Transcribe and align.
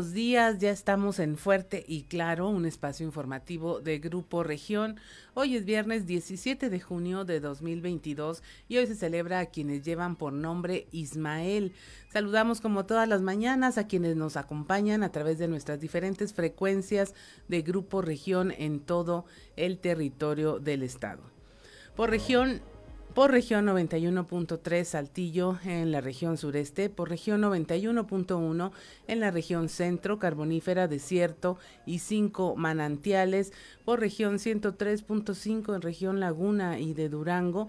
Buenos 0.00 0.14
días, 0.14 0.58
ya 0.58 0.70
estamos 0.70 1.18
en 1.18 1.36
Fuerte 1.36 1.84
y 1.86 2.04
Claro, 2.04 2.48
un 2.48 2.64
espacio 2.64 3.04
informativo 3.04 3.80
de 3.80 3.98
Grupo 3.98 4.42
Región. 4.42 4.98
Hoy 5.34 5.56
es 5.56 5.66
viernes 5.66 6.06
17 6.06 6.70
de 6.70 6.80
junio 6.80 7.26
de 7.26 7.38
2022 7.38 8.42
y 8.66 8.78
hoy 8.78 8.86
se 8.86 8.94
celebra 8.94 9.40
a 9.40 9.46
quienes 9.50 9.82
llevan 9.82 10.16
por 10.16 10.32
nombre 10.32 10.86
Ismael. 10.90 11.74
Saludamos 12.10 12.62
como 12.62 12.86
todas 12.86 13.06
las 13.10 13.20
mañanas 13.20 13.76
a 13.76 13.88
quienes 13.88 14.16
nos 14.16 14.38
acompañan 14.38 15.02
a 15.02 15.12
través 15.12 15.36
de 15.36 15.48
nuestras 15.48 15.80
diferentes 15.80 16.32
frecuencias 16.32 17.12
de 17.48 17.60
Grupo 17.60 18.00
Región 18.00 18.54
en 18.56 18.80
todo 18.80 19.26
el 19.56 19.76
territorio 19.80 20.60
del 20.60 20.82
estado. 20.82 21.20
Por 21.94 22.08
región 22.08 22.62
por 23.14 23.32
región 23.32 23.66
91.3 23.66 24.84
Saltillo 24.84 25.58
en 25.64 25.90
la 25.90 26.00
región 26.00 26.36
sureste, 26.36 26.88
por 26.88 27.08
región 27.08 27.42
91.1 27.42 28.70
en 29.08 29.20
la 29.20 29.30
región 29.30 29.68
centro, 29.68 30.18
carbonífera, 30.18 30.86
desierto 30.86 31.58
y 31.86 31.98
5 31.98 32.54
manantiales, 32.56 33.52
por 33.84 34.00
región 34.00 34.36
103.5 34.38 35.74
en 35.74 35.82
región 35.82 36.20
Laguna 36.20 36.78
y 36.78 36.94
de 36.94 37.08
Durango, 37.08 37.68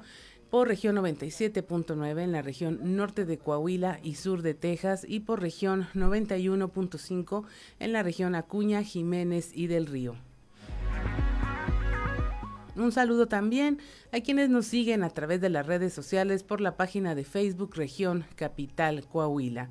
por 0.51 0.67
región 0.67 0.97
97.9 0.97 2.21
en 2.21 2.31
la 2.31 2.41
región 2.41 2.95
norte 2.95 3.25
de 3.25 3.37
Coahuila 3.37 3.99
y 4.03 4.15
sur 4.15 4.41
de 4.41 4.53
Texas 4.53 5.05
y 5.07 5.21
por 5.21 5.41
región 5.41 5.87
91.5 5.95 7.45
en 7.79 7.93
la 7.93 8.03
región 8.03 8.35
Acuña, 8.35 8.83
Jiménez 8.83 9.51
y 9.55 9.67
del 9.67 9.87
Río. 9.87 10.30
Un 12.75 12.91
saludo 12.91 13.27
también 13.27 13.79
a 14.11 14.21
quienes 14.21 14.49
nos 14.49 14.65
siguen 14.65 15.03
a 15.03 15.09
través 15.09 15.41
de 15.41 15.49
las 15.49 15.65
redes 15.65 15.93
sociales 15.93 16.43
por 16.43 16.61
la 16.61 16.77
página 16.77 17.15
de 17.15 17.25
Facebook 17.25 17.75
Región 17.75 18.25
Capital 18.35 19.05
Coahuila. 19.07 19.69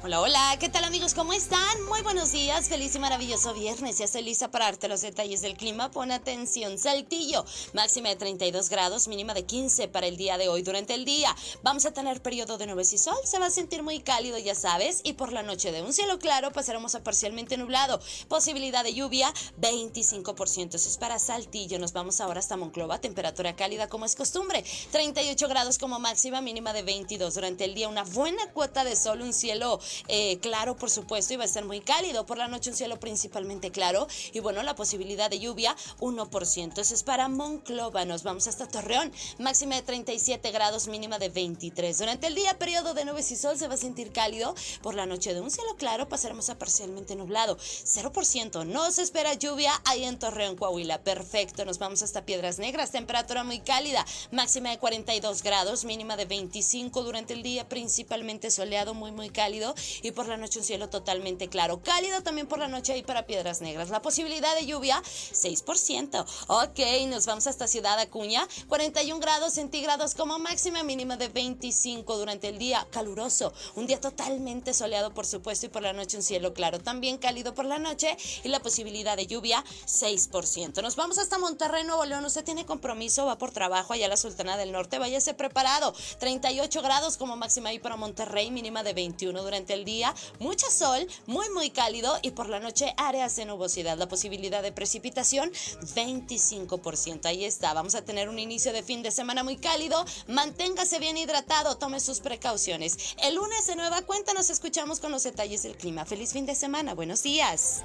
Hola, 0.00 0.20
hola, 0.20 0.56
¿qué 0.60 0.68
tal 0.68 0.84
amigos? 0.84 1.12
¿Cómo 1.12 1.32
están? 1.32 1.82
Muy 1.88 2.02
buenos 2.02 2.30
días, 2.30 2.68
feliz 2.68 2.94
y 2.94 3.00
maravilloso 3.00 3.52
viernes. 3.52 3.98
Ya 3.98 4.04
estoy 4.04 4.22
lista 4.22 4.48
para 4.48 4.66
darte 4.66 4.86
los 4.86 5.00
detalles 5.00 5.40
del 5.40 5.56
clima. 5.56 5.90
Pon 5.90 6.12
atención, 6.12 6.78
Saltillo, 6.78 7.44
máxima 7.72 8.10
de 8.10 8.14
32 8.14 8.68
grados, 8.68 9.08
mínima 9.08 9.34
de 9.34 9.44
15 9.44 9.88
para 9.88 10.06
el 10.06 10.16
día 10.16 10.38
de 10.38 10.48
hoy. 10.48 10.62
Durante 10.62 10.94
el 10.94 11.04
día 11.04 11.34
vamos 11.64 11.84
a 11.84 11.92
tener 11.92 12.22
periodo 12.22 12.58
de 12.58 12.68
nubes 12.68 12.92
y 12.92 12.98
sol, 12.98 13.16
se 13.24 13.40
va 13.40 13.46
a 13.46 13.50
sentir 13.50 13.82
muy 13.82 13.98
cálido, 13.98 14.38
ya 14.38 14.54
sabes, 14.54 15.00
y 15.02 15.14
por 15.14 15.32
la 15.32 15.42
noche 15.42 15.72
de 15.72 15.82
un 15.82 15.92
cielo 15.92 16.20
claro 16.20 16.52
pasaremos 16.52 16.94
a 16.94 17.02
parcialmente 17.02 17.56
nublado. 17.56 18.00
Posibilidad 18.28 18.84
de 18.84 18.94
lluvia, 18.94 19.34
25%. 19.60 20.76
Eso 20.76 20.88
es 20.88 20.96
para 20.96 21.18
Saltillo. 21.18 21.80
Nos 21.80 21.92
vamos 21.92 22.20
ahora 22.20 22.38
hasta 22.38 22.56
Monclova, 22.56 23.00
temperatura 23.00 23.56
cálida 23.56 23.88
como 23.88 24.04
es 24.04 24.14
costumbre, 24.14 24.64
38 24.92 25.48
grados 25.48 25.76
como 25.76 25.98
máxima, 25.98 26.40
mínima 26.40 26.72
de 26.72 26.82
22. 26.82 27.34
Durante 27.34 27.64
el 27.64 27.74
día 27.74 27.88
una 27.88 28.04
buena 28.04 28.46
cuota 28.52 28.84
de 28.84 28.94
sol, 28.94 29.22
un 29.22 29.32
cielo 29.32 29.80
eh, 30.08 30.38
claro, 30.40 30.76
por 30.76 30.90
supuesto, 30.90 31.34
y 31.34 31.36
va 31.36 31.44
a 31.44 31.48
ser 31.48 31.64
muy 31.64 31.80
cálido. 31.80 32.26
Por 32.26 32.38
la 32.38 32.48
noche 32.48 32.70
un 32.70 32.76
cielo 32.76 32.98
principalmente 33.00 33.70
claro 33.70 34.06
y 34.32 34.40
bueno, 34.40 34.62
la 34.62 34.74
posibilidad 34.74 35.30
de 35.30 35.38
lluvia 35.38 35.76
1%. 36.00 36.78
Eso 36.78 36.94
es 36.94 37.02
para 37.02 37.28
Monclova. 37.28 38.04
Nos 38.04 38.22
vamos 38.22 38.46
hasta 38.46 38.68
Torreón, 38.68 39.12
máxima 39.38 39.76
de 39.76 39.82
37 39.82 40.50
grados, 40.50 40.88
mínima 40.88 41.18
de 41.18 41.28
23. 41.28 41.98
Durante 41.98 42.26
el 42.26 42.34
día, 42.34 42.58
periodo 42.58 42.94
de 42.94 43.04
nubes 43.04 43.30
y 43.30 43.36
sol 43.36 43.58
se 43.58 43.68
va 43.68 43.74
a 43.74 43.78
sentir 43.78 44.12
cálido. 44.12 44.54
Por 44.82 44.94
la 44.94 45.06
noche 45.06 45.34
de 45.34 45.40
un 45.40 45.50
cielo 45.50 45.76
claro 45.76 46.08
pasaremos 46.08 46.50
a 46.50 46.58
parcialmente 46.58 47.16
nublado. 47.16 47.56
0%. 47.56 48.66
No 48.66 48.90
se 48.90 49.02
espera 49.02 49.34
lluvia 49.34 49.72
ahí 49.84 50.04
en 50.04 50.18
Torreón, 50.18 50.56
Coahuila. 50.56 51.02
Perfecto. 51.02 51.64
Nos 51.64 51.78
vamos 51.78 52.02
hasta 52.02 52.24
Piedras 52.24 52.58
Negras, 52.58 52.90
temperatura 52.90 53.44
muy 53.44 53.60
cálida, 53.60 54.04
máxima 54.30 54.70
de 54.70 54.78
42 54.78 55.42
grados, 55.42 55.84
mínima 55.84 56.16
de 56.16 56.24
25 56.24 57.02
durante 57.02 57.34
el 57.34 57.42
día, 57.42 57.68
principalmente 57.68 58.50
soleado, 58.50 58.94
muy 58.94 59.12
muy 59.12 59.30
cálido 59.30 59.74
y 60.02 60.10
por 60.12 60.28
la 60.28 60.36
noche 60.36 60.58
un 60.58 60.64
cielo 60.64 60.88
totalmente 60.88 61.48
claro. 61.48 61.82
Cálido 61.82 62.22
también 62.22 62.46
por 62.46 62.58
la 62.58 62.68
noche 62.68 62.92
ahí 62.92 63.02
para 63.02 63.26
Piedras 63.26 63.60
Negras. 63.60 63.90
La 63.90 64.02
posibilidad 64.02 64.54
de 64.54 64.66
lluvia, 64.66 65.02
6%. 65.02 66.26
Ok, 66.48 67.08
nos 67.08 67.26
vamos 67.26 67.46
hasta 67.46 67.66
Ciudad 67.66 67.98
Acuña, 67.98 68.46
41 68.68 69.20
grados 69.20 69.54
centígrados 69.54 70.14
como 70.14 70.38
máxima 70.38 70.82
mínima 70.82 71.16
de 71.16 71.28
25 71.28 72.16
durante 72.16 72.48
el 72.48 72.58
día. 72.58 72.86
Caluroso, 72.90 73.52
un 73.74 73.86
día 73.86 74.00
totalmente 74.00 74.74
soleado 74.74 75.12
por 75.14 75.26
supuesto 75.26 75.66
y 75.66 75.68
por 75.68 75.82
la 75.82 75.92
noche 75.92 76.16
un 76.16 76.22
cielo 76.22 76.54
claro. 76.54 76.80
También 76.80 77.18
cálido 77.18 77.54
por 77.54 77.64
la 77.64 77.78
noche 77.78 78.16
y 78.44 78.48
la 78.48 78.60
posibilidad 78.60 79.16
de 79.16 79.26
lluvia, 79.26 79.64
6%. 79.86 80.82
Nos 80.82 80.96
vamos 80.96 81.18
hasta 81.18 81.38
Monterrey, 81.38 81.84
Nuevo 81.84 82.04
León. 82.04 82.24
Usted 82.24 82.44
tiene 82.44 82.66
compromiso, 82.66 83.26
va 83.26 83.38
por 83.38 83.50
trabajo 83.50 83.92
allá 83.92 84.06
a 84.06 84.08
la 84.08 84.16
Sultana 84.16 84.56
del 84.56 84.72
Norte. 84.72 84.98
Váyase 84.98 85.34
preparado. 85.34 85.94
38 86.18 86.82
grados 86.82 87.16
como 87.16 87.36
máxima 87.36 87.70
ahí 87.70 87.78
para 87.78 87.96
Monterrey, 87.96 88.50
mínima 88.50 88.82
de 88.82 88.92
21 88.92 89.42
durante 89.42 89.67
el 89.74 89.84
día, 89.84 90.14
mucho 90.38 90.66
sol, 90.70 91.06
muy 91.26 91.48
muy 91.50 91.70
cálido 91.70 92.18
y 92.22 92.30
por 92.32 92.48
la 92.48 92.60
noche 92.60 92.94
áreas 92.96 93.36
de 93.36 93.44
nubosidad. 93.44 93.98
La 93.98 94.08
posibilidad 94.08 94.62
de 94.62 94.72
precipitación 94.72 95.50
25%. 95.94 97.26
Ahí 97.26 97.44
está, 97.44 97.72
vamos 97.74 97.94
a 97.94 98.02
tener 98.02 98.28
un 98.28 98.38
inicio 98.38 98.72
de 98.72 98.82
fin 98.82 99.02
de 99.02 99.10
semana 99.10 99.42
muy 99.44 99.56
cálido. 99.56 100.04
Manténgase 100.26 100.98
bien 100.98 101.16
hidratado, 101.16 101.76
tome 101.76 102.00
sus 102.00 102.20
precauciones. 102.20 103.14
El 103.22 103.34
lunes 103.34 103.66
de 103.66 103.76
nueva 103.76 104.02
cuenta 104.02 104.32
nos 104.32 104.50
escuchamos 104.50 105.00
con 105.00 105.12
los 105.12 105.22
detalles 105.22 105.62
del 105.62 105.76
clima. 105.76 106.04
Feliz 106.04 106.32
fin 106.32 106.46
de 106.46 106.54
semana, 106.54 106.94
buenos 106.94 107.22
días. 107.22 107.82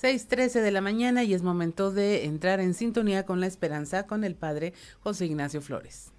6:13 0.00 0.60
de 0.60 0.70
la 0.70 0.80
mañana 0.80 1.22
y 1.24 1.34
es 1.34 1.42
momento 1.42 1.90
de 1.90 2.24
entrar 2.24 2.60
en 2.60 2.74
sintonía 2.74 3.24
con 3.24 3.40
la 3.40 3.46
esperanza 3.46 4.06
con 4.06 4.24
el 4.24 4.34
Padre 4.34 4.72
José 5.00 5.26
Ignacio 5.26 5.60
Flores. 5.60 6.12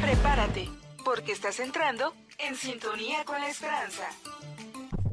Prepárate, 0.00 0.68
porque 1.04 1.32
estás 1.32 1.60
entrando 1.60 2.14
en 2.38 2.54
sintonía 2.54 3.24
con 3.24 3.40
la 3.40 3.48
esperanza. 3.48 4.04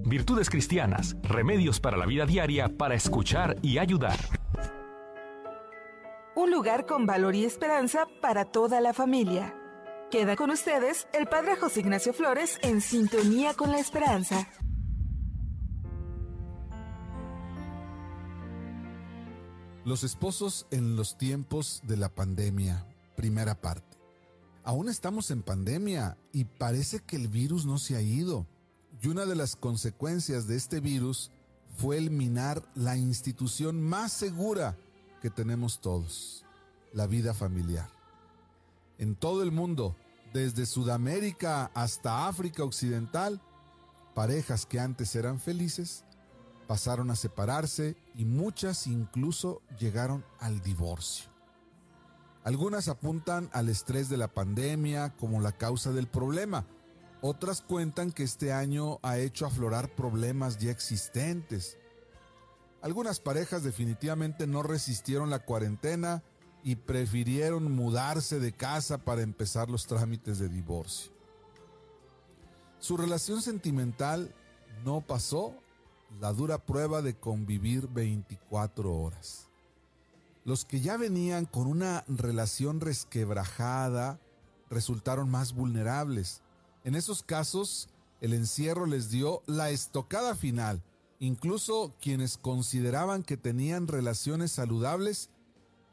Virtudes 0.03 0.49
cristianas, 0.49 1.15
remedios 1.23 1.79
para 1.79 1.95
la 1.95 2.05
vida 2.05 2.25
diaria 2.25 2.69
para 2.69 2.95
escuchar 2.95 3.55
y 3.61 3.77
ayudar. 3.77 4.17
Un 6.35 6.49
lugar 6.49 6.85
con 6.85 7.05
valor 7.05 7.35
y 7.35 7.45
esperanza 7.45 8.07
para 8.21 8.45
toda 8.45 8.81
la 8.81 8.93
familia. 8.93 9.55
Queda 10.09 10.35
con 10.35 10.49
ustedes 10.49 11.07
el 11.13 11.27
Padre 11.27 11.55
José 11.55 11.81
Ignacio 11.81 12.13
Flores 12.13 12.59
en 12.63 12.81
sintonía 12.81 13.53
con 13.53 13.71
la 13.71 13.79
esperanza. 13.79 14.47
Los 19.83 20.03
esposos 20.03 20.67
en 20.69 20.95
los 20.95 21.17
tiempos 21.17 21.81
de 21.87 21.97
la 21.97 22.09
pandemia, 22.09 22.85
primera 23.15 23.59
parte. 23.59 23.97
Aún 24.63 24.89
estamos 24.89 25.31
en 25.31 25.41
pandemia 25.41 26.19
y 26.31 26.43
parece 26.43 26.99
que 26.99 27.15
el 27.15 27.27
virus 27.27 27.65
no 27.65 27.79
se 27.79 27.95
ha 27.95 28.01
ido. 28.01 28.45
Y 29.01 29.07
una 29.07 29.25
de 29.25 29.33
las 29.33 29.55
consecuencias 29.55 30.45
de 30.45 30.55
este 30.55 30.81
virus 30.81 31.31
fue 31.77 31.97
eliminar 31.97 32.61
la 32.75 32.95
institución 32.95 33.81
más 33.81 34.11
segura 34.11 34.77
que 35.19 35.31
tenemos 35.31 35.81
todos, 35.81 36.45
la 36.93 37.07
vida 37.07 37.33
familiar. 37.33 37.89
En 38.99 39.15
todo 39.15 39.41
el 39.41 39.51
mundo, 39.51 39.95
desde 40.31 40.67
Sudamérica 40.67 41.71
hasta 41.73 42.27
África 42.27 42.63
Occidental, 42.63 43.41
parejas 44.13 44.67
que 44.67 44.79
antes 44.79 45.15
eran 45.15 45.39
felices 45.39 46.05
pasaron 46.71 47.11
a 47.11 47.17
separarse 47.17 47.97
y 48.15 48.23
muchas 48.23 48.87
incluso 48.87 49.61
llegaron 49.77 50.23
al 50.39 50.61
divorcio. 50.61 51.29
Algunas 52.45 52.87
apuntan 52.87 53.49
al 53.51 53.67
estrés 53.67 54.07
de 54.07 54.15
la 54.15 54.29
pandemia 54.29 55.09
como 55.17 55.41
la 55.41 55.51
causa 55.51 55.91
del 55.91 56.07
problema. 56.07 56.65
Otras 57.19 57.59
cuentan 57.59 58.13
que 58.13 58.23
este 58.23 58.53
año 58.53 58.99
ha 59.01 59.17
hecho 59.17 59.45
aflorar 59.45 59.93
problemas 59.95 60.59
ya 60.59 60.71
existentes. 60.71 61.77
Algunas 62.81 63.19
parejas 63.19 63.63
definitivamente 63.63 64.47
no 64.47 64.63
resistieron 64.63 65.29
la 65.29 65.39
cuarentena 65.39 66.23
y 66.63 66.77
prefirieron 66.77 67.69
mudarse 67.69 68.39
de 68.39 68.53
casa 68.53 68.99
para 68.99 69.23
empezar 69.23 69.69
los 69.69 69.87
trámites 69.87 70.39
de 70.39 70.47
divorcio. 70.47 71.11
Su 72.79 72.95
relación 72.95 73.41
sentimental 73.41 74.33
no 74.85 75.01
pasó 75.01 75.53
la 76.19 76.33
dura 76.33 76.65
prueba 76.65 77.01
de 77.01 77.15
convivir 77.15 77.87
24 77.87 78.93
horas. 78.93 79.47
Los 80.43 80.65
que 80.65 80.81
ya 80.81 80.97
venían 80.97 81.45
con 81.45 81.67
una 81.67 82.03
relación 82.07 82.81
resquebrajada 82.81 84.19
resultaron 84.69 85.29
más 85.29 85.53
vulnerables. 85.53 86.41
En 86.83 86.95
esos 86.95 87.21
casos, 87.21 87.89
el 88.21 88.33
encierro 88.33 88.85
les 88.85 89.09
dio 89.09 89.43
la 89.45 89.69
estocada 89.69 90.35
final. 90.35 90.83
Incluso 91.19 91.93
quienes 92.01 92.37
consideraban 92.37 93.21
que 93.21 93.37
tenían 93.37 93.87
relaciones 93.87 94.51
saludables 94.51 95.29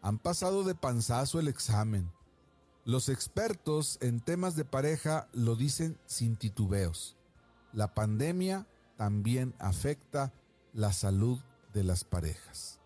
han 0.00 0.19
pasado 0.19 0.64
de 0.64 0.75
panzazo 0.75 1.41
el 1.41 1.49
examen. 1.49 2.11
Los 2.85 3.11
expertos 3.11 3.99
en 4.00 4.21
temas 4.21 4.56
de 4.56 4.64
pareja 4.64 5.29
lo 5.35 5.56
dicen 5.56 5.99
sin 6.06 6.37
titubeos. 6.37 7.17
La 7.75 7.94
pandemia 7.94 8.67
también 8.99 9.55
afecta 9.61 10.35
la 10.75 10.93
salud 10.93 11.39
de 11.73 11.85
las 11.85 12.03
parejas. 12.03 12.81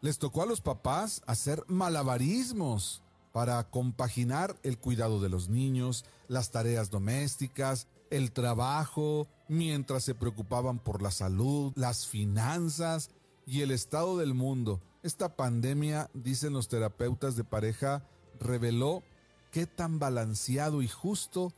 Les 0.00 0.18
tocó 0.18 0.42
a 0.42 0.46
los 0.46 0.60
papás 0.60 1.22
hacer 1.26 1.64
malabarismos 1.66 3.02
para 3.32 3.68
compaginar 3.68 4.56
el 4.62 4.78
cuidado 4.78 5.20
de 5.20 5.28
los 5.28 5.48
niños, 5.48 6.04
las 6.28 6.50
tareas 6.50 6.90
domésticas, 6.90 7.88
el 8.10 8.30
trabajo, 8.30 9.26
mientras 9.48 10.04
se 10.04 10.14
preocupaban 10.14 10.78
por 10.78 11.02
la 11.02 11.10
salud, 11.10 11.72
las 11.74 12.06
finanzas 12.06 13.10
y 13.44 13.62
el 13.62 13.72
estado 13.72 14.18
del 14.18 14.34
mundo. 14.34 14.80
Esta 15.02 15.34
pandemia, 15.34 16.10
dicen 16.14 16.52
los 16.52 16.68
terapeutas 16.68 17.34
de 17.34 17.42
pareja, 17.42 18.06
reveló 18.38 19.02
qué 19.50 19.66
tan 19.66 19.98
balanceado 19.98 20.80
y 20.80 20.88
justo 20.88 21.52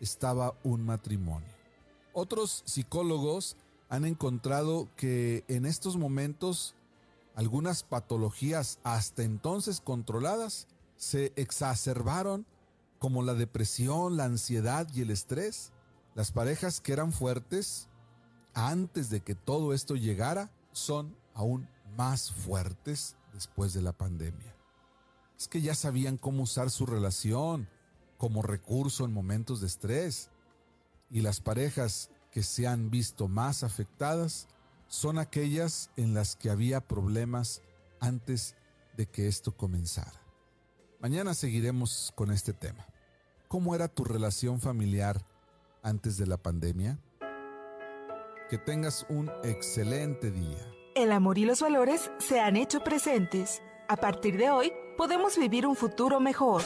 estaba 0.00 0.54
un 0.64 0.84
matrimonio. 0.84 1.59
Otros 2.12 2.62
psicólogos 2.66 3.56
han 3.88 4.04
encontrado 4.04 4.88
que 4.96 5.44
en 5.48 5.66
estos 5.66 5.96
momentos 5.96 6.74
algunas 7.34 7.82
patologías 7.82 8.78
hasta 8.82 9.22
entonces 9.22 9.80
controladas 9.80 10.66
se 10.96 11.32
exacerbaron 11.36 12.46
como 12.98 13.22
la 13.22 13.34
depresión, 13.34 14.16
la 14.16 14.24
ansiedad 14.24 14.86
y 14.94 15.02
el 15.02 15.10
estrés. 15.10 15.72
Las 16.14 16.32
parejas 16.32 16.80
que 16.80 16.92
eran 16.92 17.12
fuertes 17.12 17.88
antes 18.54 19.10
de 19.10 19.20
que 19.20 19.34
todo 19.34 19.72
esto 19.72 19.94
llegara 19.94 20.50
son 20.72 21.16
aún 21.34 21.68
más 21.96 22.30
fuertes 22.32 23.16
después 23.32 23.72
de 23.72 23.82
la 23.82 23.92
pandemia. 23.92 24.54
Es 25.38 25.48
que 25.48 25.62
ya 25.62 25.74
sabían 25.74 26.16
cómo 26.16 26.42
usar 26.42 26.70
su 26.70 26.84
relación 26.84 27.68
como 28.18 28.42
recurso 28.42 29.04
en 29.04 29.14
momentos 29.14 29.60
de 29.60 29.68
estrés 29.68 30.29
y 31.10 31.20
las 31.20 31.40
parejas 31.40 32.10
que 32.30 32.42
se 32.42 32.66
han 32.66 32.90
visto 32.90 33.28
más 33.28 33.64
afectadas 33.64 34.48
son 34.86 35.18
aquellas 35.18 35.90
en 35.96 36.14
las 36.14 36.36
que 36.36 36.50
había 36.50 36.80
problemas 36.80 37.62
antes 38.00 38.54
de 38.96 39.06
que 39.06 39.28
esto 39.28 39.56
comenzara. 39.56 40.20
Mañana 41.00 41.34
seguiremos 41.34 42.12
con 42.14 42.30
este 42.30 42.52
tema. 42.52 42.86
¿Cómo 43.48 43.74
era 43.74 43.88
tu 43.88 44.04
relación 44.04 44.60
familiar 44.60 45.24
antes 45.82 46.16
de 46.16 46.26
la 46.26 46.36
pandemia? 46.36 46.98
Que 48.48 48.58
tengas 48.58 49.06
un 49.08 49.30
excelente 49.42 50.30
día. 50.30 50.58
El 50.94 51.12
amor 51.12 51.38
y 51.38 51.44
los 51.44 51.62
valores 51.62 52.10
se 52.18 52.40
han 52.40 52.56
hecho 52.56 52.80
presentes. 52.80 53.62
A 53.88 53.96
partir 53.96 54.36
de 54.36 54.50
hoy, 54.50 54.72
podemos 54.96 55.38
vivir 55.38 55.66
un 55.66 55.76
futuro 55.76 56.20
mejor. 56.20 56.62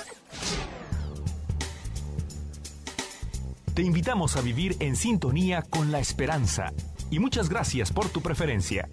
Te 3.74 3.82
invitamos 3.82 4.36
a 4.36 4.40
vivir 4.40 4.76
en 4.78 4.94
sintonía 4.94 5.62
con 5.62 5.90
la 5.90 5.98
esperanza. 5.98 6.72
Y 7.10 7.18
muchas 7.18 7.48
gracias 7.48 7.92
por 7.92 8.08
tu 8.08 8.20
preferencia. 8.20 8.88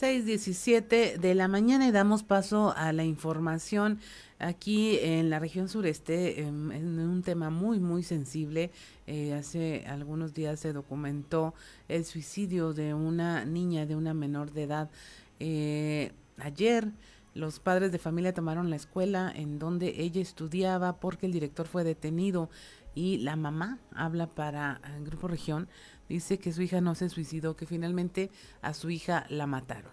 ...6.17 0.00 1.18
de 1.18 1.34
la 1.34 1.46
mañana 1.46 1.86
y 1.86 1.90
damos 1.90 2.22
paso 2.22 2.72
a 2.74 2.90
la 2.94 3.04
información 3.04 4.00
aquí 4.38 4.98
en 5.02 5.28
la 5.28 5.38
región 5.38 5.68
sureste 5.68 6.40
em, 6.40 6.72
en, 6.72 6.98
un 6.98 7.22
tema 7.22 7.50
muy 7.50 7.80
muy 7.80 8.02
sensible. 8.02 8.70
Eh, 9.06 9.34
hace 9.34 9.84
algunos 9.86 10.32
días 10.32 10.58
se 10.58 10.72
documentó 10.72 11.52
el 11.86 12.06
suicidio 12.06 12.72
de 12.72 12.94
una 12.94 13.44
niña 13.44 13.84
de 13.84 13.94
una 13.94 14.14
menor 14.14 14.52
de 14.52 14.62
edad 14.62 14.90
eh, 15.40 16.12
ayer 16.38 16.92
los 17.34 17.60
padres 17.60 17.92
de 17.92 17.98
familia 17.98 18.34
tomaron 18.34 18.70
la 18.70 18.76
escuela 18.76 19.32
en 19.34 19.58
donde 19.58 20.02
ella 20.02 20.20
estudiaba 20.20 21.00
porque 21.00 21.26
el 21.26 21.32
director 21.32 21.66
fue 21.66 21.84
detenido 21.84 22.50
y 22.94 23.18
la 23.18 23.36
mamá 23.36 23.78
habla 23.94 24.26
para 24.26 24.80
el 24.96 25.04
Grupo 25.04 25.28
Región, 25.28 25.68
dice 26.08 26.38
que 26.38 26.52
su 26.52 26.62
hija 26.62 26.80
no 26.80 26.94
se 26.94 27.08
suicidó, 27.08 27.56
que 27.56 27.66
finalmente 27.66 28.30
a 28.62 28.74
su 28.74 28.90
hija 28.90 29.26
la 29.28 29.46
mataron. 29.46 29.92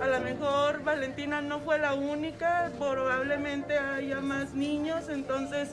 A 0.00 0.06
lo 0.08 0.20
mejor 0.20 0.82
Valentina 0.82 1.40
no 1.40 1.60
fue 1.60 1.78
la 1.78 1.94
única, 1.94 2.72
probablemente 2.78 3.78
haya 3.78 4.20
más 4.20 4.54
niños, 4.54 5.08
entonces 5.08 5.70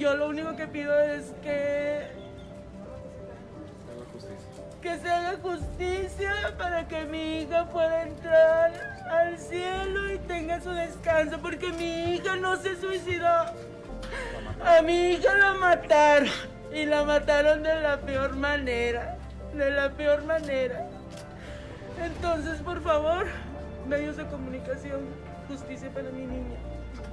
yo 0.00 0.16
lo 0.16 0.28
único 0.28 0.56
que 0.56 0.66
pido 0.66 0.98
es 0.98 1.34
que 1.42 2.08
que 4.80 4.98
se 4.98 5.10
haga 5.10 5.38
justicia 5.42 6.32
para 6.56 6.88
que 6.88 7.04
mi 7.04 7.42
hija 7.42 7.66
pueda 7.66 8.04
entrar 8.04 8.72
al 9.10 9.38
cielo 9.38 10.10
y 10.14 10.18
tenga 10.20 10.58
su 10.62 10.70
descanso, 10.70 11.38
porque 11.42 11.70
mi 11.74 12.14
hija 12.14 12.36
no 12.36 12.56
se 12.56 12.80
suicidó. 12.80 13.44
A 14.64 14.80
mi 14.82 15.10
hija 15.10 15.34
la 15.34 15.52
mataron 15.52 16.30
y 16.72 16.86
la 16.86 17.04
mataron 17.04 17.62
de 17.62 17.82
la 17.82 17.98
peor 17.98 18.36
manera, 18.36 19.18
de 19.52 19.70
la 19.70 19.90
peor 19.90 20.24
manera. 20.24 20.88
Entonces, 22.02 22.58
por 22.62 22.82
favor, 22.82 23.26
medios 23.86 24.16
de 24.16 24.24
comunicación, 24.28 25.00
justicia 25.46 25.90
para 25.90 26.08
mi 26.10 26.24
niña 26.24 26.69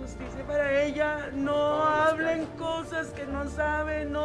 justicia 0.07 0.43
para 0.47 0.83
ella. 0.83 1.29
No 1.33 1.83
hablen 1.83 2.45
cosas 2.57 3.07
que 3.07 3.25
no 3.25 3.49
saben, 3.49 4.13
no 4.13 4.23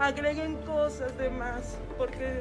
agreguen 0.00 0.56
cosas 0.62 1.16
de 1.18 1.28
más, 1.28 1.76
porque 1.98 2.40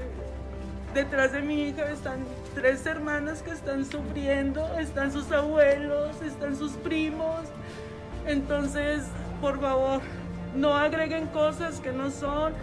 detrás 0.94 1.34
de 1.34 1.42
mi 1.42 1.63
hija 1.63 1.89
están 1.92 2.25
tres 2.56 2.86
hermanas 2.86 3.42
que 3.42 3.51
están 3.51 3.86
sufriendo, 3.86 4.66
están 4.80 5.12
sus 5.12 5.32
abuelos, 5.32 6.22
están 6.22 6.56
sus 6.56 6.72
primos. 6.74 7.42
Entonces, 8.25 9.04
por 9.42 9.60
favor, 9.60 10.01
no 10.56 10.74
agreguen 10.75 11.27
cosas 11.27 11.80
que 11.82 11.92
no 11.92 12.12
son 12.12 12.54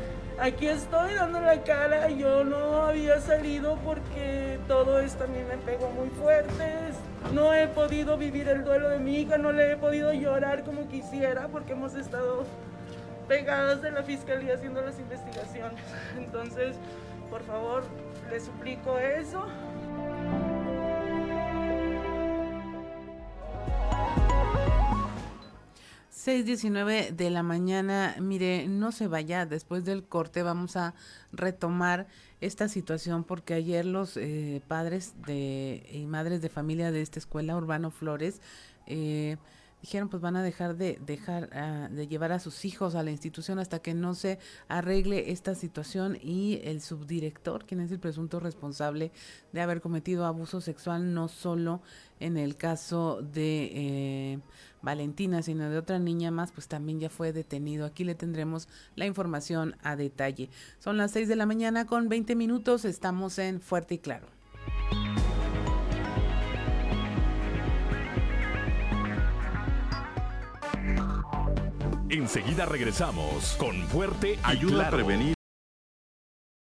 aquí 0.41 0.67
estoy 0.67 1.15
dando 1.15 1.41
la 1.41 1.63
cara. 1.63 2.09
Yo 2.09 2.45
no 2.45 2.87
había 2.87 3.21
salido 3.21 3.77
porque 3.85 4.59
todo 4.67 4.99
esto 5.01 5.25
a 5.25 5.27
mí 5.27 5.39
me 5.49 5.59
pegó 5.59 5.91
muy 5.91 6.09
fuerte. 6.09 6.75
No 7.33 7.53
he 7.53 7.67
podido 7.67 8.17
vivir 8.17 8.49
el 8.49 8.65
duelo 8.65 8.91
de 8.91 8.99
mi 8.99 9.19
hija, 9.19 9.39
no 9.39 9.53
le 9.53 9.73
he 9.73 9.77
podido 9.77 10.13
llorar 10.13 10.63
como 10.65 10.87
quisiera 10.89 11.49
porque 11.49 11.73
hemos 11.73 11.95
estado 11.95 12.45
pegadas 13.27 13.83
de 13.83 13.91
la 13.91 14.03
fiscalía 14.03 14.55
haciendo 14.55 14.81
las 14.83 14.99
investigaciones. 14.99 15.81
Entonces, 16.17 16.77
por 17.31 17.43
favor, 17.43 17.85
le 18.31 18.39
suplico 18.41 18.99
eso. 18.99 19.47
6.19 26.25 27.11
de 27.11 27.31
la 27.31 27.43
mañana. 27.43 28.17
Mire, 28.19 28.67
no 28.67 28.93
se 28.93 29.09
vaya. 29.09 29.45
Después 29.45 29.85
del 29.85 30.05
corte 30.05 30.43
vamos 30.43 30.77
a 30.77 30.95
retomar 31.33 32.07
esta 32.41 32.69
situación 32.69 33.25
porque 33.25 33.53
ayer 33.53 33.85
los 33.85 34.17
eh, 34.17 34.63
padres 34.67 35.15
de, 35.27 35.87
y 35.93 36.07
madres 36.07 36.41
de 36.41 36.49
familia 36.49 36.93
de 36.93 37.03
esta 37.03 37.19
escuela 37.19 37.57
Urbano 37.57 37.91
Flores 37.91 38.41
eh, 38.87 39.37
dijeron 39.85 40.09
pues 40.09 40.23
van 40.23 40.35
a 40.35 40.43
dejar 40.43 40.79
de 40.79 40.99
dejar 41.05 41.51
ah, 41.53 41.91
de 41.91 42.09
llevar 42.09 42.33
a 42.33 42.39
sus 42.39 42.65
hijos 42.65 42.95
a 42.95 43.03
la 43.03 43.11
institución 43.11 43.59
hasta 43.59 43.81
que 43.81 43.93
no 43.93 44.15
se 44.15 44.39
arregle 44.67 45.31
esta 45.31 45.55
situación 45.55 46.17
y 46.23 46.59
el 46.65 46.81
subdirector 46.81 47.67
quien 47.67 47.83
es 47.83 47.91
el 47.91 47.99
presunto 47.99 48.41
responsable 48.41 49.13
de 49.53 49.61
haber 49.61 49.83
cometido 49.83 50.25
abuso 50.25 50.63
sexual 50.63 51.13
no 51.13 51.29
solo 51.29 51.83
en 52.19 52.39
el 52.39 52.57
caso 52.57 53.21
de 53.21 53.73
eh, 53.75 54.39
Valentina 54.81 55.43
sino 55.43 55.69
de 55.69 55.77
otra 55.77 55.99
niña 55.99 56.31
más 56.31 56.51
pues 56.51 56.67
también 56.67 56.99
ya 56.99 57.11
fue 57.11 57.35
detenido. 57.35 57.85
Aquí 57.85 58.05
le 58.05 58.15
tendremos 58.15 58.69
la 58.97 59.05
información 59.05 59.77
a 59.83 59.97
detalle. 59.97 60.49
Son 60.79 60.97
las 60.97 61.11
6 61.11 61.29
de 61.29 61.37
la 61.37 61.45
mañana 61.45 61.85
con 61.85 62.09
20 62.09 62.35
minutos. 62.37 62.87
Estamos 62.87 63.39
en 63.39 63.61
Fuerte 63.61 63.97
y 63.97 63.99
Claro 63.99 64.29
Enseguida 72.11 72.67
regresamos 72.67 73.57
con 73.59 73.83
Fuerte 73.89 74.39
Ayuda 74.43 74.89
a 74.89 74.91
prevenir. 74.91 75.34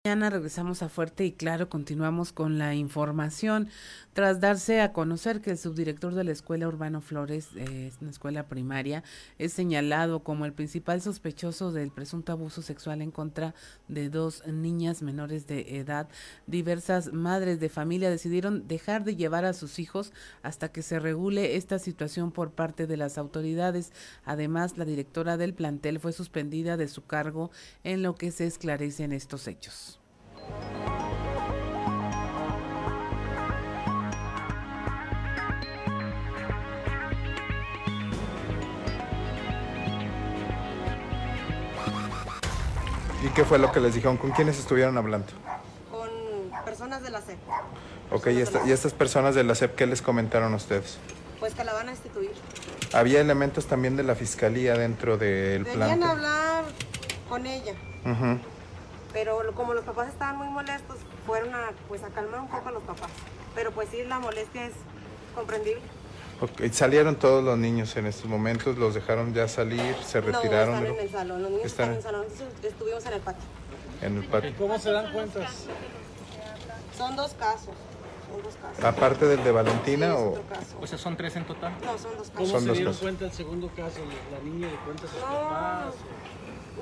Mañana 0.03 0.31
regresamos 0.31 0.81
a 0.81 0.89
Fuerte 0.89 1.25
y 1.25 1.31
Claro, 1.31 1.69
continuamos 1.69 2.33
con 2.33 2.57
la 2.57 2.73
información. 2.73 3.69
Tras 4.13 4.39
darse 4.39 4.81
a 4.81 4.93
conocer 4.93 5.41
que 5.41 5.51
el 5.51 5.59
subdirector 5.59 6.15
de 6.15 6.23
la 6.23 6.31
Escuela 6.31 6.67
Urbano 6.67 7.01
Flores, 7.01 7.49
eh, 7.55 7.91
una 8.01 8.09
escuela 8.09 8.47
primaria, 8.47 9.03
es 9.37 9.53
señalado 9.53 10.23
como 10.23 10.47
el 10.47 10.53
principal 10.53 11.03
sospechoso 11.03 11.71
del 11.71 11.91
presunto 11.91 12.31
abuso 12.31 12.63
sexual 12.63 13.03
en 13.03 13.11
contra 13.11 13.53
de 13.89 14.09
dos 14.09 14.43
niñas 14.47 15.03
menores 15.03 15.45
de 15.45 15.77
edad, 15.77 16.09
diversas 16.47 17.13
madres 17.13 17.59
de 17.59 17.69
familia 17.69 18.09
decidieron 18.09 18.67
dejar 18.67 19.03
de 19.03 19.15
llevar 19.15 19.45
a 19.45 19.53
sus 19.53 19.77
hijos 19.77 20.13
hasta 20.41 20.71
que 20.71 20.81
se 20.81 20.99
regule 20.99 21.57
esta 21.57 21.77
situación 21.77 22.31
por 22.31 22.53
parte 22.53 22.87
de 22.87 22.97
las 22.97 23.19
autoridades. 23.19 23.93
Además, 24.25 24.79
la 24.79 24.85
directora 24.85 25.37
del 25.37 25.53
plantel 25.53 25.99
fue 25.99 26.11
suspendida 26.11 26.75
de 26.75 26.87
su 26.87 27.05
cargo 27.05 27.51
en 27.83 28.01
lo 28.01 28.15
que 28.15 28.31
se 28.31 28.47
esclarecen 28.47 29.11
estos 29.11 29.47
hechos. 29.47 29.90
¿Y 43.23 43.29
qué 43.29 43.45
fue 43.45 43.59
lo 43.59 43.71
que 43.71 43.79
les 43.79 43.93
dijeron? 43.93 44.17
¿Con 44.17 44.31
quiénes 44.31 44.57
estuvieron 44.57 44.97
hablando? 44.97 45.27
Con 45.91 46.09
personas 46.65 47.03
de 47.03 47.11
la 47.11 47.21
SEP. 47.21 47.37
Ok, 48.11 48.27
¿y, 48.27 48.67
¿y 48.67 48.71
estas 48.71 48.93
personas 48.93 49.35
de 49.35 49.43
la 49.43 49.53
SEP 49.53 49.75
qué 49.75 49.85
les 49.85 50.01
comentaron 50.01 50.53
a 50.53 50.55
ustedes? 50.55 50.97
Pues 51.39 51.53
que 51.53 51.63
la 51.63 51.73
van 51.73 51.87
a 51.89 51.91
instituir. 51.91 52.31
¿Había 52.93 53.21
elementos 53.21 53.67
también 53.67 53.95
de 53.95 54.03
la 54.03 54.15
fiscalía 54.15 54.75
dentro 54.75 55.17
del 55.17 55.65
plan? 55.65 55.91
Venían 55.91 56.03
a 56.03 56.11
hablar 56.11 56.63
con 57.29 57.45
ella. 57.45 57.73
Pero 59.13 59.41
como 59.55 59.73
los 59.73 59.83
papás 59.83 60.09
estaban 60.09 60.37
muy 60.37 60.47
molestos, 60.47 60.97
fueron 61.25 61.53
a, 61.53 61.71
pues, 61.87 62.03
a 62.03 62.07
calmar 62.09 62.41
un 62.41 62.47
poco 62.47 62.69
a 62.69 62.71
los 62.71 62.83
papás. 62.83 63.09
Pero 63.53 63.71
pues 63.71 63.89
sí, 63.89 64.03
la 64.03 64.19
molestia 64.19 64.67
es 64.67 64.73
comprendible. 65.35 65.81
Okay. 66.39 66.69
¿Salieron 66.71 67.17
todos 67.17 67.43
los 67.43 67.57
niños 67.57 67.95
en 67.97 68.07
estos 68.07 68.25
momentos? 68.25 68.77
¿Los 68.77 68.95
dejaron 68.95 69.33
ya 69.33 69.47
salir? 69.47 69.95
¿Se 70.03 70.21
retiraron? 70.21 70.71
No, 70.71 70.79
están 70.79 70.95
en 70.95 70.99
el 70.99 71.11
salón. 71.11 71.41
Los 71.43 71.51
niños 71.51 71.65
están, 71.65 71.89
en 71.89 71.95
el 71.97 72.01
salón. 72.01 72.25
Estuvimos 72.63 73.05
en 73.05 73.13
el 73.13 73.21
patio. 73.21 73.43
En 74.01 74.17
el 74.17 74.23
patio. 74.23 74.49
¿Y 74.49 74.53
cómo 74.53 74.79
se 74.79 74.91
dan 74.91 75.11
cuenta? 75.13 75.47
Son 76.97 77.15
dos 77.15 77.33
casos. 77.33 77.75
Son 78.31 78.41
dos 78.43 78.55
casos. 78.55 78.83
¿Aparte 78.83 79.25
del 79.27 79.43
de 79.43 79.51
Valentina 79.51 80.07
sí, 80.07 80.13
o...? 80.13 80.41
O 80.81 80.87
sea, 80.87 80.97
¿son 80.97 81.15
tres 81.17 81.35
en 81.35 81.45
total? 81.45 81.73
No, 81.83 81.97
son 81.97 82.17
dos 82.17 82.29
casos. 82.29 82.31
¿Cómo 82.33 82.47
son 82.47 82.61
se 82.61 82.67
dos 82.67 82.77
dieron 82.77 82.93
casos. 82.93 83.01
cuenta 83.03 83.25
el 83.25 83.31
segundo 83.33 83.67
caso? 83.75 83.99
¿La 84.31 84.39
niña 84.39 84.67
le 84.67 84.77
cuenta 84.77 85.03
a 85.05 85.09
sus 85.09 85.19
No, 85.19 85.25
papás? 85.27 85.93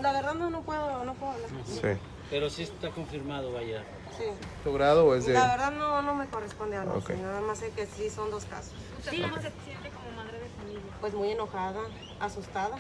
la 0.02 0.14
verdad 0.14 0.36
no, 0.36 0.50
no 0.50 0.62
puedo, 0.62 1.04
no 1.04 1.14
puedo 1.16 1.32
hablar. 1.34 1.50
Sí. 1.66 2.00
Pero 2.30 2.50
sí 2.50 2.64
está 2.64 2.90
confirmado, 2.92 3.52
vaya. 3.54 3.84
Sí. 4.18 4.26
¿Tu 4.64 4.74
grado 4.74 5.06
o 5.08 5.16
es 5.16 5.26
de...? 5.26 5.34
La 5.34 5.48
verdad 5.48 5.72
no, 5.72 6.02
no 6.02 6.14
me 6.16 6.28
corresponde 6.28 6.78
hablar. 6.78 6.98
Ok. 6.98 7.08
sí, 7.08 7.14
Nada 7.14 7.42
más 7.42 7.58
sé 7.60 7.72
que 7.72 7.86
sí 7.88 8.10
son 8.10 8.30
dos 8.30 8.46
casos. 8.46 8.74
Sí, 9.10 9.22
¿cómo 9.22 9.36
se 9.38 9.52
siente 9.66 9.90
como 9.90 10.12
madre 10.16 10.40
de 10.40 10.50
familia? 10.50 10.82
Pues 11.02 11.14
muy 11.14 11.32
enojada, 11.32 11.80
asustada. 12.20 12.78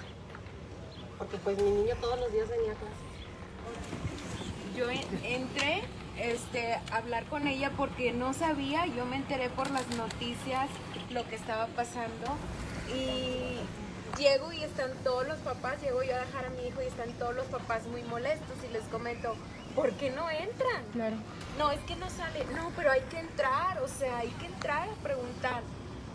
Porque 1.17 1.37
pues 1.37 1.57
mi 1.61 1.69
niño 1.71 1.95
todos 1.99 2.19
los 2.19 2.31
días 2.31 2.47
venía 2.49 2.71
a 2.73 2.75
clase. 2.75 2.95
Yo 4.75 4.89
en- 4.89 5.25
entré 5.25 5.81
este, 6.17 6.73
a 6.73 6.81
hablar 6.97 7.25
con 7.25 7.47
ella 7.47 7.71
porque 7.75 8.11
no 8.13 8.33
sabía, 8.33 8.85
yo 8.85 9.05
me 9.05 9.15
enteré 9.17 9.49
por 9.49 9.69
las 9.71 9.87
noticias 9.97 10.69
lo 11.11 11.27
que 11.27 11.35
estaba 11.35 11.67
pasando 11.67 12.27
y 12.93 13.57
llego 14.19 14.51
y 14.51 14.61
están 14.63 14.91
todos 15.03 15.27
los 15.27 15.37
papás, 15.39 15.81
llego 15.81 16.03
yo 16.03 16.13
a 16.13 16.19
dejar 16.19 16.45
a 16.45 16.49
mi 16.49 16.67
hijo 16.67 16.81
y 16.81 16.85
están 16.85 17.11
todos 17.13 17.35
los 17.35 17.45
papás 17.47 17.87
muy 17.87 18.03
molestos 18.03 18.57
y 18.69 18.73
les 18.73 18.83
comento, 18.83 19.33
¿por 19.73 19.91
qué 19.93 20.11
no 20.11 20.29
entran? 20.29 20.83
Claro. 20.91 21.15
No, 21.57 21.71
es 21.71 21.79
que 21.81 21.95
no 21.95 22.09
sale, 22.09 22.45
no, 22.55 22.71
pero 22.75 22.91
hay 22.91 23.01
que 23.09 23.19
entrar, 23.19 23.81
o 23.81 23.87
sea, 23.87 24.17
hay 24.17 24.29
que 24.31 24.45
entrar 24.47 24.89
a 24.89 25.03
preguntar. 25.03 25.63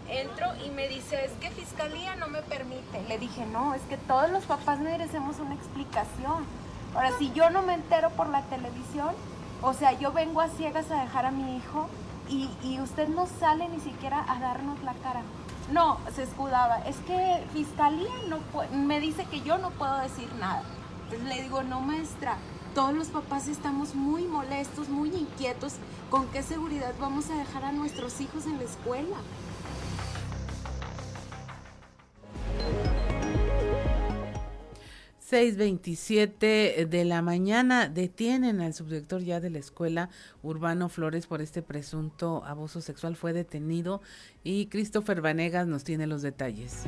Entro 0.08 0.46
y 0.64 0.68
me 0.68 0.86
dice, 0.86 1.24
es 1.24 1.32
que 1.40 1.50
fiscalía 1.50 2.14
no 2.16 2.28
me 2.28 2.42
permite. 2.42 3.02
Le 3.08 3.18
dije, 3.18 3.46
no, 3.46 3.74
es 3.74 3.82
que 3.82 3.96
todos 3.96 4.30
los 4.30 4.44
papás 4.44 4.78
merecemos 4.78 5.38
una 5.38 5.54
explicación. 5.54 6.44
Ahora, 6.94 7.10
si 7.18 7.32
yo 7.32 7.48
no 7.48 7.62
me 7.62 7.72
entero 7.72 8.10
por 8.10 8.28
la 8.28 8.42
televisión, 8.42 9.14
o 9.62 9.72
sea, 9.72 9.92
yo 9.92 10.12
vengo 10.12 10.42
a 10.42 10.48
ciegas 10.50 10.90
a 10.90 11.00
dejar 11.00 11.24
a 11.24 11.30
mi 11.30 11.56
hijo 11.56 11.88
y, 12.28 12.50
y 12.62 12.80
usted 12.80 13.08
no 13.08 13.26
sale 13.26 13.66
ni 13.68 13.80
siquiera 13.80 14.24
a 14.28 14.38
darnos 14.40 14.82
la 14.82 14.92
cara. 14.92 15.22
No, 15.72 15.98
se 16.14 16.24
escudaba, 16.24 16.78
es 16.80 16.96
que 17.06 17.42
fiscalía 17.54 18.12
no 18.28 18.38
me 18.72 19.00
dice 19.00 19.24
que 19.24 19.40
yo 19.40 19.56
no 19.58 19.70
puedo 19.70 19.96
decir 19.98 20.28
nada. 20.38 20.62
Entonces 21.04 21.28
le 21.28 21.42
digo, 21.42 21.62
no 21.62 21.80
maestra, 21.80 22.36
todos 22.74 22.92
los 22.92 23.08
papás 23.08 23.48
estamos 23.48 23.94
muy 23.94 24.24
molestos, 24.24 24.88
muy 24.88 25.08
inquietos. 25.10 25.74
¿Con 26.10 26.26
qué 26.28 26.42
seguridad 26.42 26.92
vamos 27.00 27.30
a 27.30 27.36
dejar 27.36 27.64
a 27.64 27.72
nuestros 27.72 28.20
hijos 28.20 28.46
en 28.46 28.58
la 28.58 28.64
escuela? 28.64 29.16
6.27 35.30 36.86
de 36.86 37.04
la 37.06 37.22
mañana 37.22 37.88
detienen 37.88 38.60
al 38.60 38.74
subdirector 38.74 39.22
ya 39.22 39.40
de 39.40 39.48
la 39.48 39.58
escuela 39.58 40.10
Urbano 40.42 40.90
Flores 40.90 41.26
por 41.26 41.40
este 41.40 41.62
presunto 41.62 42.44
abuso 42.44 42.82
sexual. 42.82 43.16
Fue 43.16 43.32
detenido 43.32 44.02
y 44.42 44.66
Christopher 44.66 45.22
Vanegas 45.22 45.66
nos 45.66 45.82
tiene 45.82 46.06
los 46.06 46.20
detalles. 46.20 46.84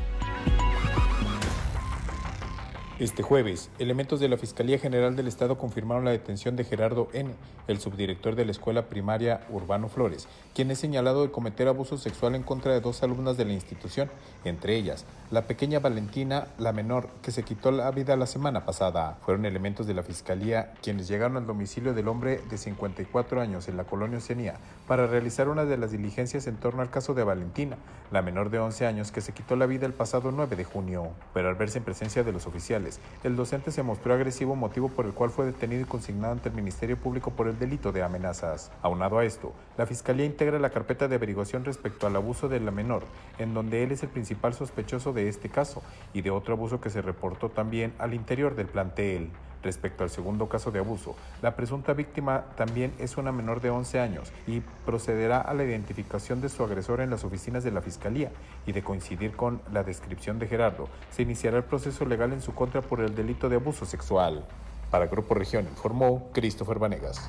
Este 2.99 3.23
jueves, 3.23 3.71
elementos 3.79 4.21
de 4.21 4.29
la 4.31 4.39
Fiscalía 4.39 4.79
General 4.79 5.15
del 5.17 5.29
Estado 5.29 5.59
confirmaron 5.59 6.07
la 6.07 6.13
detención 6.13 6.57
de 6.57 6.65
Gerardo 6.65 7.11
N., 7.13 7.35
el 7.69 7.79
subdirector 7.79 8.37
de 8.37 8.47
la 8.47 8.53
escuela 8.53 8.89
primaria 8.89 9.47
Urbano 9.51 9.91
Flores, 9.91 10.29
quien 10.55 10.71
es 10.71 10.79
señalado 10.79 11.23
de 11.23 11.31
cometer 11.31 11.69
abuso 11.69 11.99
sexual 11.99 12.35
en 12.35 12.43
contra 12.43 12.73
de 12.73 12.81
dos 12.81 13.03
alumnas 13.03 13.37
de 13.37 13.45
la 13.45 13.53
institución, 13.53 14.11
entre 14.49 14.77
ellas 14.77 15.05
la 15.31 15.43
pequeña 15.43 15.81
Valentina, 15.81 16.47
la 16.57 16.73
menor, 16.73 17.09
que 17.21 17.33
se 17.33 17.43
quitó 17.43 17.73
la 17.73 17.91
vida 17.91 18.15
la 18.17 18.27
semana 18.27 18.65
pasada. 18.65 19.19
Fueron 19.25 19.45
elementos 19.45 19.87
de 19.89 19.95
la 19.95 20.05
Fiscalía 20.05 20.73
quienes 20.83 21.09
llegaron 21.09 21.37
al 21.37 21.47
domicilio 21.47 21.95
del 21.95 22.07
hombre 22.07 22.41
de 22.49 22.57
54 22.57 23.41
años 23.41 23.67
en 23.67 23.77
la 23.77 23.83
colonia 23.83 24.19
Oceanía 24.19 24.55
para 24.87 25.09
realizar 25.09 25.49
una 25.49 25.65
de 25.65 25.77
las 25.79 25.91
diligencias 25.91 26.47
en 26.47 26.57
torno 26.57 26.81
al 26.81 26.91
caso 26.91 27.13
de 27.13 27.25
Valentina, 27.25 27.77
la 28.13 28.23
menor 28.23 28.51
de 28.51 28.61
11 28.61 28.87
años 28.87 29.11
que 29.11 29.21
se 29.21 29.33
quitó 29.33 29.57
la 29.57 29.67
vida 29.67 29.85
el 29.85 29.93
pasado 29.93 30.31
9 30.31 30.55
de 30.55 30.63
junio. 30.63 31.09
Pero 31.35 31.49
al 31.49 31.57
verse 31.57 31.79
en 31.79 31.85
presencia 31.85 32.23
de 32.23 32.31
los 32.31 32.47
oficiales, 32.47 33.01
el 33.25 33.35
docente 33.35 33.73
se 33.73 33.83
mostró 33.83 34.15
agresivo, 34.15 34.55
motivo 34.55 34.89
por 34.89 35.07
el 35.07 35.13
cual 35.13 35.31
fue 35.31 35.47
detenido 35.47 35.83
y 35.83 35.87
consignado 35.87 36.35
ante 36.35 36.51
el 36.51 36.55
Ministerio 36.55 36.97
Público 36.97 37.33
por 37.33 37.49
el 37.49 37.59
delito 37.59 37.91
de 37.91 38.05
amenazas. 38.05 38.71
Aunado 38.81 39.19
a 39.19 39.25
esto, 39.25 39.53
la 39.77 39.87
Fiscalía 39.87 40.25
integra 40.25 40.61
la 40.61 40.71
carpeta 40.71 41.09
de 41.09 41.17
averiguación 41.17 41.65
respecto 41.65 42.07
al 42.07 42.15
abuso 42.15 42.49
de 42.49 42.61
la 42.61 42.71
menor, 42.71 43.03
en 43.41 43.55
donde 43.55 43.83
él 43.83 43.91
es 43.91 44.05
el 44.05 44.09
principal 44.09 44.36
sospechoso 44.55 45.13
de 45.13 45.29
este 45.29 45.49
caso, 45.49 45.83
y 46.13 46.23
de 46.23 46.31
otro 46.31 46.55
abuso 46.55 46.81
que 46.81 46.91
se 46.91 47.03
reportó 47.03 47.49
también 47.49 47.93
al 47.99 48.15
interior 48.15 48.55
del 48.55 48.67
plantel. 48.67 49.31
Respecto 49.63 50.05
al 50.05 50.11
segundo 50.11 50.49
caso 50.49 50.71
de 50.71 50.79
abuso, 50.79 51.17
la 51.43 51.57
presunta 51.57 51.93
víctima 51.93 52.45
también 52.57 52.93
es 53.01 53.17
una 53.17 53.33
menor 53.33 53.61
de 53.61 53.71
11 53.71 53.99
años 53.99 54.33
y 54.47 54.61
procederá 54.85 55.41
a 55.41 55.55
la 55.55 55.65
identificación 55.65 56.41
de 56.41 56.49
su 56.49 56.63
agresor 56.63 57.01
en 57.01 57.11
las 57.11 57.25
oficinas 57.25 57.65
de 57.65 57.73
la 57.73 57.81
Fiscalía 57.83 58.31
y 58.65 58.71
de 58.73 58.85
coincidir 58.85 59.35
con 59.35 59.61
la 59.73 59.83
descripción 59.83 60.39
de 60.39 60.47
Gerardo, 60.47 60.89
se 61.11 61.23
iniciará 61.23 61.57
el 61.57 61.65
proceso 61.65 62.05
legal 62.05 62.33
en 62.33 62.43
su 62.43 62.55
contra 62.55 62.81
por 62.81 63.01
el 63.01 63.17
delito 63.17 63.49
de 63.49 63.57
abuso 63.57 63.87
sexual. 63.87 64.45
Para 64.91 65.07
Grupo 65.07 65.35
Región 65.35 65.65
informó 65.65 66.31
Christopher 66.33 66.79
Vanegas. 66.79 67.29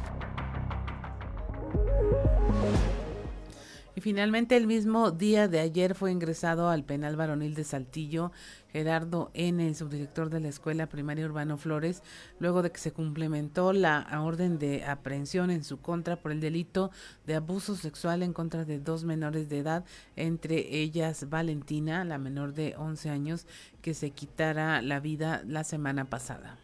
Y 3.98 4.02
finalmente 4.02 4.56
el 4.56 4.68
mismo 4.68 5.10
día 5.10 5.48
de 5.48 5.60
ayer 5.60 5.96
fue 5.96 6.12
ingresado 6.12 6.70
al 6.70 6.84
penal 6.84 7.16
varonil 7.16 7.56
de 7.56 7.64
Saltillo 7.64 8.32
Gerardo 8.72 9.32
N., 9.34 9.68
el 9.68 9.76
subdirector 9.76 10.30
de 10.30 10.40
la 10.40 10.50
Escuela 10.50 10.86
Primaria 10.86 11.26
Urbano 11.26 11.58
Flores, 11.58 12.04
luego 12.38 12.62
de 12.62 12.70
que 12.70 12.78
se 12.78 12.92
complementó 12.92 13.74
la 13.74 14.08
orden 14.22 14.60
de 14.60 14.86
aprehensión 14.86 15.50
en 15.50 15.64
su 15.64 15.82
contra 15.82 16.16
por 16.16 16.32
el 16.32 16.42
delito 16.42 16.92
de 17.26 17.38
abuso 17.38 17.76
sexual 17.76 18.22
en 18.22 18.34
contra 18.34 18.66
de 18.66 18.78
dos 18.78 19.04
menores 19.04 19.50
de 19.50 19.58
edad, 19.58 19.84
entre 20.16 20.78
ellas 20.78 21.28
Valentina, 21.28 22.06
la 22.06 22.20
menor 22.20 22.54
de 22.54 22.76
11 22.78 23.10
años, 23.10 23.48
que 23.82 23.96
se 23.96 24.12
quitara 24.12 24.84
la 24.84 25.00
vida 25.00 25.42
la 25.44 25.64
semana 25.64 26.06
pasada. 26.06 26.60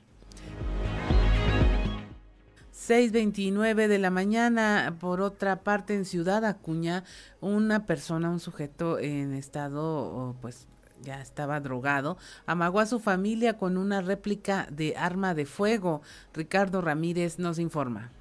6.29 2.90 3.88
de 3.88 3.98
la 3.98 4.10
mañana, 4.10 4.98
por 5.00 5.22
otra 5.22 5.64
parte, 5.64 5.96
en 5.96 6.04
Ciudad 6.04 6.44
Acuña, 6.44 7.06
una 7.40 7.86
persona, 7.86 8.30
un 8.30 8.42
sujeto 8.42 9.00
en 9.00 9.34
estado, 9.34 10.36
pues 10.42 10.68
ya 11.02 11.22
estaba 11.22 11.62
drogado, 11.62 12.18
amagó 12.46 12.82
a 12.82 12.86
su 12.86 13.00
familia 13.00 13.58
con 13.58 13.78
una 13.78 14.02
réplica 14.02 14.68
de 14.70 14.96
arma 14.98 15.34
de 15.34 15.46
fuego. 15.46 16.02
Ricardo 16.34 16.82
Ramírez 16.82 17.40
nos 17.40 17.58
informa. 17.58 18.12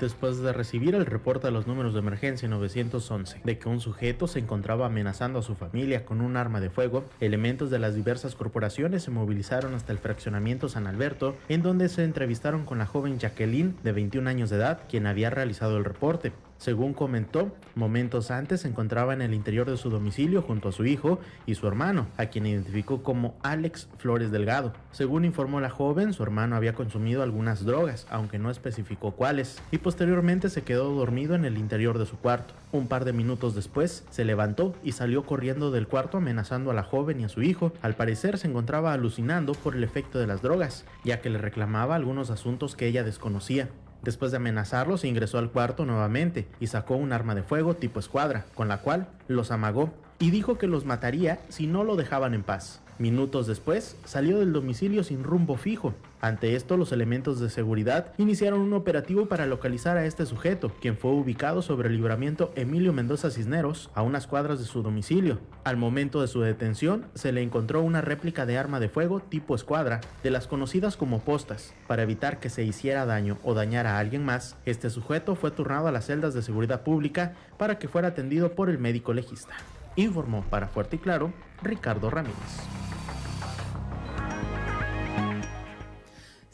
Después 0.00 0.38
de 0.38 0.52
recibir 0.52 0.94
el 0.94 1.06
reporte 1.06 1.46
a 1.46 1.50
los 1.50 1.66
números 1.66 1.94
de 1.94 2.00
emergencia 2.00 2.48
911 2.48 3.40
de 3.44 3.58
que 3.58 3.68
un 3.68 3.80
sujeto 3.80 4.26
se 4.26 4.38
encontraba 4.38 4.86
amenazando 4.86 5.38
a 5.38 5.42
su 5.42 5.54
familia 5.54 6.04
con 6.04 6.20
un 6.20 6.36
arma 6.36 6.60
de 6.60 6.70
fuego, 6.70 7.04
elementos 7.20 7.70
de 7.70 7.78
las 7.78 7.94
diversas 7.94 8.34
corporaciones 8.34 9.02
se 9.02 9.10
movilizaron 9.10 9.74
hasta 9.74 9.92
el 9.92 9.98
fraccionamiento 9.98 10.68
San 10.68 10.86
Alberto, 10.86 11.36
en 11.48 11.62
donde 11.62 11.88
se 11.88 12.04
entrevistaron 12.04 12.64
con 12.64 12.78
la 12.78 12.86
joven 12.86 13.18
Jacqueline, 13.18 13.76
de 13.82 13.92
21 13.92 14.28
años 14.28 14.50
de 14.50 14.56
edad, 14.56 14.80
quien 14.88 15.06
había 15.06 15.30
realizado 15.30 15.76
el 15.76 15.84
reporte. 15.84 16.32
Según 16.58 16.94
comentó, 16.94 17.54
momentos 17.74 18.30
antes 18.30 18.62
se 18.62 18.68
encontraba 18.68 19.12
en 19.12 19.22
el 19.22 19.34
interior 19.34 19.70
de 19.70 19.76
su 19.76 19.90
domicilio 19.90 20.42
junto 20.42 20.70
a 20.70 20.72
su 20.72 20.86
hijo 20.86 21.20
y 21.46 21.54
su 21.54 21.66
hermano, 21.66 22.06
a 22.16 22.26
quien 22.26 22.46
identificó 22.46 23.02
como 23.02 23.34
Alex 23.42 23.88
Flores 23.98 24.30
Delgado. 24.30 24.72
Según 24.90 25.24
informó 25.24 25.60
la 25.60 25.70
joven, 25.70 26.12
su 26.12 26.22
hermano 26.22 26.56
había 26.56 26.74
consumido 26.74 27.22
algunas 27.22 27.64
drogas, 27.64 28.06
aunque 28.10 28.38
no 28.38 28.50
especificó 28.50 29.12
cuáles, 29.12 29.60
y 29.70 29.78
posteriormente 29.78 30.48
se 30.48 30.62
quedó 30.62 30.94
dormido 30.94 31.34
en 31.34 31.44
el 31.44 31.58
interior 31.58 31.98
de 31.98 32.06
su 32.06 32.16
cuarto. 32.16 32.54
Un 32.72 32.88
par 32.88 33.04
de 33.04 33.12
minutos 33.12 33.54
después, 33.54 34.04
se 34.10 34.24
levantó 34.24 34.74
y 34.82 34.92
salió 34.92 35.24
corriendo 35.24 35.70
del 35.70 35.86
cuarto 35.86 36.18
amenazando 36.18 36.70
a 36.70 36.74
la 36.74 36.82
joven 36.82 37.20
y 37.20 37.24
a 37.24 37.28
su 37.28 37.42
hijo. 37.42 37.72
Al 37.82 37.94
parecer 37.94 38.38
se 38.38 38.48
encontraba 38.48 38.92
alucinando 38.92 39.52
por 39.52 39.76
el 39.76 39.84
efecto 39.84 40.18
de 40.18 40.26
las 40.26 40.42
drogas, 40.42 40.84
ya 41.04 41.20
que 41.20 41.30
le 41.30 41.38
reclamaba 41.38 41.94
algunos 41.94 42.30
asuntos 42.30 42.76
que 42.76 42.86
ella 42.86 43.04
desconocía. 43.04 43.68
Después 44.06 44.30
de 44.30 44.36
amenazarlos, 44.36 45.04
ingresó 45.04 45.38
al 45.38 45.50
cuarto 45.50 45.84
nuevamente 45.84 46.46
y 46.60 46.68
sacó 46.68 46.94
un 46.94 47.12
arma 47.12 47.34
de 47.34 47.42
fuego 47.42 47.74
tipo 47.74 47.98
escuadra, 47.98 48.46
con 48.54 48.68
la 48.68 48.78
cual 48.78 49.08
los 49.26 49.50
amagó 49.50 49.92
y 50.20 50.30
dijo 50.30 50.58
que 50.58 50.68
los 50.68 50.84
mataría 50.84 51.40
si 51.48 51.66
no 51.66 51.82
lo 51.82 51.96
dejaban 51.96 52.32
en 52.32 52.44
paz. 52.44 52.80
Minutos 53.00 53.48
después, 53.48 53.96
salió 54.04 54.38
del 54.38 54.52
domicilio 54.52 55.02
sin 55.02 55.24
rumbo 55.24 55.56
fijo. 55.56 55.92
Ante 56.20 56.56
esto, 56.56 56.76
los 56.76 56.92
elementos 56.92 57.40
de 57.40 57.50
seguridad 57.50 58.12
iniciaron 58.18 58.60
un 58.60 58.72
operativo 58.72 59.26
para 59.26 59.46
localizar 59.46 59.96
a 59.96 60.06
este 60.06 60.24
sujeto, 60.26 60.72
quien 60.80 60.96
fue 60.96 61.10
ubicado 61.12 61.62
sobre 61.62 61.88
el 61.88 61.96
libramiento 61.96 62.52
Emilio 62.56 62.92
Mendoza 62.92 63.30
Cisneros, 63.30 63.90
a 63.94 64.02
unas 64.02 64.26
cuadras 64.26 64.58
de 64.58 64.64
su 64.64 64.82
domicilio. 64.82 65.38
Al 65.64 65.76
momento 65.76 66.20
de 66.20 66.28
su 66.28 66.40
detención, 66.40 67.06
se 67.14 67.32
le 67.32 67.42
encontró 67.42 67.82
una 67.82 68.00
réplica 68.00 68.46
de 68.46 68.56
arma 68.56 68.80
de 68.80 68.88
fuego 68.88 69.20
tipo 69.20 69.54
escuadra, 69.54 70.00
de 70.22 70.30
las 70.30 70.46
conocidas 70.46 70.96
como 70.96 71.20
postas. 71.20 71.74
Para 71.86 72.02
evitar 72.02 72.40
que 72.40 72.50
se 72.50 72.64
hiciera 72.64 73.06
daño 73.06 73.38
o 73.44 73.54
dañara 73.54 73.96
a 73.96 73.98
alguien 73.98 74.24
más, 74.24 74.56
este 74.64 74.90
sujeto 74.90 75.34
fue 75.34 75.50
turnado 75.50 75.88
a 75.88 75.92
las 75.92 76.06
celdas 76.06 76.34
de 76.34 76.42
seguridad 76.42 76.82
pública 76.82 77.34
para 77.58 77.78
que 77.78 77.88
fuera 77.88 78.08
atendido 78.08 78.52
por 78.52 78.70
el 78.70 78.78
médico 78.78 79.12
legista. 79.12 79.54
Informó 79.96 80.44
para 80.50 80.68
Fuerte 80.68 80.96
y 80.96 80.98
Claro 80.98 81.32
Ricardo 81.62 82.10
Ramírez. 82.10 82.36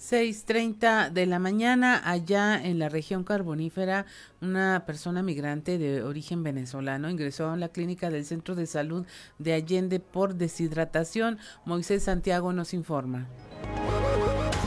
6.30 0.02 1.10
de 1.10 1.26
la 1.26 1.38
mañana 1.38 2.02
allá 2.04 2.60
en 2.60 2.80
la 2.80 2.88
región 2.88 3.22
carbonífera, 3.22 4.04
una 4.40 4.82
persona 4.84 5.22
migrante 5.22 5.78
de 5.78 6.02
origen 6.02 6.42
venezolano 6.42 7.08
ingresó 7.08 7.50
a 7.50 7.56
la 7.56 7.68
clínica 7.68 8.10
del 8.10 8.24
Centro 8.24 8.56
de 8.56 8.66
Salud 8.66 9.06
de 9.38 9.52
Allende 9.52 10.00
por 10.00 10.34
deshidratación. 10.34 11.38
Moisés 11.64 12.02
Santiago 12.02 12.52
nos 12.52 12.74
informa. 12.74 13.28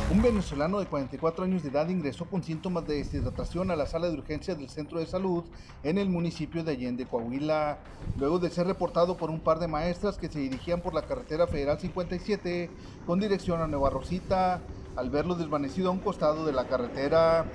Un 0.10 0.22
venezolano 0.22 0.80
de 0.80 0.86
44 0.86 1.44
años 1.44 1.64
de 1.64 1.70
edad 1.70 1.90
ingresó 1.90 2.24
con 2.24 2.42
síntomas 2.42 2.88
de 2.88 2.96
deshidratación 2.96 3.72
a 3.72 3.76
la 3.76 3.88
sala 3.88 4.08
de 4.08 4.14
urgencias 4.14 4.58
del 4.58 4.70
centro 4.70 5.00
de 5.00 5.06
salud 5.06 5.44
en 5.84 5.98
el 5.98 6.08
municipio 6.08 6.64
de 6.64 6.72
Allende, 6.72 7.08
Coahuila, 7.08 7.80
luego 8.18 8.40
de 8.40 8.50
ser 8.50 8.68
reportado 8.68 9.18
por 9.18 9.30
un 9.30 9.42
par 9.42 9.60
de 9.60 9.68
maestras 9.68 10.18
que 10.18 10.30
se 10.30 10.40
dirigían 10.40 10.80
por 10.80 10.94
la 10.94 11.02
carretera 11.02 11.46
federal 11.46 11.78
57 11.78 12.70
con 13.06 13.20
dirección 13.20 13.62
a 13.62 13.68
Nueva 13.68 13.90
Rosita 13.90 14.62
al 14.96 15.10
verlo 15.10 15.36
desvanecido 15.36 15.90
a 15.90 15.92
un 15.92 16.00
costado 16.00 16.46
de 16.46 16.54
la 16.54 16.68
carretera. 16.68 17.46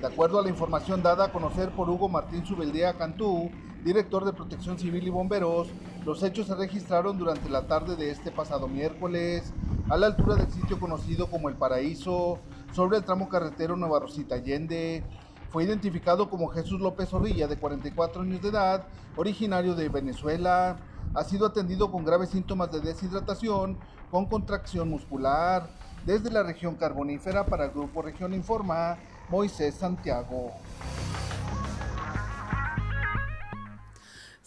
De 0.00 0.06
acuerdo 0.06 0.38
a 0.38 0.42
la 0.42 0.48
información 0.48 1.02
dada 1.02 1.26
a 1.26 1.32
conocer 1.32 1.70
por 1.70 1.90
Hugo 1.90 2.08
Martín 2.08 2.44
Subeldea 2.44 2.94
Cantú, 2.94 3.50
director 3.84 4.24
de 4.24 4.32
Protección 4.32 4.78
Civil 4.78 5.06
y 5.06 5.10
Bomberos, 5.10 5.68
los 6.04 6.22
hechos 6.22 6.46
se 6.46 6.54
registraron 6.54 7.18
durante 7.18 7.48
la 7.48 7.66
tarde 7.66 7.96
de 7.96 8.10
este 8.10 8.30
pasado 8.30 8.68
miércoles, 8.68 9.52
a 9.90 9.96
la 9.96 10.06
altura 10.06 10.36
del 10.36 10.50
sitio 10.50 10.78
conocido 10.78 11.26
como 11.26 11.48
El 11.48 11.56
Paraíso, 11.56 12.38
sobre 12.72 12.98
el 12.98 13.04
tramo 13.04 13.28
carretero 13.28 13.76
Nueva 13.76 14.00
Rosita 14.00 14.36
Allende. 14.36 15.04
Fue 15.50 15.64
identificado 15.64 16.30
como 16.30 16.48
Jesús 16.48 16.80
López 16.80 17.12
Orrilla, 17.12 17.48
de 17.48 17.58
44 17.58 18.22
años 18.22 18.40
de 18.40 18.48
edad, 18.48 18.86
originario 19.16 19.74
de 19.74 19.88
Venezuela. 19.88 20.76
Ha 21.14 21.24
sido 21.24 21.46
atendido 21.46 21.90
con 21.90 22.04
graves 22.04 22.30
síntomas 22.30 22.70
de 22.70 22.80
deshidratación, 22.80 23.78
con 24.10 24.26
contracción 24.26 24.88
muscular, 24.88 25.68
desde 26.04 26.30
la 26.30 26.42
región 26.42 26.74
carbonífera 26.76 27.44
para 27.44 27.66
el 27.66 27.70
Grupo 27.70 28.02
Región 28.02 28.34
Informa, 28.34 28.96
Moisés 29.28 29.74
Santiago. 29.74 30.52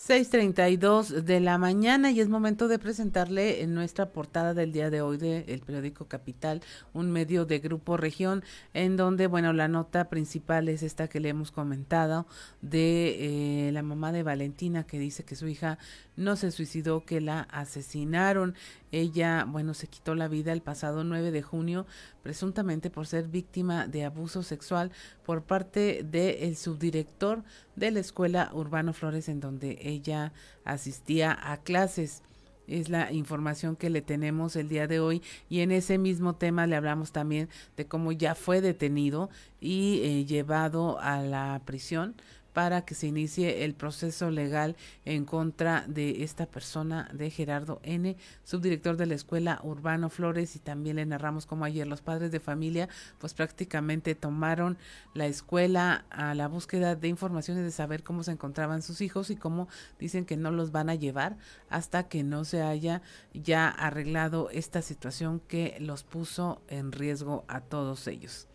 6.32 0.05 1.21
de 1.21 1.39
la 1.39 1.57
mañana 1.57 2.11
y 2.11 2.19
es 2.19 2.27
momento 2.27 2.67
de 2.67 2.77
presentarle 2.77 3.61
en 3.61 3.73
nuestra 3.73 4.09
portada 4.09 4.53
del 4.53 4.73
día 4.73 4.89
de 4.89 5.01
hoy 5.01 5.15
del 5.15 5.61
periódico 5.61 6.09
Capital, 6.09 6.59
un 6.91 7.09
medio 7.09 7.45
de 7.45 7.59
Grupo 7.59 7.95
Región, 7.95 8.43
en 8.73 8.97
donde, 8.97 9.27
bueno, 9.27 9.53
la 9.53 9.69
nota 9.69 10.09
principal 10.09 10.67
es 10.67 10.83
esta 10.83 11.07
que 11.07 11.21
le 11.21 11.29
hemos 11.29 11.51
comentado 11.51 12.27
de 12.61 13.67
eh, 13.67 13.71
la 13.71 13.81
mamá 13.81 14.11
de 14.11 14.23
Valentina 14.23 14.83
que 14.85 14.99
dice 14.99 15.23
que 15.23 15.37
su 15.37 15.47
hija 15.47 15.77
no 16.17 16.35
se 16.35 16.51
suicidó, 16.51 17.05
que 17.05 17.21
la 17.21 17.41
asesinaron. 17.43 18.55
Ella, 18.91 19.45
bueno, 19.47 19.73
se 19.73 19.87
quitó 19.87 20.15
la 20.15 20.27
vida 20.27 20.51
el 20.51 20.61
pasado 20.61 21.05
9 21.05 21.31
de 21.31 21.41
junio, 21.41 21.87
presuntamente 22.21 22.89
por 22.89 23.07
ser 23.07 23.29
víctima 23.29 23.87
de 23.87 24.03
abuso 24.03 24.43
sexual 24.43 24.91
por 25.25 25.43
parte 25.43 26.03
del 26.03 26.57
subdirector 26.57 27.43
de 27.75 27.91
la 27.91 27.99
escuela 27.99 28.49
Urbano 28.53 28.93
Flores, 28.93 29.29
en 29.29 29.39
donde 29.39 29.79
ella 29.81 30.33
asistía 30.63 31.37
a 31.41 31.57
clases. 31.57 32.23
Es 32.65 32.89
la 32.89 33.11
información 33.11 33.75
que 33.75 33.89
le 33.89 34.01
tenemos 34.01 34.55
el 34.55 34.69
día 34.69 34.87
de 34.87 35.01
hoy 35.01 35.21
y 35.49 35.59
en 35.59 35.71
ese 35.71 35.97
mismo 35.97 36.35
tema 36.35 36.65
le 36.65 36.77
hablamos 36.77 37.11
también 37.11 37.49
de 37.75 37.85
cómo 37.85 38.13
ya 38.13 38.35
fue 38.35 38.61
detenido 38.61 39.29
y 39.59 39.99
eh, 40.03 40.25
llevado 40.25 40.97
a 41.01 41.21
la 41.21 41.61
prisión 41.65 42.15
para 42.53 42.85
que 42.85 42.95
se 42.95 43.07
inicie 43.07 43.65
el 43.65 43.73
proceso 43.73 44.29
legal 44.29 44.75
en 45.05 45.25
contra 45.25 45.85
de 45.87 46.23
esta 46.23 46.45
persona 46.45 47.09
de 47.13 47.29
Gerardo 47.29 47.79
N., 47.83 48.15
subdirector 48.43 48.95
de 48.97 49.07
la 49.07 49.15
escuela 49.15 49.59
Urbano 49.63 50.09
Flores, 50.09 50.55
y 50.55 50.59
también 50.59 50.97
le 50.97 51.05
narramos 51.05 51.45
como 51.45 51.65
ayer 51.65 51.87
los 51.87 52.01
padres 52.01 52.31
de 52.31 52.39
familia 52.39 52.89
pues 53.19 53.33
prácticamente 53.33 54.15
tomaron 54.15 54.77
la 55.13 55.25
escuela 55.25 56.05
a 56.09 56.33
la 56.35 56.47
búsqueda 56.47 56.95
de 56.95 57.07
informaciones 57.07 57.63
de 57.63 57.71
saber 57.71 58.03
cómo 58.03 58.23
se 58.23 58.31
encontraban 58.31 58.81
sus 58.81 59.01
hijos 59.01 59.29
y 59.29 59.35
cómo 59.35 59.67
dicen 59.99 60.25
que 60.25 60.37
no 60.37 60.51
los 60.51 60.71
van 60.71 60.89
a 60.89 60.95
llevar 60.95 61.37
hasta 61.69 62.07
que 62.07 62.23
no 62.23 62.45
se 62.45 62.61
haya 62.61 63.01
ya 63.33 63.67
arreglado 63.67 64.49
esta 64.51 64.81
situación 64.81 65.41
que 65.47 65.77
los 65.79 66.03
puso 66.03 66.61
en 66.67 66.91
riesgo 66.91 67.45
a 67.47 67.61
todos 67.61 68.07
ellos. 68.07 68.47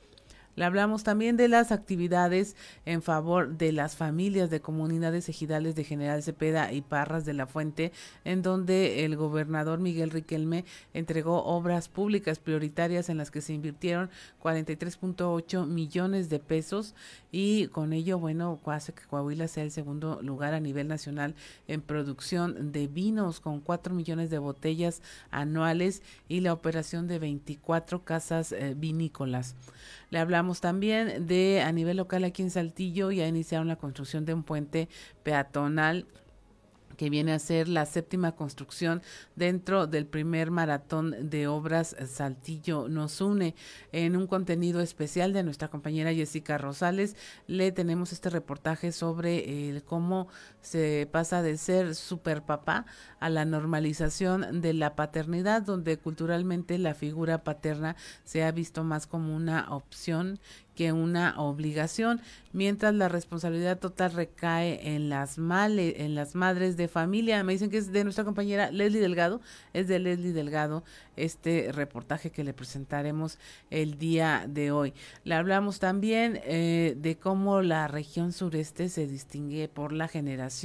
Le 0.59 0.65
hablamos 0.65 1.05
también 1.05 1.37
de 1.37 1.47
las 1.47 1.71
actividades 1.71 2.57
en 2.85 3.01
favor 3.01 3.57
de 3.57 3.71
las 3.71 3.95
familias 3.95 4.51
de 4.51 4.61
comunidades 4.61 5.29
ejidales 5.29 5.77
de 5.77 5.85
General 5.85 6.21
Cepeda 6.21 6.73
y 6.73 6.81
Parras 6.81 7.25
de 7.25 7.33
la 7.33 7.47
Fuente, 7.47 7.93
en 8.25 8.43
donde 8.43 9.05
el 9.05 9.15
gobernador 9.15 9.79
Miguel 9.79 10.11
Riquelme 10.11 10.65
entregó 10.95 11.45
obras 11.45 11.89
públicas 11.89 12.41
prioritarias 12.41 13.09
en 13.09 13.19
las 13.19 13.31
que 13.31 13.41
se 13.41 13.53
invirtieron 13.53 14.11
43.8 14.43 15.65
millones 15.65 16.29
de 16.29 16.41
pesos 16.41 16.97
y 17.31 17.69
con 17.69 17.93
ello, 17.93 18.19
bueno, 18.19 18.59
hace 18.67 18.93
que 18.93 19.05
Coahuila 19.05 19.47
sea 19.47 19.63
el 19.63 19.71
segundo 19.71 20.19
lugar 20.23 20.55
a 20.55 20.61
nivel 20.61 20.89
nacional 20.89 21.37
en 21.69 21.83
producción 21.83 22.73
de 22.73 22.89
vinos 22.89 23.39
con 23.39 23.61
4 23.61 23.95
millones 23.95 24.29
de 24.29 24.39
botellas 24.39 25.03
anuales 25.31 26.03
y 26.27 26.41
la 26.41 26.53
operación 26.53 27.07
de 27.07 27.21
24 27.21 28.03
casas 28.03 28.51
eh, 28.51 28.75
vinícolas. 28.77 29.55
Le 30.11 30.19
hablamos 30.19 30.61
también 30.61 31.27
de 31.27 31.63
a 31.63 31.73
nivel 31.73 31.99
local 31.99 32.25
aquí 32.25 32.43
en 32.43 32.51
Saltillo 32.51 33.11
ya 33.11 33.27
iniciaron 33.27 33.69
la 33.69 33.77
construcción 33.77 34.25
de 34.25 34.35
un 34.35 34.43
puente 34.43 34.89
peatonal 35.23 36.07
que 36.99 37.09
viene 37.09 37.33
a 37.33 37.39
ser 37.39 37.69
la 37.69 37.87
séptima 37.87 38.33
construcción 38.33 39.01
dentro 39.37 39.87
del 39.87 40.05
primer 40.05 40.51
maratón 40.51 41.31
de 41.31 41.47
obras 41.47 41.97
Saltillo 42.07 42.89
nos 42.89 43.21
une. 43.21 43.55
En 43.93 44.17
un 44.17 44.27
contenido 44.27 44.81
especial 44.81 45.33
de 45.33 45.45
nuestra 45.45 45.69
compañera 45.69 46.13
Jessica 46.13 46.59
Rosales, 46.59 47.17
le 47.47 47.71
tenemos 47.71 48.13
este 48.13 48.31
reportaje 48.31 48.91
sobre 48.91 49.71
el 49.71 49.85
cómo 49.85 50.27
se 50.69 51.09
pasa 51.11 51.43
de 51.43 51.57
ser 51.57 51.95
super 51.95 52.43
papá 52.43 52.85
a 53.21 53.31
la 53.31 53.45
normalización 53.45 54.61
de 54.61 54.75
la 54.75 54.95
paternidad, 54.95 55.63
donde 55.63 55.97
culturalmente 55.97 56.79
la 56.79 56.95
figura 56.95 57.43
paterna 57.43 57.97
se 58.25 58.45
ha 58.45 58.53
visto 58.53 58.85
más 58.85 59.07
como 59.07 59.35
una 59.35 59.75
opción 59.75 60.39
que 60.75 60.93
una 60.93 61.35
obligación, 61.41 62.21
mientras 62.53 62.95
la 62.95 63.09
responsabilidad 63.09 63.81
total 63.81 64.13
recae 64.13 64.95
en 64.95 65.09
las 65.09 65.37
male, 65.37 66.05
en 66.05 66.15
las 66.15 66.37
madres 66.37 66.77
de 66.77 66.87
familia. 66.87 67.43
Me 67.43 67.53
dicen 67.53 67.69
que 67.69 67.79
es 67.79 67.91
de 67.91 68.05
nuestra 68.05 68.23
compañera 68.23 68.71
Leslie 68.71 69.01
Delgado, 69.01 69.41
es 69.73 69.89
de 69.89 69.99
Leslie 69.99 70.33
Delgado 70.33 70.85
este 71.17 71.73
reportaje 71.73 72.31
que 72.31 72.45
le 72.45 72.55
presentaremos 72.55 73.41
el 73.71 73.99
día 73.99 74.45
de 74.49 74.71
hoy. 74.71 74.95
Le 75.25 75.35
hablamos 75.35 75.81
también 75.81 76.41
eh, 76.45 76.95
de 76.97 77.19
cómo 77.19 77.61
la 77.61 77.89
región 77.89 78.33
sureste 78.33 78.89
se 78.89 79.09
distingue 79.09 79.67
por 79.67 79.93
la 79.93 80.07
generación 80.07 80.58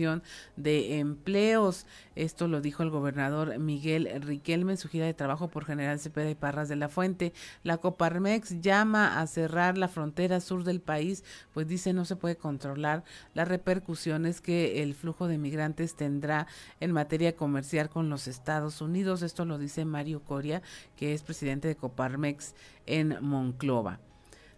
de 0.55 0.99
empleos. 0.99 1.85
Esto 2.15 2.47
lo 2.47 2.61
dijo 2.61 2.83
el 2.83 2.89
gobernador 2.89 3.57
Miguel 3.59 4.09
Riquelme 4.21 4.73
en 4.73 4.77
su 4.77 4.89
gira 4.89 5.05
de 5.05 5.13
trabajo 5.13 5.47
por 5.47 5.65
General 5.65 5.99
Cepeda 5.99 6.29
y 6.29 6.35
Parras 6.35 6.69
de 6.69 6.75
la 6.75 6.89
Fuente. 6.89 7.33
La 7.63 7.77
Coparmex 7.77 8.61
llama 8.61 9.19
a 9.19 9.27
cerrar 9.27 9.77
la 9.77 9.87
frontera 9.87 10.39
sur 10.39 10.63
del 10.63 10.81
país, 10.81 11.23
pues 11.53 11.67
dice 11.67 11.93
no 11.93 12.05
se 12.05 12.15
puede 12.15 12.35
controlar 12.35 13.03
las 13.33 13.47
repercusiones 13.47 14.41
que 14.41 14.83
el 14.83 14.95
flujo 14.95 15.27
de 15.27 15.37
migrantes 15.37 15.95
tendrá 15.95 16.47
en 16.79 16.91
materia 16.91 17.35
comercial 17.35 17.89
con 17.89 18.09
los 18.09 18.27
Estados 18.27 18.81
Unidos. 18.81 19.21
Esto 19.21 19.45
lo 19.45 19.57
dice 19.57 19.85
Mario 19.85 20.23
Coria, 20.23 20.61
que 20.95 21.13
es 21.13 21.23
presidente 21.23 21.67
de 21.67 21.75
Coparmex 21.75 22.55
en 22.85 23.17
Monclova. 23.21 23.99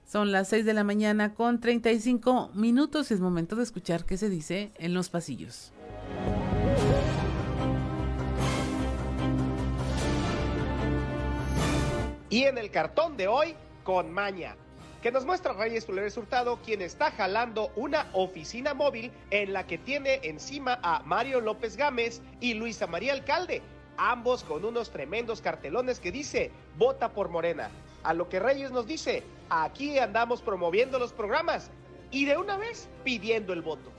Son 0.06 0.32
las 0.32 0.50
6 0.50 0.66
de 0.66 0.74
la 0.76 0.84
mañana 0.84 1.34
con 1.34 1.60
35 1.60 2.52
minutos 2.54 3.10
y 3.10 3.16
es 3.16 3.20
momento 3.20 3.56
de 3.56 3.64
escuchar 3.64 4.06
qué 4.06 4.18
se 4.18 4.30
dice 4.30 4.72
en 4.76 4.94
los 4.94 5.10
pasillos. 5.10 5.74
Y 12.30 12.44
en 12.44 12.60
el 12.60 12.70
cartón 12.70 13.18
de 13.18 13.28
hoy, 13.28 13.56
con 13.84 14.12
maña, 14.12 14.56
que 15.02 15.12
nos 15.12 15.26
muestra 15.26 15.54
Reyes 15.54 15.88
Flores 15.88 16.16
Hurtado, 16.18 16.60
quien 16.64 16.84
está 16.84 17.10
jalando 17.10 17.72
una 17.76 18.08
oficina 18.14 18.76
móvil 18.76 19.12
en 19.32 19.54
la 19.54 19.66
que 19.66 19.80
tiene 19.80 20.20
encima 20.22 20.80
a 20.84 21.02
Mario 21.04 21.42
López 21.42 21.78
Gámez 21.78 22.22
y 22.40 22.54
Luisa 22.54 22.86
María 22.86 23.14
Alcalde, 23.14 23.64
ambos 23.98 24.44
con 24.44 24.66
unos 24.66 24.92
tremendos 24.92 25.42
cartelones 25.42 26.00
que 26.00 26.12
dice, 26.12 26.52
vota 26.78 27.10
por 27.10 27.30
Morena. 27.30 27.72
A 28.06 28.14
lo 28.14 28.30
que 28.30 28.40
Reyes 28.40 28.72
nos 28.72 28.86
dice, 28.86 29.24
aquí 29.50 29.98
andamos 29.98 30.42
promoviendo 30.42 31.00
los 31.00 31.12
programas 31.12 31.72
y 32.12 32.26
de 32.26 32.38
una 32.38 32.56
vez 32.56 32.88
pidiendo 33.04 33.52
el 33.52 33.64
voto. 33.64 33.92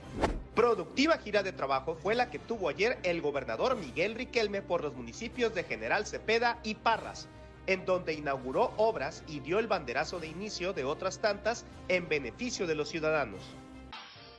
Productiva 0.55 1.17
gira 1.17 1.43
de 1.43 1.51
trabajo 1.51 1.95
fue 1.95 2.15
la 2.15 2.29
que 2.29 2.39
tuvo 2.39 2.69
ayer 2.69 2.97
el 3.03 3.21
gobernador 3.21 3.75
Miguel 3.75 4.15
Riquelme 4.15 4.61
por 4.61 4.81
los 4.81 4.95
municipios 4.95 5.53
de 5.53 5.65
General 5.65 6.05
Cepeda 6.07 6.57
y 6.63 6.75
Parras 6.75 7.27
en 7.67 7.85
donde 7.85 8.13
inauguró 8.13 8.71
obras 8.77 9.23
y 9.27 9.41
dio 9.41 9.59
el 9.59 9.67
banderazo 9.67 10.19
de 10.19 10.27
inicio 10.27 10.71
de 10.71 10.85
otras 10.85 11.19
tantas 11.19 11.65
en 11.89 12.07
beneficio 12.07 12.65
de 12.65 12.75
los 12.75 12.87
ciudadanos. 12.87 13.41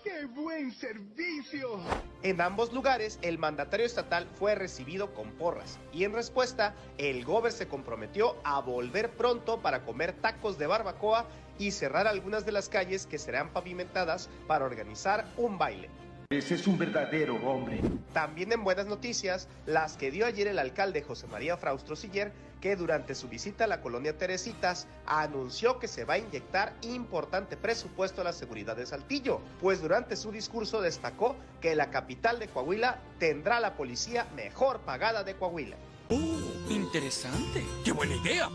¡Qué 0.08 0.24
buen 0.24 0.72
servicio! 0.72 1.80
En 2.22 2.40
ambos 2.40 2.72
lugares, 2.72 3.18
el 3.20 3.36
mandatario 3.36 3.84
estatal 3.84 4.26
fue 4.38 4.54
recibido 4.54 5.12
con 5.12 5.32
porras 5.32 5.78
y 5.92 6.04
en 6.04 6.14
respuesta, 6.14 6.74
el 6.96 7.26
gober 7.26 7.52
se 7.52 7.68
comprometió 7.68 8.36
a 8.42 8.58
volver 8.60 9.10
pronto 9.10 9.60
para 9.60 9.84
comer 9.84 10.14
tacos 10.14 10.56
de 10.56 10.66
barbacoa 10.66 11.26
y 11.58 11.72
cerrar 11.72 12.06
algunas 12.06 12.46
de 12.46 12.52
las 12.52 12.70
calles 12.70 13.06
que 13.06 13.18
serán 13.18 13.52
pavimentadas 13.52 14.30
para 14.46 14.64
organizar 14.64 15.26
un 15.36 15.58
baile. 15.58 15.90
Ese 16.30 16.54
es 16.54 16.66
un 16.66 16.78
verdadero 16.78 17.36
hombre. 17.46 17.80
También 18.14 18.52
en 18.52 18.64
buenas 18.64 18.86
noticias, 18.86 19.46
las 19.66 19.98
que 19.98 20.10
dio 20.10 20.24
ayer 20.24 20.46
el 20.48 20.58
alcalde 20.58 21.02
José 21.02 21.26
María 21.26 21.58
Fraustro 21.58 21.96
Siller, 21.96 22.32
que 22.60 22.76
durante 22.76 23.14
su 23.14 23.28
visita 23.28 23.64
a 23.64 23.66
la 23.68 23.80
colonia 23.80 24.16
Teresitas 24.16 24.86
anunció 25.06 25.78
que 25.78 25.88
se 25.88 26.04
va 26.04 26.14
a 26.14 26.18
inyectar 26.18 26.74
importante 26.82 27.56
presupuesto 27.56 28.20
a 28.20 28.24
la 28.24 28.32
seguridad 28.32 28.76
de 28.76 28.86
Saltillo, 28.86 29.40
pues 29.60 29.80
durante 29.80 30.16
su 30.16 30.32
discurso 30.32 30.80
destacó 30.80 31.36
que 31.60 31.74
la 31.74 31.90
capital 31.90 32.38
de 32.38 32.48
Coahuila 32.48 33.00
tendrá 33.18 33.60
la 33.60 33.76
policía 33.76 34.26
mejor 34.34 34.80
pagada 34.80 35.24
de 35.24 35.34
Coahuila. 35.34 35.76
¡Uh! 36.10 36.48
Interesante. 36.70 37.64
¡Qué 37.84 37.92
buena 37.92 38.16
idea! 38.16 38.48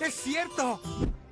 ¡Es 0.00 0.14
cierto! 0.14 0.80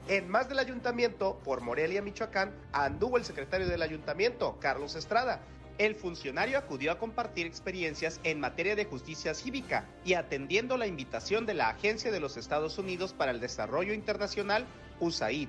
En 0.08 0.28
más 0.28 0.48
del 0.48 0.58
ayuntamiento, 0.58 1.38
por 1.44 1.60
Morelia, 1.60 2.02
Michoacán, 2.02 2.52
anduvo 2.72 3.16
el 3.16 3.24
secretario 3.24 3.68
del 3.68 3.80
ayuntamiento, 3.80 4.58
Carlos 4.60 4.96
Estrada, 4.96 5.40
el 5.80 5.94
funcionario 5.94 6.58
acudió 6.58 6.92
a 6.92 6.98
compartir 6.98 7.46
experiencias 7.46 8.20
en 8.22 8.38
materia 8.38 8.76
de 8.76 8.84
justicia 8.84 9.32
cívica 9.32 9.86
y 10.04 10.12
atendiendo 10.12 10.76
la 10.76 10.86
invitación 10.86 11.46
de 11.46 11.54
la 11.54 11.70
Agencia 11.70 12.10
de 12.10 12.20
los 12.20 12.36
Estados 12.36 12.76
Unidos 12.76 13.14
para 13.14 13.32
el 13.32 13.40
Desarrollo 13.40 13.94
Internacional, 13.94 14.66
USAID 15.00 15.48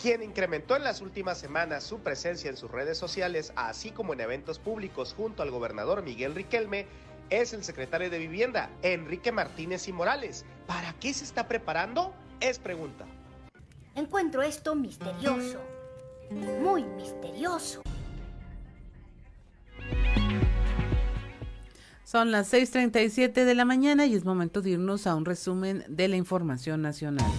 quien 0.00 0.22
incrementó 0.22 0.76
en 0.76 0.84
las 0.84 1.00
últimas 1.00 1.38
semanas 1.38 1.82
su 1.82 1.98
presencia 1.98 2.48
en 2.48 2.56
sus 2.56 2.70
redes 2.70 2.96
sociales, 2.96 3.52
así 3.56 3.90
como 3.90 4.12
en 4.12 4.20
eventos 4.20 4.60
públicos 4.60 5.12
junto 5.16 5.42
al 5.42 5.50
gobernador 5.50 6.04
Miguel 6.04 6.36
Riquelme, 6.36 6.86
es 7.30 7.52
el 7.52 7.64
secretario 7.64 8.08
de 8.08 8.18
Vivienda, 8.18 8.70
Enrique 8.82 9.32
Martínez 9.32 9.88
y 9.88 9.92
Morales. 9.92 10.44
¿Para 10.68 10.92
qué 10.94 11.12
se 11.12 11.24
está 11.24 11.48
preparando? 11.48 12.14
Es 12.38 12.60
pregunta. 12.60 13.06
Encuentro 13.96 14.42
esto 14.42 14.76
misterioso, 14.76 15.60
muy 16.30 16.84
misterioso. 16.84 17.82
Son 22.10 22.30
las 22.30 22.50
6.37 22.54 23.44
de 23.44 23.54
la 23.54 23.66
mañana 23.66 24.06
y 24.06 24.14
es 24.14 24.24
momento 24.24 24.62
de 24.62 24.70
irnos 24.70 25.06
a 25.06 25.14
un 25.14 25.26
resumen 25.26 25.84
de 25.88 26.08
la 26.08 26.16
información 26.16 26.80
nacional. 26.80 27.30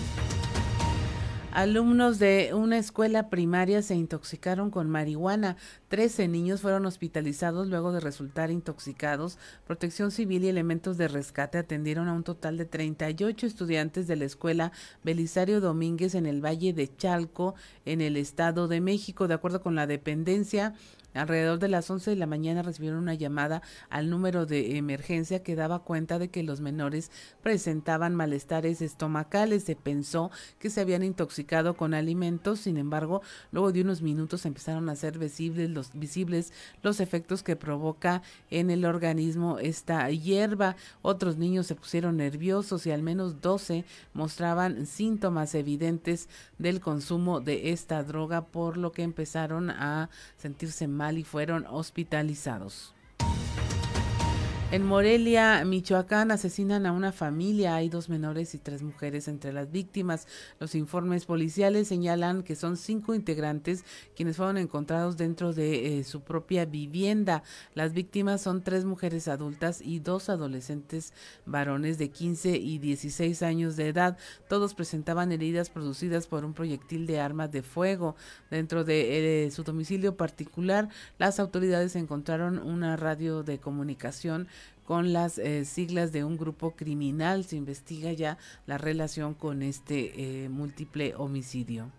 Alumnos 1.51 2.19
de 2.19 2.51
una 2.53 2.77
escuela 2.77 3.31
primaria 3.31 3.81
se 3.81 3.95
intoxicaron 3.95 4.69
con 4.69 4.87
marihuana. 4.87 5.57
Trece 5.87 6.27
niños 6.27 6.61
fueron 6.61 6.85
hospitalizados 6.85 7.67
luego 7.67 7.91
de 7.91 7.99
resultar 7.99 8.51
intoxicados. 8.51 9.39
Protección 9.65 10.11
Civil 10.11 10.43
y 10.43 10.49
elementos 10.49 10.99
de 10.99 11.07
rescate 11.07 11.57
atendieron 11.57 12.07
a 12.07 12.13
un 12.13 12.23
total 12.23 12.55
de 12.55 12.65
38 12.65 13.47
estudiantes 13.47 14.05
de 14.05 14.17
la 14.17 14.25
escuela 14.25 14.71
Belisario 15.03 15.61
Domínguez 15.61 16.13
en 16.13 16.27
el 16.27 16.45
Valle 16.45 16.73
de 16.73 16.95
Chalco, 16.95 17.55
en 17.85 18.01
el 18.01 18.17
Estado 18.17 18.67
de 18.67 18.81
México. 18.81 19.27
De 19.27 19.33
acuerdo 19.33 19.63
con 19.63 19.73
la 19.73 19.87
dependencia, 19.87 20.75
Alrededor 21.15 21.57
de 21.57 21.69
las 21.69 21.89
11 21.89 22.11
de 22.11 22.15
la 22.15 22.27
mañana 22.27 22.61
recibieron 22.61 22.99
una 22.99 23.15
llamada 23.15 23.63
al 23.89 24.09
número 24.11 24.45
de 24.45 24.77
emergencia 24.77 25.41
que 25.41 25.55
daba 25.55 25.79
cuenta 25.79 26.19
de 26.19 26.29
que 26.29 26.43
los 26.43 26.61
menores 26.61 27.11
presentaban 27.41 28.13
malestares 28.13 28.81
estomacales. 28.81 29.63
Se 29.63 29.75
pensó 29.75 30.29
que 30.59 30.69
se 30.69 30.81
habían 30.81 31.03
intoxicado 31.03 31.75
con 31.75 31.95
alimentos, 31.95 32.59
sin 32.59 32.77
embargo, 32.77 33.23
luego 33.51 33.71
de 33.71 33.81
unos 33.81 34.03
minutos 34.03 34.45
empezaron 34.45 34.87
a 34.89 34.95
ser 34.95 35.17
visibles 35.17 35.71
los, 35.71 35.91
visibles 35.93 36.53
los 36.83 36.99
efectos 36.99 37.41
que 37.41 37.55
provoca 37.55 38.21
en 38.51 38.69
el 38.69 38.85
organismo 38.85 39.57
esta 39.57 40.07
hierba. 40.11 40.75
Otros 41.01 41.37
niños 41.37 41.65
se 41.65 41.75
pusieron 41.75 42.17
nerviosos 42.17 42.85
y 42.85 42.91
al 42.91 43.01
menos 43.01 43.41
12 43.41 43.83
mostraban 44.13 44.85
síntomas 44.85 45.55
evidentes 45.55 46.29
del 46.59 46.81
consumo 46.81 47.41
de 47.41 47.71
esta 47.71 48.03
droga, 48.03 48.45
por 48.45 48.77
lo 48.77 48.91
que 48.91 49.01
empezaron 49.01 49.71
a 49.71 50.09
sentirse 50.37 50.87
mal 50.87 50.98
y 51.17 51.23
fueron 51.23 51.65
hospitalizados. 51.65 52.93
En 54.71 54.85
Morelia, 54.85 55.65
Michoacán, 55.65 56.29
asesinan 56.29 56.85
a 56.85 56.91
una 56.91 57.11
familia. 57.11 57.73
Hay 57.73 57.89
dos 57.89 58.07
menores 58.07 58.53
y 58.53 58.59
tres 58.59 58.83
mujeres 58.83 59.27
entre 59.27 59.51
las 59.51 59.71
víctimas. 59.71 60.27
Los 60.59 60.75
informes 60.75 61.25
policiales 61.25 61.87
señalan 61.87 62.43
que 62.43 62.55
son 62.55 62.77
cinco 62.77 63.15
integrantes 63.15 63.83
quienes 64.15 64.37
fueron 64.37 64.59
encontrados 64.59 65.17
dentro 65.17 65.53
de 65.53 65.97
eh, 65.97 66.03
su 66.03 66.21
propia 66.21 66.65
vivienda. 66.65 67.41
Las 67.73 67.93
víctimas 67.93 68.43
son 68.43 68.61
tres 68.61 68.85
mujeres 68.85 69.27
adultas 69.27 69.81
y 69.81 70.01
dos 70.01 70.29
adolescentes 70.29 71.13
varones 71.47 71.97
de 71.97 72.11
15 72.11 72.55
y 72.57 72.77
16 72.77 73.41
años 73.41 73.75
de 73.75 73.87
edad. 73.87 74.19
Todos 74.47 74.75
presentaban 74.75 75.31
heridas 75.31 75.71
producidas 75.71 76.27
por 76.27 76.45
un 76.45 76.53
proyectil 76.53 77.07
de 77.07 77.19
armas 77.19 77.51
de 77.51 77.63
fuego. 77.63 78.15
Dentro 78.51 78.83
de 78.83 79.45
eh, 79.45 79.49
su 79.49 79.63
domicilio 79.63 80.15
particular, 80.15 80.89
las 81.17 81.39
autoridades 81.39 81.95
encontraron 81.95 82.59
una 82.59 82.97
radio 82.97 83.41
de 83.41 83.57
comunicación 83.57 84.47
con 84.89 85.13
las 85.13 85.37
eh, 85.37 85.65
siglas 85.65 86.11
de 86.11 86.23
un 86.23 86.35
grupo 86.35 86.71
criminal. 86.71 87.45
Se 87.45 87.55
investiga 87.55 88.11
ya 88.11 88.39
la 88.65 88.79
relación 88.79 89.35
con 89.35 89.61
este 89.61 90.45
eh, 90.45 90.49
múltiple 90.49 91.13
homicidio. 91.15 91.91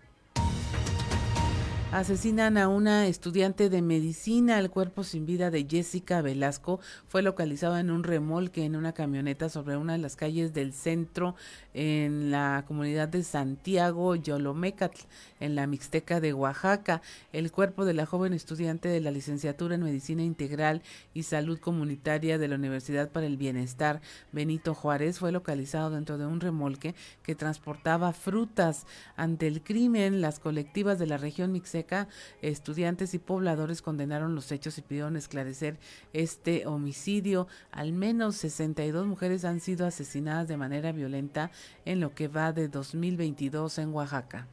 Asesinan 1.92 2.57
a 2.57 2.66
una 2.66 3.07
estudiante 3.07 3.68
de 3.68 3.81
medicina. 3.81 4.59
El 4.59 4.70
cuerpo 4.70 5.05
sin 5.05 5.24
vida 5.24 5.53
de 5.53 5.68
Jessica 5.70 6.20
Velasco 6.20 6.81
fue 7.07 7.22
localizado 7.22 7.79
en 7.79 7.92
un 7.92 8.03
remolque 8.03 8.64
en 8.64 8.74
una 8.74 8.92
camioneta 8.92 9.48
sobre 9.48 9.76
una 9.76 9.92
de 9.92 9.98
las 9.98 10.16
calles 10.16 10.53
del 10.53 10.72
centro 10.72 11.37
en 11.74 12.33
la 12.33 12.64
comunidad 12.66 13.07
de 13.07 13.22
Santiago 13.22 14.16
Yolomecatl, 14.16 15.00
en 15.40 15.55
la 15.55 15.66
Mixteca 15.66 16.20
de 16.20 16.33
Oaxaca. 16.33 17.03
El 17.33 17.50
cuerpo 17.50 17.85
de 17.85 17.94
la 17.94 18.07
joven 18.07 18.33
estudiante 18.33 18.88
de 18.88 19.00
la 19.00 19.11
licenciatura 19.11 19.74
en 19.74 19.83
Medicina 19.83 20.22
Integral 20.22 20.83
y 21.14 21.24
Salud 21.24 21.59
Comunitaria 21.59 22.38
de 22.38 22.48
la 22.48 22.55
Universidad 22.55 23.11
para 23.11 23.26
el 23.26 23.37
Bienestar, 23.37 24.00
Benito 24.33 24.74
Juárez, 24.74 25.18
fue 25.18 25.33
localizado 25.33 25.90
dentro 25.90 26.18
de 26.18 26.26
un 26.26 26.40
remolque 26.40 26.94
que 27.22 27.35
transportaba 27.35 28.12
frutas. 28.12 28.87
Ante 29.16 29.46
el 29.46 29.62
crimen, 29.62 30.20
las 30.20 30.38
colectivas 30.38 30.98
de 30.98 31.07
la 31.07 31.16
región 31.16 31.53
Mixteca 31.53 32.09
estudiantes 32.42 33.14
y 33.14 33.18
pobladores 33.18 33.83
condenaron 33.83 34.35
los 34.35 34.53
hechos 34.53 34.79
y 34.79 34.83
pidieron 34.83 35.16
esclarecer 35.16 35.79
este 36.12 36.66
homicidio. 36.66 37.48
Al 37.70 37.92
menos 37.92 38.37
62 38.37 39.07
mujeres 39.07 39.44
han 39.44 39.61
sido 39.61 39.87
asesinadas 39.87 40.48
de 40.48 40.57
manera 40.57 40.92
violenta 40.92 41.50
en 41.85 42.00
lo 42.00 42.14
que 42.14 42.29
va 42.29 42.53
de 42.53 42.68
2022 42.68 43.79
en 43.79 43.94
Oaxaca. 43.94 44.46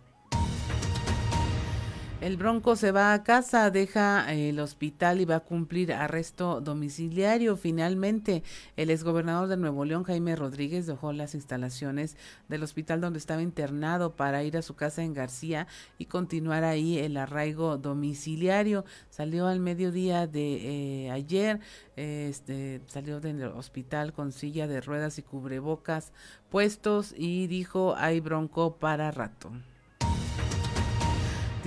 El 2.19 2.36
Bronco 2.36 2.75
se 2.75 2.91
va 2.91 3.13
a 3.13 3.23
casa, 3.23 3.69
deja 3.69 4.34
el 4.34 4.60
hospital 4.60 5.21
y 5.21 5.25
va 5.25 5.36
a 5.36 5.39
cumplir 5.41 5.93
arresto 5.93 6.62
domiciliario. 6.62 7.56
Finalmente, 7.58 8.41
el 8.75 8.89
exgobernador 8.89 9.47
de 9.47 9.56
Nuevo 9.56 9.86
León, 9.86 10.03
Jaime 10.03 10.36
Rodríguez, 10.36 10.88
dejó 10.88 11.13
las 11.13 11.36
instalaciones 11.36 12.17
del 12.49 12.63
hospital 12.63 13.01
donde 13.01 13.19
estaba 13.19 13.43
internado 13.43 14.15
para 14.15 14.43
ir 14.43 14.58
a 14.58 14.63
su 14.63 14.75
casa 14.75 15.03
en 15.03 15.13
García 15.13 15.67
y 15.99 16.06
continuar 16.06 16.63
ahí 16.63 16.97
el 16.97 17.17
arraigo 17.17 17.77
domiciliario. 17.77 18.84
Salió 19.12 19.45
al 19.45 19.60
mediodía 19.60 20.25
de 20.25 21.06
eh, 21.06 21.12
ayer, 21.12 21.60
este, 21.97 22.82
salió 22.88 23.19
del 23.19 23.43
hospital 23.43 24.12
con 24.12 24.32
silla 24.32 24.65
de 24.65 24.82
ruedas 24.82 25.19
y 25.19 25.21
cubrebocas 25.21 26.12
puestos 26.49 27.13
y 27.15 27.45
dijo, 27.45 27.93
hay 27.95 28.21
Bronco 28.21 28.77
para 28.77 29.12
rato. 29.12 29.51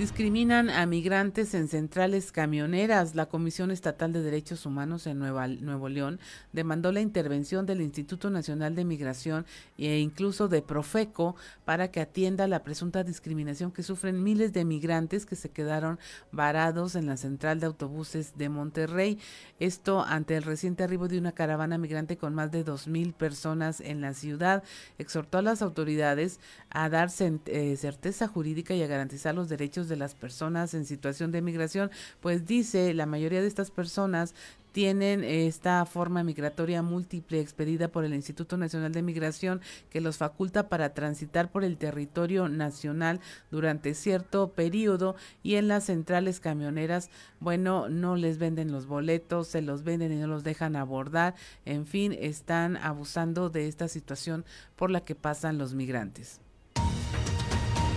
Discriminan 0.01 0.71
a 0.71 0.87
migrantes 0.87 1.53
en 1.53 1.67
centrales 1.67 2.31
camioneras. 2.31 3.13
La 3.13 3.27
Comisión 3.27 3.69
Estatal 3.69 4.11
de 4.11 4.23
Derechos 4.23 4.65
Humanos 4.65 5.05
en 5.05 5.19
Nuevo 5.19 5.89
León 5.89 6.19
demandó 6.53 6.91
la 6.91 7.01
intervención 7.01 7.67
del 7.67 7.81
Instituto 7.81 8.31
Nacional 8.31 8.73
de 8.73 8.83
Migración 8.83 9.45
e 9.77 9.99
incluso 9.99 10.47
de 10.47 10.63
Profeco 10.63 11.35
para 11.65 11.91
que 11.91 12.01
atienda 12.01 12.47
la 12.47 12.63
presunta 12.63 13.03
discriminación 13.03 13.71
que 13.71 13.83
sufren 13.83 14.23
miles 14.23 14.53
de 14.53 14.65
migrantes 14.65 15.27
que 15.27 15.35
se 15.35 15.49
quedaron 15.49 15.99
varados 16.31 16.95
en 16.95 17.05
la 17.05 17.15
central 17.15 17.59
de 17.59 17.67
autobuses 17.67 18.35
de 18.39 18.49
Monterrey. 18.49 19.19
Esto 19.59 20.03
ante 20.03 20.35
el 20.35 20.41
reciente 20.41 20.83
arribo 20.83 21.09
de 21.09 21.19
una 21.19 21.33
caravana 21.33 21.77
migrante 21.77 22.17
con 22.17 22.33
más 22.33 22.49
de 22.49 22.63
dos 22.63 22.87
mil 22.87 23.13
personas 23.13 23.79
en 23.79 24.01
la 24.01 24.15
ciudad. 24.15 24.63
Exhortó 24.97 25.37
a 25.37 25.43
las 25.43 25.61
autoridades 25.61 26.39
a 26.71 26.89
dar 26.89 27.11
eh, 27.19 27.75
certeza 27.77 28.27
jurídica 28.27 28.73
y 28.73 28.81
a 28.81 28.87
garantizar 28.87 29.35
los 29.35 29.47
derechos 29.47 29.90
de 29.91 29.97
las 29.97 30.15
personas 30.15 30.73
en 30.73 30.85
situación 30.85 31.31
de 31.31 31.43
migración, 31.43 31.91
pues 32.19 32.47
dice 32.47 32.95
la 32.95 33.05
mayoría 33.05 33.41
de 33.41 33.47
estas 33.47 33.69
personas 33.69 34.33
tienen 34.71 35.23
esta 35.23 35.85
forma 35.85 36.23
migratoria 36.23 36.81
múltiple 36.81 37.39
expedida 37.39 37.89
por 37.89 38.05
el 38.05 38.13
Instituto 38.13 38.57
Nacional 38.57 38.91
de 38.91 39.01
Migración 39.01 39.61
que 39.89 40.01
los 40.01 40.17
faculta 40.17 40.69
para 40.69 40.93
transitar 40.93 41.51
por 41.51 41.63
el 41.63 41.77
territorio 41.77 42.47
nacional 42.47 43.19
durante 43.49 43.93
cierto 43.93 44.51
periodo 44.51 45.15
y 45.43 45.55
en 45.55 45.67
las 45.67 45.85
centrales 45.85 46.39
camioneras, 46.39 47.09
bueno, 47.39 47.89
no 47.89 48.15
les 48.15 48.37
venden 48.37 48.71
los 48.71 48.85
boletos, 48.85 49.47
se 49.47 49.61
los 49.61 49.83
venden 49.83 50.13
y 50.13 50.15
no 50.15 50.27
los 50.27 50.43
dejan 50.43 50.75
abordar, 50.75 51.35
en 51.65 51.85
fin, 51.85 52.15
están 52.17 52.77
abusando 52.77 53.49
de 53.49 53.67
esta 53.67 53.87
situación 53.87 54.45
por 54.75 54.89
la 54.89 55.01
que 55.01 55.15
pasan 55.15 55.57
los 55.57 55.73
migrantes. 55.73 56.39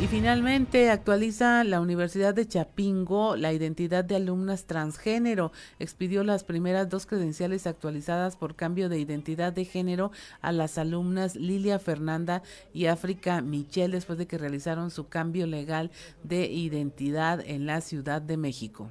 Y 0.02 0.06
finalmente 0.08 0.90
actualiza 0.90 1.64
la 1.64 1.80
Universidad 1.80 2.34
de 2.34 2.46
Chapingo 2.46 3.36
la 3.36 3.52
identidad 3.52 4.04
de 4.04 4.16
alumnas 4.16 4.64
transgénero. 4.64 5.52
Expidió 5.78 6.24
las 6.24 6.44
primeras 6.44 6.90
dos 6.90 7.06
credenciales 7.06 7.66
actualizadas 7.66 8.36
por 8.36 8.54
cambio 8.54 8.88
de 8.88 8.98
identidad 8.98 9.52
de 9.52 9.64
género 9.64 10.10
a 10.42 10.52
las 10.52 10.78
alumnas 10.78 11.36
Lilia 11.36 11.78
Fernanda 11.78 12.42
y 12.74 12.86
África 12.86 13.40
Michelle 13.40 13.94
después 13.94 14.18
de 14.18 14.26
que 14.26 14.36
realizaron 14.36 14.90
su 14.90 15.08
cambio 15.08 15.46
legal 15.46 15.90
de 16.22 16.46
identidad 16.46 17.40
en 17.40 17.64
la 17.64 17.80
Ciudad 17.80 18.20
de 18.20 18.36
México. 18.36 18.90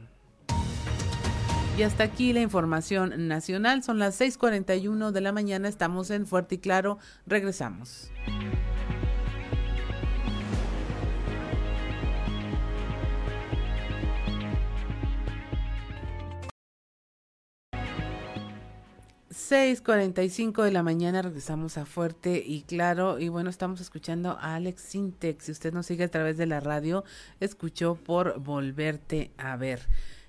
Y 1.78 1.84
hasta 1.84 2.04
aquí 2.04 2.34
la 2.34 2.42
información 2.42 3.28
nacional. 3.28 3.84
Son 3.84 4.00
las 4.00 4.20
6:41 4.20 5.12
de 5.12 5.22
la 5.22 5.32
mañana. 5.32 5.68
Estamos 5.68 6.12
en 6.12 6.26
Fuerte 6.26 6.56
y 6.56 6.58
Claro. 6.60 6.98
Regresamos. 7.26 8.10
6:45 19.34 20.62
de 20.64 20.72
la 20.72 20.84
mañana 20.84 21.24
regresamos 21.24 21.80
a 21.80 21.88
Fuerte 21.88 22.44
y 22.46 22.62
Claro 22.62 23.18
y 23.18 23.30
bueno, 23.30 23.50
estamos 23.50 23.82
escuchando 23.82 24.38
a 24.40 24.54
Alex 24.54 24.82
Sintex. 24.84 25.46
Si 25.46 25.52
usted 25.52 25.74
nos 25.74 25.88
sigue 25.88 26.04
a 26.04 26.08
través 26.08 26.38
de 26.38 26.46
la 26.46 26.60
radio, 26.60 27.04
escuchó 27.40 27.96
por 27.96 28.40
Volverte 28.40 29.32
a 29.38 29.58
ver. 29.58 29.88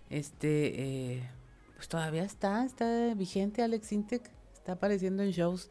Este, 0.09 1.17
eh, 1.17 1.31
pues 1.77 1.87
todavía 1.89 2.25
está, 2.25 2.65
está 2.65 3.13
vigente 3.15 3.63
Alex 3.63 3.89
Sintex, 3.89 4.31
está 4.55 4.73
apareciendo 4.73 5.23
en 5.23 5.33
shows 5.33 5.69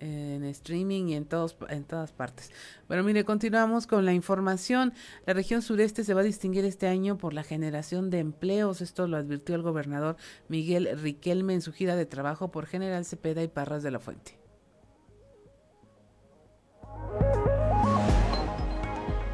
en 0.00 0.44
streaming 0.44 1.08
y 1.08 1.14
en 1.14 1.24
todos 1.26 1.56
en 1.68 1.84
todas 1.84 2.12
partes. 2.12 2.50
Bueno, 2.88 3.04
mire, 3.04 3.24
continuamos 3.24 3.86
con 3.86 4.04
la 4.04 4.12
información. 4.12 4.92
La 5.26 5.34
región 5.34 5.62
sureste 5.62 6.04
se 6.04 6.14
va 6.14 6.22
a 6.22 6.24
distinguir 6.24 6.64
este 6.64 6.88
año 6.88 7.18
por 7.18 7.34
la 7.34 7.44
generación 7.44 8.10
de 8.10 8.18
empleos. 8.18 8.80
Esto 8.80 9.06
lo 9.06 9.16
advirtió 9.16 9.54
el 9.54 9.62
gobernador 9.62 10.16
Miguel 10.48 10.88
Riquelme 11.00 11.54
en 11.54 11.62
su 11.62 11.72
gira 11.72 11.96
de 11.96 12.06
trabajo 12.06 12.50
por 12.50 12.66
General 12.66 13.04
Cepeda 13.04 13.42
y 13.42 13.48
Parras 13.48 13.82
de 13.82 13.90
la 13.90 14.00
Fuente. 14.00 14.40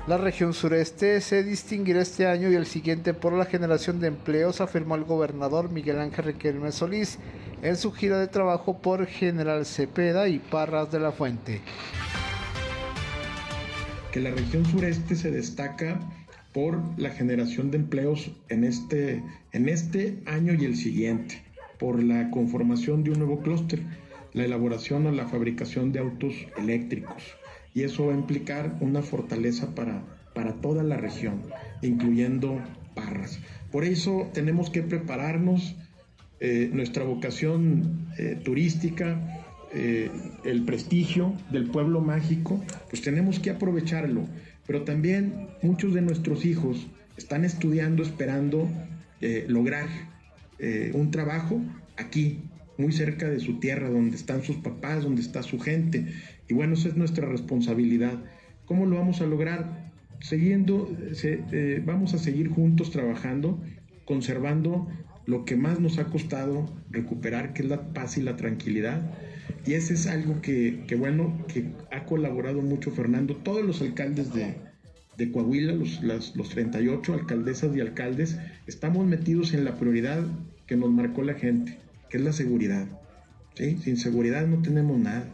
La 0.06 0.18
región 0.18 0.54
sureste 0.54 1.20
se 1.20 1.42
distinguirá 1.42 2.00
este 2.00 2.28
año 2.28 2.48
y 2.48 2.54
el 2.54 2.66
siguiente 2.66 3.12
por 3.12 3.32
la 3.32 3.44
generación 3.44 3.98
de 3.98 4.06
empleos, 4.06 4.60
afirmó 4.60 4.94
el 4.94 5.02
gobernador 5.02 5.68
Miguel 5.68 5.98
Ángel 5.98 6.26
Riquelme 6.26 6.70
Solís 6.70 7.18
en 7.66 7.76
su 7.76 7.90
gira 7.90 8.20
de 8.20 8.28
trabajo 8.28 8.80
por 8.80 9.06
General 9.06 9.66
Cepeda 9.66 10.28
y 10.28 10.38
Parras 10.38 10.92
de 10.92 11.00
la 11.00 11.10
Fuente. 11.10 11.60
Que 14.12 14.20
la 14.20 14.30
región 14.30 14.64
sureste 14.64 15.16
se 15.16 15.32
destaca 15.32 15.98
por 16.52 16.80
la 16.96 17.10
generación 17.10 17.72
de 17.72 17.78
empleos 17.78 18.30
en 18.48 18.62
este, 18.62 19.20
en 19.50 19.68
este 19.68 20.22
año 20.26 20.54
y 20.54 20.64
el 20.64 20.76
siguiente, 20.76 21.42
por 21.78 22.00
la 22.00 22.30
conformación 22.30 23.02
de 23.02 23.10
un 23.10 23.18
nuevo 23.18 23.40
clúster, 23.40 23.80
la 24.32 24.44
elaboración 24.44 25.04
o 25.06 25.10
la 25.10 25.26
fabricación 25.26 25.90
de 25.90 25.98
autos 25.98 26.34
eléctricos 26.56 27.36
y 27.74 27.82
eso 27.82 28.06
va 28.06 28.14
a 28.14 28.16
implicar 28.16 28.76
una 28.80 29.02
fortaleza 29.02 29.74
para, 29.74 30.02
para 30.34 30.54
toda 30.54 30.84
la 30.84 30.96
región, 30.96 31.42
incluyendo 31.82 32.62
Parras. 32.94 33.38
Por 33.70 33.84
eso 33.84 34.30
tenemos 34.32 34.70
que 34.70 34.82
prepararnos, 34.82 35.76
eh, 36.38 36.68
nuestra 36.70 37.02
vocación 37.02 38.10
eh, 38.18 38.38
turística, 38.44 39.42
eh, 39.72 40.10
el 40.44 40.64
prestigio 40.64 41.32
del 41.50 41.70
pueblo 41.70 42.02
mágico, 42.02 42.62
pues 42.90 43.00
tenemos 43.00 43.40
que 43.40 43.48
aprovecharlo. 43.48 44.26
Pero 44.66 44.82
también 44.82 45.48
muchos 45.62 45.94
de 45.94 46.02
nuestros 46.02 46.44
hijos 46.44 46.88
están 47.16 47.44
estudiando, 47.44 48.02
esperando 48.02 48.68
lograr 49.48 49.88
un 50.92 51.10
trabajo 51.10 51.62
aquí, 51.96 52.40
muy 52.76 52.92
cerca 52.92 53.28
de 53.28 53.40
su 53.40 53.58
tierra, 53.60 53.88
donde 53.88 54.16
están 54.16 54.42
sus 54.42 54.56
papás, 54.56 55.04
donde 55.04 55.22
está 55.22 55.42
su 55.42 55.58
gente. 55.58 56.06
Y 56.48 56.54
bueno, 56.54 56.74
esa 56.74 56.88
es 56.88 56.96
nuestra 56.96 57.26
responsabilidad. 57.28 58.22
¿Cómo 58.66 58.86
lo 58.86 58.96
vamos 58.96 59.20
a 59.20 59.26
lograr? 59.26 59.92
Siguiendo, 60.20 60.94
vamos 61.84 62.12
a 62.12 62.18
seguir 62.18 62.48
juntos 62.48 62.90
trabajando, 62.90 63.62
conservando 64.04 64.88
lo 65.26 65.44
que 65.44 65.56
más 65.56 65.80
nos 65.80 65.98
ha 65.98 66.06
costado 66.06 66.70
recuperar, 66.90 67.52
que 67.52 67.62
es 67.62 67.68
la 67.68 67.92
paz 67.92 68.16
y 68.16 68.22
la 68.22 68.36
tranquilidad. 68.36 69.02
Y 69.66 69.74
ese 69.74 69.94
es 69.94 70.06
algo 70.06 70.40
que, 70.40 70.84
bueno, 70.98 71.44
que 71.52 71.66
ha 71.90 72.04
colaborado 72.04 72.62
mucho 72.62 72.92
Fernando. 72.92 73.36
Todos 73.36 73.64
los 73.64 73.82
alcaldes 73.82 74.32
de, 74.32 74.54
de 75.16 75.32
Coahuila, 75.32 75.72
los, 75.72 76.00
los 76.36 76.48
38 76.50 77.14
alcaldesas 77.14 77.76
y 77.76 77.80
alcaldes, 77.80 78.38
estamos 78.66 79.06
metidos 79.06 79.52
en 79.52 79.64
la 79.64 79.76
prioridad 79.76 80.24
que 80.66 80.76
nos 80.76 80.90
marcó 80.90 81.22
la 81.22 81.34
gente, 81.34 81.78
que 82.08 82.18
es 82.18 82.22
la 82.22 82.32
seguridad. 82.32 82.86
¿sí? 83.54 83.78
Sin 83.82 83.96
seguridad 83.96 84.46
no 84.46 84.62
tenemos 84.62 84.98
nada 84.98 85.26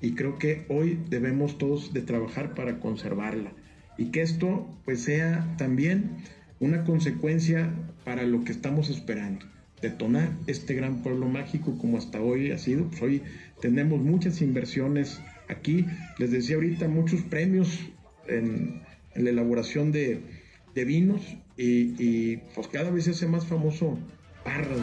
y 0.00 0.12
creo 0.12 0.38
que 0.38 0.66
hoy 0.68 0.98
debemos 1.08 1.58
todos 1.58 1.92
de 1.92 2.02
trabajar 2.02 2.54
para 2.54 2.80
conservarla 2.80 3.52
y 3.96 4.10
que 4.10 4.22
esto 4.22 4.68
pues 4.84 5.00
sea 5.00 5.54
también 5.56 6.18
una 6.60 6.84
consecuencia 6.84 7.72
para 8.06 8.22
lo 8.22 8.44
que 8.44 8.52
estamos 8.52 8.88
esperando, 8.88 9.44
detonar 9.82 10.30
este 10.46 10.74
gran 10.74 11.02
pueblo 11.02 11.26
mágico 11.26 11.76
como 11.76 11.98
hasta 11.98 12.20
hoy 12.20 12.52
ha 12.52 12.58
sido. 12.58 12.86
Pues 12.88 13.02
hoy 13.02 13.22
tenemos 13.60 14.00
muchas 14.00 14.40
inversiones 14.42 15.20
aquí, 15.48 15.84
les 16.16 16.30
decía 16.30 16.54
ahorita, 16.54 16.86
muchos 16.86 17.22
premios 17.22 17.80
en, 18.28 18.80
la 19.16 19.30
elaboración 19.30 19.90
de, 19.90 20.22
vinos 20.72 21.20
y, 21.56 22.36
pues 22.54 22.68
cada 22.68 22.90
vez 22.90 23.06
se 23.06 23.10
hace 23.10 23.26
más 23.26 23.44
famoso 23.44 23.98
Parras. 24.44 24.78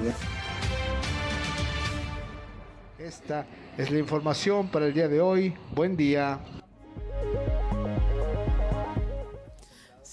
Esta 2.99 3.45
es 3.77 3.89
la 3.89 3.99
información 3.99 4.67
para 4.67 4.87
el 4.87 4.93
día 4.93 5.07
de 5.07 5.21
hoy. 5.21 5.53
Buen 5.73 5.95
día. 5.95 6.41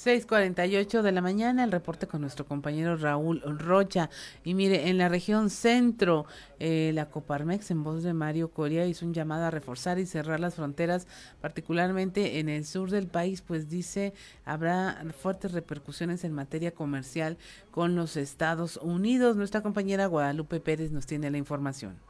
6:48 0.02 1.02
de 1.02 1.12
la 1.12 1.20
mañana, 1.20 1.62
el 1.62 1.72
reporte 1.72 2.06
con 2.06 2.22
nuestro 2.22 2.46
compañero 2.46 2.96
Raúl 2.96 3.42
Rocha. 3.42 4.08
Y 4.44 4.54
mire, 4.54 4.88
en 4.88 4.96
la 4.96 5.10
región 5.10 5.50
centro, 5.50 6.24
eh, 6.58 6.92
la 6.94 7.10
Coparmex, 7.10 7.70
en 7.70 7.84
voz 7.84 8.02
de 8.02 8.14
Mario 8.14 8.50
Coria, 8.50 8.86
hizo 8.86 9.04
un 9.04 9.12
llamado 9.12 9.44
a 9.44 9.50
reforzar 9.50 9.98
y 9.98 10.06
cerrar 10.06 10.40
las 10.40 10.54
fronteras, 10.54 11.06
particularmente 11.42 12.38
en 12.38 12.48
el 12.48 12.64
sur 12.64 12.90
del 12.90 13.08
país, 13.08 13.42
pues 13.42 13.68
dice 13.68 14.14
habrá 14.46 15.04
fuertes 15.18 15.52
repercusiones 15.52 16.24
en 16.24 16.32
materia 16.32 16.72
comercial 16.72 17.36
con 17.70 17.94
los 17.94 18.16
Estados 18.16 18.78
Unidos. 18.78 19.36
Nuestra 19.36 19.60
compañera 19.60 20.06
Guadalupe 20.06 20.60
Pérez 20.60 20.92
nos 20.92 21.06
tiene 21.06 21.30
la 21.30 21.36
información. 21.36 22.09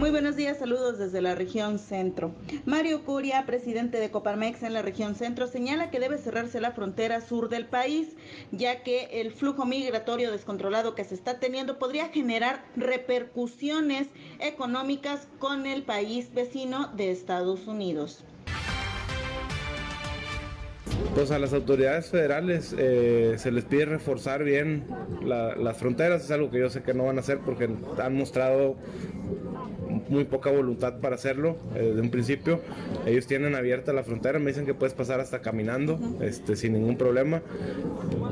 Muy 0.00 0.08
buenos 0.08 0.34
días, 0.34 0.56
saludos 0.56 0.96
desde 0.96 1.20
la 1.20 1.34
región 1.34 1.78
centro. 1.78 2.32
Mario 2.64 3.04
Curia, 3.04 3.44
presidente 3.44 4.00
de 4.00 4.10
Coparmex 4.10 4.62
en 4.62 4.72
la 4.72 4.80
región 4.80 5.14
centro, 5.14 5.46
señala 5.46 5.90
que 5.90 6.00
debe 6.00 6.16
cerrarse 6.16 6.58
la 6.58 6.72
frontera 6.72 7.20
sur 7.20 7.50
del 7.50 7.66
país, 7.66 8.08
ya 8.50 8.82
que 8.82 9.20
el 9.20 9.30
flujo 9.30 9.66
migratorio 9.66 10.32
descontrolado 10.32 10.94
que 10.94 11.04
se 11.04 11.14
está 11.14 11.38
teniendo 11.38 11.78
podría 11.78 12.08
generar 12.08 12.64
repercusiones 12.76 14.08
económicas 14.38 15.28
con 15.38 15.66
el 15.66 15.82
país 15.82 16.32
vecino 16.32 16.88
de 16.96 17.10
Estados 17.10 17.66
Unidos. 17.66 18.24
Pues 21.14 21.30
a 21.30 21.38
las 21.38 21.52
autoridades 21.52 22.08
federales 22.08 22.74
eh, 22.78 23.34
se 23.36 23.50
les 23.50 23.64
pide 23.64 23.84
reforzar 23.84 24.44
bien 24.44 24.86
las 25.22 25.76
fronteras, 25.76 26.24
es 26.24 26.30
algo 26.30 26.50
que 26.50 26.58
yo 26.58 26.70
sé 26.70 26.82
que 26.82 26.94
no 26.94 27.04
van 27.04 27.18
a 27.18 27.20
hacer 27.20 27.40
porque 27.40 27.68
han 28.02 28.16
mostrado 28.16 28.76
muy 30.10 30.24
poca 30.24 30.50
voluntad 30.50 31.00
para 31.00 31.14
hacerlo 31.14 31.56
eh, 31.74 31.82
desde 31.82 32.00
un 32.00 32.10
principio. 32.10 32.60
Ellos 33.06 33.26
tienen 33.26 33.54
abierta 33.54 33.92
la 33.92 34.02
frontera, 34.02 34.38
me 34.38 34.50
dicen 34.50 34.66
que 34.66 34.74
puedes 34.74 34.92
pasar 34.92 35.20
hasta 35.20 35.40
caminando, 35.40 35.98
este, 36.20 36.56
sin 36.56 36.72
ningún 36.74 36.96
problema. 36.96 37.42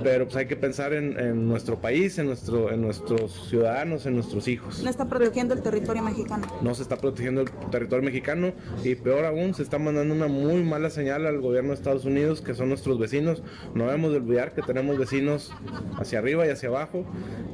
Pero 0.03 0.25
pues 0.25 0.37
hay 0.37 0.47
que 0.47 0.57
pensar 0.57 0.93
en, 0.93 1.49
nuestro 1.49 1.81
país, 1.81 2.19
en, 2.19 2.27
nuestro, 2.27 2.71
en 2.73 2.83
nuestros 2.83 3.49
ciudadanos, 3.49 4.07
en 4.07 4.15
nuestros 4.15 4.49
hijos. 4.49 4.83
¿No 4.83 4.91
está 4.91 5.09
protegiendo 5.09 5.55
el 5.55 5.63
territorio 5.63 6.03
mexicano? 6.03 6.47
No 6.63 6.75
se 6.75 6.83
está 6.83 6.97
protegiendo 6.97 7.43
el 7.43 7.51
territorio 7.71 8.05
mexicano 8.05 8.53
y 8.85 8.95
peor 8.97 9.25
aún, 9.25 9.55
se 9.55 9.63
está 9.63 9.79
mandando 9.79 10.15
una 10.15 10.27
muy 10.27 10.63
mala 10.63 10.91
señal 10.91 11.27
al 11.27 11.41
gobierno 11.41 11.71
de 11.71 11.77
Estados 11.77 12.05
Unidos, 12.05 12.41
que 12.41 12.55
son 12.55 12.69
nuestros 12.69 12.99
vecinos. 12.99 13.43
No 13.75 13.85
debemos 13.85 14.11
de 14.11 14.19
olvidar 14.19 14.53
que 14.53 14.63
tenemos 14.63 14.99
vecinos 14.99 15.53
hacia 15.97 16.19
arriba 16.19 16.47
y 16.47 16.51
hacia 16.51 16.69
abajo 16.69 17.05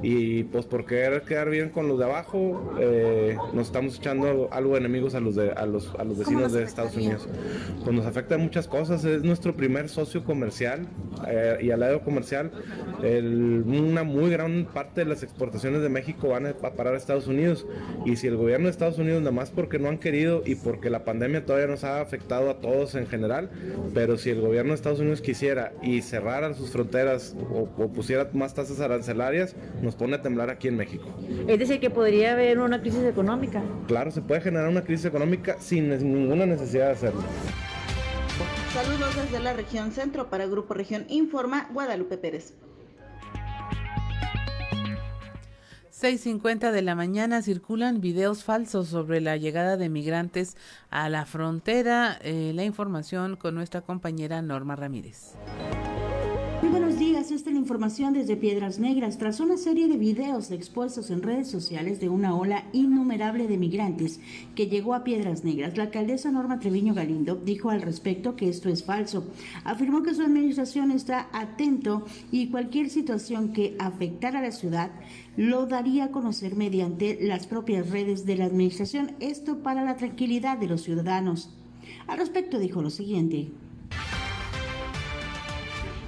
y 0.03 0.45
pues 0.45 0.67
por 0.67 0.87
querer 0.87 1.23
quedar 1.23 1.51
bien 1.51 1.71
con 1.71 1.89
los 1.89 1.99
de 1.99 2.05
abajo, 2.05 2.75
eh, 2.81 3.37
nos 3.53 3.67
estamos 3.67 3.99
echando 3.99 4.14
algo 4.23 4.77
enemigos 4.77 5.15
a 5.15 5.21
los, 5.21 5.35
de, 5.35 5.53
a 5.53 5.67
los, 5.67 5.93
a 5.99 6.05
los 6.05 6.19
vecinos 6.19 6.53
de 6.53 6.63
Estados 6.63 6.97
Unidos. 6.97 7.29
Pues 7.83 7.95
nos 7.95 8.07
afecta 8.07 8.39
muchas 8.39 8.69
cosas, 8.69 9.05
es 9.05 9.23
nuestro 9.23 9.55
primer 9.55 9.89
socio 9.89 10.25
comercial 10.25 10.87
eh, 11.29 11.59
y 11.63 11.71
al 11.71 11.81
lado 11.81 12.01
comercial 12.03 12.51
una 13.03 14.03
muy 14.05 14.31
gran 14.31 14.67
parte 14.73 15.03
de 15.03 15.07
las 15.07 15.23
exportaciones 15.23 15.83
de 15.83 15.89
México 15.89 16.29
van 16.29 16.47
a 16.47 16.55
parar 16.55 16.95
a 16.95 16.97
Estados 16.97 17.27
Unidos 17.27 17.67
y 18.05 18.17
si 18.17 18.27
el 18.27 18.37
gobierno 18.37 18.67
de 18.67 18.71
Estados 18.71 18.99
Unidos 18.99 19.21
nada 19.21 19.33
más 19.33 19.51
porque 19.51 19.79
no 19.79 19.89
han 19.89 19.99
querido 19.99 20.43
y 20.45 20.55
porque 20.55 20.91
la 20.91 21.05
pandemia 21.05 21.45
todavía 21.45 21.67
nos 21.67 21.85
ha 21.85 22.01
afectado 22.01 22.51
a 22.51 22.61
todos 22.61 22.95
en 22.95 23.07
general, 23.07 23.51
pero 23.93 24.17
si 24.17 24.31
el 24.31 24.41
gobierno 24.41 24.71
de 24.71 24.77
Estados 24.77 25.01
Unidos 25.01 25.21
quisiera 25.21 25.73
y 25.83 26.03
cerrara 26.03 26.55
sus 26.55 26.71
fronteras 26.71 27.37
o, 27.51 27.69
o 27.83 27.89
pusiera 27.89 28.29
más 28.33 28.55
tasas 28.55 28.81
arancelarias, 28.81 29.57
nos 29.83 29.95
pone 29.95 30.17
a 30.17 30.23
temblar 30.23 30.51
aquí 30.51 30.69
en 30.69 30.77
México. 30.77 31.09
Es 31.47 31.59
decir, 31.59 31.81
que 31.81 31.91
podría 31.91 32.33
haber 32.33 32.59
una 32.59 32.81
crisis 32.81 33.05
económica. 33.05 33.63
Claro, 33.87 34.04
se 34.13 34.23
puede 34.23 34.41
generar 34.41 34.69
una 34.69 34.83
crisis 34.83 35.07
económica 35.07 35.57
sin 35.61 35.89
ninguna 35.89 36.47
necesidad 36.47 36.87
de 36.87 36.93
hacerlo. 36.93 37.23
Saludos 38.73 39.15
desde 39.15 39.41
la 39.41 39.53
región 39.53 39.93
centro 39.93 40.29
para 40.29 40.47
Grupo 40.47 40.75
Región 40.75 41.07
Informa, 41.09 41.69
Guadalupe 41.73 42.19
Pérez. 42.19 42.55
6.50 46.05 46.73
de 46.73 46.83
la 46.83 46.95
mañana 46.95 47.41
circulan 47.41 48.01
videos 48.01 48.45
falsos 48.45 48.89
sobre 48.89 49.21
la 49.21 49.37
llegada 49.37 49.77
de 49.77 49.89
migrantes 49.89 50.57
a 50.91 51.09
la 51.09 51.25
frontera. 51.25 52.19
Eh, 52.21 52.53
la 52.55 52.65
información 52.65 53.37
con 53.37 53.55
nuestra 53.55 53.81
compañera 53.81 54.43
Norma 54.43 54.77
Ramírez. 54.77 55.35
Buenos 56.75 56.99
días, 56.99 57.31
esta 57.31 57.51
es 57.51 57.55
la 57.55 57.61
información 57.61 58.15
desde 58.15 58.37
Piedras 58.37 58.81
Negras. 58.81 59.17
Tras 59.17 59.39
una 59.39 59.57
serie 59.57 59.87
de 59.87 59.97
videos 59.97 60.51
expuestos 60.51 61.09
en 61.11 61.23
redes 61.23 61.49
sociales 61.49 62.01
de 62.01 62.09
una 62.09 62.35
ola 62.35 62.65
innumerable 62.73 63.47
de 63.47 63.57
migrantes 63.57 64.19
que 64.57 64.67
llegó 64.67 64.93
a 64.95 65.05
Piedras 65.05 65.45
Negras, 65.45 65.77
la 65.77 65.85
alcaldesa 65.85 66.33
Norma 66.33 66.59
Treviño 66.59 66.93
Galindo 66.93 67.37
dijo 67.37 67.71
al 67.71 67.81
respecto 67.81 68.35
que 68.35 68.49
esto 68.49 68.71
es 68.71 68.83
falso. 68.83 69.25
Afirmó 69.63 70.03
que 70.03 70.15
su 70.15 70.23
administración 70.23 70.91
está 70.91 71.29
atento 71.33 72.07
y 72.33 72.49
cualquier 72.49 72.91
situación 72.91 73.53
que 73.53 73.77
afectara 73.79 74.41
a 74.41 74.43
la 74.43 74.51
ciudad 74.51 74.91
lo 75.37 75.67
daría 75.67 76.07
a 76.07 76.11
conocer 76.11 76.57
mediante 76.57 77.21
las 77.21 77.47
propias 77.47 77.89
redes 77.91 78.27
de 78.27 78.35
la 78.35 78.47
administración, 78.47 79.13
esto 79.21 79.59
para 79.59 79.85
la 79.85 79.95
tranquilidad 79.95 80.59
de 80.59 80.67
los 80.67 80.83
ciudadanos. 80.83 81.51
Al 82.09 82.19
respecto 82.19 82.59
dijo 82.59 82.83
lo 82.83 82.91
siguiente 82.91 83.53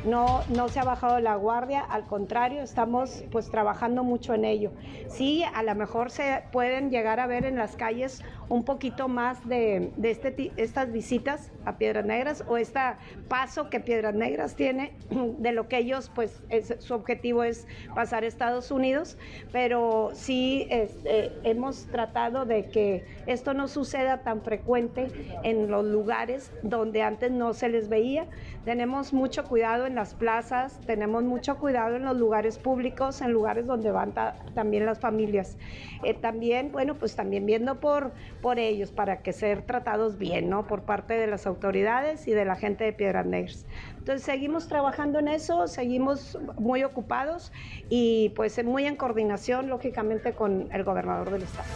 no, 0.06 0.44
no 0.48 0.68
se 0.68 0.80
ha 0.80 0.84
bajado 0.84 1.20
la 1.20 1.36
guardia, 1.36 1.80
al 1.80 2.06
contrario, 2.06 2.62
estamos 2.62 3.26
pues 3.30 3.50
trabajando 3.50 4.04
mucho 4.04 4.34
en 4.34 4.44
ello. 4.44 4.74
Sí, 5.06 5.44
a 5.54 5.62
lo 5.62 5.74
mejor 5.74 6.10
se 6.10 6.44
pueden 6.52 6.90
llegar 6.90 7.20
a 7.20 7.26
ver 7.26 7.44
en 7.44 7.56
las 7.56 7.76
calles 7.76 8.22
un 8.48 8.64
poquito 8.64 9.08
más 9.08 9.46
de, 9.48 9.90
este, 10.02 10.52
estas 10.56 10.92
visitas 10.92 11.50
a 11.64 11.78
Piedras 11.78 12.04
Negras 12.04 12.44
o 12.48 12.56
este 12.56 12.80
paso 13.28 13.70
que 13.70 13.80
Piedras 13.80 14.14
Negras 14.14 14.54
tiene 14.54 14.92
de 15.10 15.52
lo 15.52 15.68
que 15.68 15.78
ellos, 15.78 16.10
pues 16.14 16.42
su 16.78 16.94
objetivo 16.94 17.42
es 17.42 17.66
pasar 17.94 18.22
a 18.22 18.26
Estados 18.26 18.70
Unidos, 18.70 19.16
pero 19.52 20.10
sí 20.12 20.66
este, 20.70 21.32
hemos 21.42 21.86
tratado 21.86 22.44
de 22.44 22.66
que 22.66 23.04
esto 23.26 23.54
no 23.54 23.68
suceda 23.68 24.22
tan 24.22 24.42
frecuente 24.42 25.08
en 25.42 25.70
los 25.70 25.84
lugares 25.84 26.52
donde 26.62 27.02
antes 27.02 27.30
no 27.30 27.54
se 27.54 27.68
les 27.68 27.88
veía. 27.88 28.26
Tenemos 28.64 29.12
mucho 29.12 29.44
cuidado 29.44 29.86
en 29.86 29.94
las 29.94 30.14
plazas, 30.14 30.80
tenemos 30.86 31.22
mucho 31.22 31.56
cuidado 31.58 31.96
en 31.96 32.04
los 32.04 32.16
lugares 32.16 32.58
públicos, 32.58 33.20
en 33.20 33.32
lugares 33.32 33.66
donde 33.66 33.90
van 33.90 34.12
también 34.54 34.86
las 34.86 34.98
familias. 34.98 35.56
Eh, 36.02 36.14
también, 36.14 36.72
bueno, 36.72 36.94
pues 36.94 37.16
también 37.16 37.46
viendo 37.46 37.80
por, 37.80 38.12
por 38.40 38.58
ellos 38.58 38.92
para 38.92 39.22
que 39.22 39.32
ser 39.32 39.62
tratados 39.62 40.18
bien, 40.18 40.48
¿no? 40.48 40.66
Por 40.66 40.82
parte 40.82 41.14
de 41.14 41.26
las 41.26 41.46
autoridades 41.46 42.28
y 42.28 42.32
de 42.32 42.44
la 42.44 42.56
gente 42.56 42.84
de 42.84 42.92
Piedras 42.92 43.26
Negras. 43.26 43.66
Entonces 43.98 44.22
seguimos 44.22 44.68
trabajando 44.68 45.18
en 45.18 45.28
eso, 45.28 45.66
seguimos 45.66 46.38
muy 46.58 46.84
ocupados 46.84 47.52
y 47.88 48.32
pues 48.36 48.62
muy 48.64 48.86
en 48.86 48.96
coordinación, 48.96 49.68
lógicamente, 49.68 50.32
con 50.32 50.68
el 50.72 50.84
gobernador 50.84 51.30
del 51.30 51.42
estado. 51.42 51.68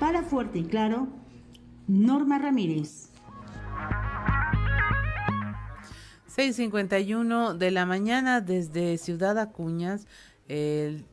Para 0.00 0.22
Fuerte 0.22 0.58
y 0.58 0.64
Claro, 0.64 1.08
Norma 1.86 2.38
Ramírez. 2.38 3.10
6.51 6.36 7.54
de 7.54 7.70
la 7.70 7.86
mañana 7.86 8.42
desde 8.42 8.98
Ciudad 8.98 9.38
Acuñas, 9.38 10.06
el 10.48 11.06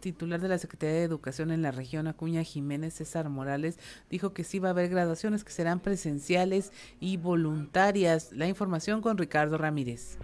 titular 0.00 0.40
de 0.40 0.48
la 0.48 0.58
Secretaría 0.58 0.96
de 0.96 1.02
Educación 1.04 1.50
en 1.50 1.62
la 1.62 1.70
región 1.70 2.06
Acuña 2.06 2.42
Jiménez 2.42 2.94
César 2.94 3.28
Morales 3.28 3.78
dijo 4.10 4.32
que 4.32 4.44
sí 4.44 4.58
va 4.58 4.68
a 4.68 4.70
haber 4.72 4.88
graduaciones 4.88 5.44
que 5.44 5.52
serán 5.52 5.80
presenciales 5.80 6.72
y 7.00 7.16
voluntarias. 7.16 8.32
La 8.32 8.48
información 8.48 9.00
con 9.00 9.18
Ricardo 9.18 9.58
Ramírez. 9.58 10.18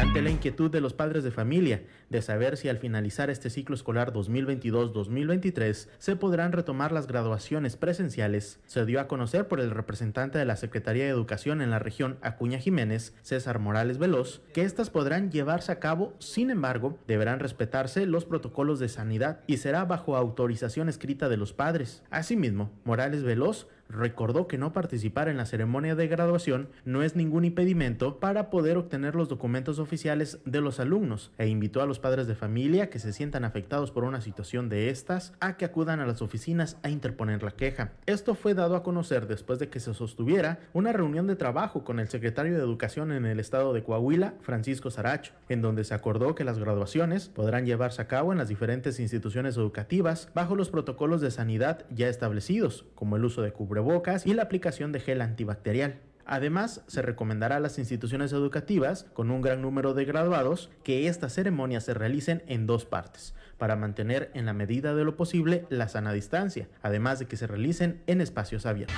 Ante 0.00 0.22
la 0.22 0.30
inquietud 0.30 0.70
de 0.70 0.80
los 0.80 0.94
padres 0.94 1.24
de 1.24 1.30
familia 1.30 1.82
de 2.08 2.22
saber 2.22 2.56
si 2.56 2.70
al 2.70 2.78
finalizar 2.78 3.28
este 3.28 3.50
ciclo 3.50 3.74
escolar 3.74 4.14
2022-2023 4.14 5.88
se 5.98 6.16
podrán 6.16 6.52
retomar 6.52 6.90
las 6.90 7.06
graduaciones 7.06 7.76
presenciales, 7.76 8.60
se 8.64 8.86
dio 8.86 8.98
a 8.98 9.08
conocer 9.08 9.46
por 9.46 9.60
el 9.60 9.70
representante 9.70 10.38
de 10.38 10.46
la 10.46 10.56
Secretaría 10.56 11.04
de 11.04 11.10
Educación 11.10 11.60
en 11.60 11.68
la 11.68 11.80
región 11.80 12.16
Acuña 12.22 12.58
Jiménez, 12.58 13.14
César 13.20 13.58
Morales 13.58 13.98
Veloz, 13.98 14.40
que 14.54 14.62
éstas 14.62 14.88
podrán 14.88 15.30
llevarse 15.30 15.70
a 15.70 15.80
cabo, 15.80 16.14
sin 16.18 16.48
embargo, 16.48 16.98
deberán 17.06 17.38
respetarse 17.38 18.06
los 18.06 18.24
protocolos 18.24 18.78
de 18.80 18.88
sanidad 18.88 19.40
y 19.46 19.58
será 19.58 19.84
bajo 19.84 20.16
autorización 20.16 20.88
escrita 20.88 21.28
de 21.28 21.36
los 21.36 21.52
padres. 21.52 22.02
Asimismo, 22.08 22.70
Morales 22.84 23.22
Veloz 23.22 23.68
recordó 23.90 24.46
que 24.46 24.58
no 24.58 24.72
participar 24.72 25.28
en 25.28 25.36
la 25.36 25.46
ceremonia 25.46 25.94
de 25.94 26.08
graduación 26.08 26.68
no 26.84 27.02
es 27.02 27.16
ningún 27.16 27.44
impedimento 27.44 28.18
para 28.20 28.50
poder 28.50 28.76
obtener 28.76 29.14
los 29.14 29.28
documentos 29.28 29.78
oficiales 29.78 30.38
de 30.44 30.60
los 30.60 30.80
alumnos 30.80 31.32
e 31.38 31.48
invitó 31.48 31.82
a 31.82 31.86
los 31.86 31.98
padres 31.98 32.26
de 32.26 32.34
familia 32.34 32.90
que 32.90 32.98
se 32.98 33.12
sientan 33.12 33.44
afectados 33.44 33.90
por 33.90 34.04
una 34.04 34.20
situación 34.20 34.68
de 34.68 34.90
estas 34.90 35.32
a 35.40 35.56
que 35.56 35.64
acudan 35.64 36.00
a 36.00 36.06
las 36.06 36.22
oficinas 36.22 36.78
a 36.82 36.90
interponer 36.90 37.42
la 37.42 37.50
queja. 37.50 37.92
Esto 38.06 38.34
fue 38.34 38.54
dado 38.54 38.76
a 38.76 38.82
conocer 38.82 39.26
después 39.26 39.58
de 39.58 39.68
que 39.68 39.80
se 39.80 39.94
sostuviera 39.94 40.60
una 40.72 40.92
reunión 40.92 41.26
de 41.26 41.36
trabajo 41.36 41.84
con 41.84 41.98
el 41.98 42.08
secretario 42.08 42.56
de 42.56 42.60
Educación 42.60 43.12
en 43.12 43.26
el 43.26 43.40
estado 43.40 43.72
de 43.72 43.82
Coahuila, 43.82 44.34
Francisco 44.40 44.90
Saracho, 44.90 45.32
en 45.48 45.62
donde 45.62 45.84
se 45.84 45.94
acordó 45.94 46.34
que 46.34 46.44
las 46.44 46.58
graduaciones 46.58 47.28
podrán 47.28 47.66
llevarse 47.66 48.02
a 48.02 48.08
cabo 48.08 48.32
en 48.32 48.38
las 48.38 48.48
diferentes 48.48 49.00
instituciones 49.00 49.56
educativas 49.56 50.30
bajo 50.34 50.54
los 50.54 50.70
protocolos 50.70 51.20
de 51.20 51.30
sanidad 51.30 51.84
ya 51.90 52.08
establecidos, 52.08 52.86
como 52.94 53.16
el 53.16 53.24
uso 53.24 53.42
de 53.42 53.52
cubrebocas 53.52 53.79
y 54.24 54.34
la 54.34 54.42
aplicación 54.42 54.92
de 54.92 55.00
gel 55.00 55.20
antibacterial. 55.20 56.00
Además, 56.26 56.84
se 56.86 57.02
recomendará 57.02 57.56
a 57.56 57.60
las 57.60 57.78
instituciones 57.78 58.32
educativas 58.32 59.06
con 59.14 59.30
un 59.30 59.42
gran 59.42 59.62
número 59.62 59.94
de 59.94 60.04
graduados 60.04 60.70
que 60.84 61.08
estas 61.08 61.34
ceremonias 61.34 61.84
se 61.84 61.94
realicen 61.94 62.42
en 62.46 62.66
dos 62.66 62.84
partes, 62.84 63.34
para 63.58 63.74
mantener 63.74 64.30
en 64.34 64.46
la 64.46 64.52
medida 64.52 64.94
de 64.94 65.04
lo 65.04 65.16
posible 65.16 65.66
la 65.70 65.88
sana 65.88 66.12
distancia, 66.12 66.68
además 66.82 67.18
de 67.18 67.26
que 67.26 67.36
se 67.36 67.48
realicen 67.48 68.02
en 68.06 68.20
espacios 68.20 68.64
abiertos. 68.64 68.96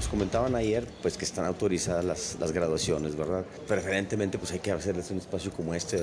Nos 0.00 0.08
comentaban 0.08 0.54
ayer 0.54 0.86
pues 1.02 1.18
que 1.18 1.26
están 1.26 1.44
autorizadas 1.44 2.02
las, 2.02 2.36
las, 2.40 2.52
graduaciones, 2.52 3.16
¿verdad? 3.16 3.44
Preferentemente 3.68 4.38
pues 4.38 4.50
hay 4.52 4.60
que 4.60 4.72
hacerles 4.72 5.10
un 5.10 5.18
espacio 5.18 5.50
como 5.52 5.74
este, 5.74 6.00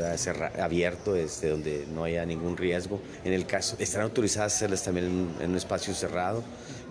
abierto, 0.61 1.15
este, 1.15 1.49
donde 1.49 1.87
no 1.91 2.03
haya 2.03 2.23
ningún 2.23 2.55
riesgo. 2.57 3.01
En 3.25 3.33
el 3.33 3.47
caso, 3.47 3.75
están 3.79 4.03
autorizadas 4.03 4.53
hacerles 4.53 4.83
también 4.83 5.07
en, 5.07 5.43
en, 5.43 5.49
un 5.49 5.57
espacio 5.57 5.95
cerrado, 5.95 6.43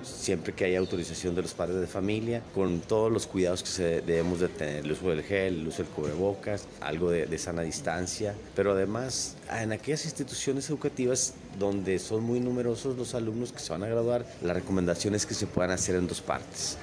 siempre 0.03 0.53
que 0.53 0.65
haya 0.65 0.81
autorización 0.81 1.37
de 1.37 1.43
los 1.43 1.55
padres 1.55 1.81
de 1.81 1.87
familia, 1.87 2.43
con 2.53 2.81
todos 2.81 3.13
los 3.13 3.29
cuidados 3.29 3.63
que 3.63 3.69
se, 3.69 4.01
debemos 4.01 4.41
de 4.41 4.49
tener, 4.49 4.85
el 4.85 4.91
uso 4.91 5.09
del 5.09 5.23
gel, 5.23 5.61
el 5.61 5.69
uso 5.69 5.85
del 5.85 5.93
cubrebocas, 5.93 6.67
algo 6.81 7.09
de, 7.09 7.27
de 7.27 7.39
sana 7.39 7.63
distancia, 7.63 8.35
pero 8.57 8.73
además 8.73 9.37
en 9.53 9.71
aquellas 9.71 10.05
instituciones 10.07 10.69
educativas 10.71 11.35
donde 11.57 12.01
son 12.01 12.25
muy 12.25 12.41
numerosos 12.41 12.97
los 12.97 13.15
alumnos 13.15 13.53
que 13.53 13.61
se 13.61 13.71
van 13.71 13.85
a 13.85 13.87
graduar, 13.87 14.27
la 14.43 14.55
recomendación 14.55 15.15
es 15.15 15.25
que 15.25 15.35
se 15.35 15.47
puedan 15.47 15.71
hacer 15.71 15.95
en 15.95 16.09
dos 16.09 16.21
partes. 16.21 16.77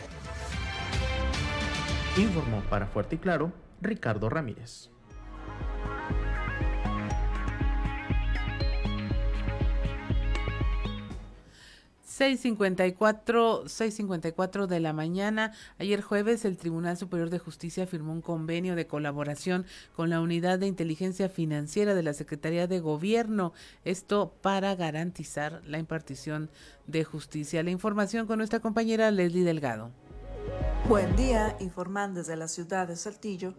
Informó 2.16 2.62
para 2.70 2.86
Fuerte 2.86 3.16
y 3.16 3.18
Claro 3.18 3.52
Ricardo 3.82 4.30
Ramírez. 4.30 4.92
Seis 12.06 12.40
cincuenta 12.42 12.86
y 12.86 12.94
cuatro, 12.94 13.66
de 14.68 14.80
la 14.80 14.94
mañana. 14.94 15.54
Ayer 15.80 16.04
jueves 16.04 16.46
el 16.46 16.58
Tribunal 16.58 16.98
Superior 16.98 17.32
de 17.32 17.40
Justicia 17.40 17.88
firmó 17.88 18.14
un 18.14 18.22
convenio 18.22 18.76
de 18.76 18.86
colaboración 18.86 19.66
con 19.96 20.12
la 20.12 20.22
Unidad 20.22 20.60
de 20.60 20.68
Inteligencia 20.68 21.30
Financiera 21.30 21.96
de 21.96 22.04
la 22.04 22.14
Secretaría 22.14 22.68
de 22.68 22.80
Gobierno. 22.80 23.54
Esto 23.84 24.36
para 24.44 24.76
garantizar 24.76 25.64
la 25.66 25.80
impartición 25.80 26.52
de 26.86 27.04
justicia. 27.04 27.64
La 27.64 27.72
información 27.72 28.28
con 28.28 28.38
nuestra 28.38 28.60
compañera 28.60 29.10
Leslie 29.10 29.44
Delgado. 29.44 29.90
Buen 30.88 31.16
día, 31.16 31.56
informan 31.60 32.14
desde 32.14 32.36
la 32.36 32.48
ciudad 32.48 32.88
de 32.88 32.96
Saltillo. 32.96 33.54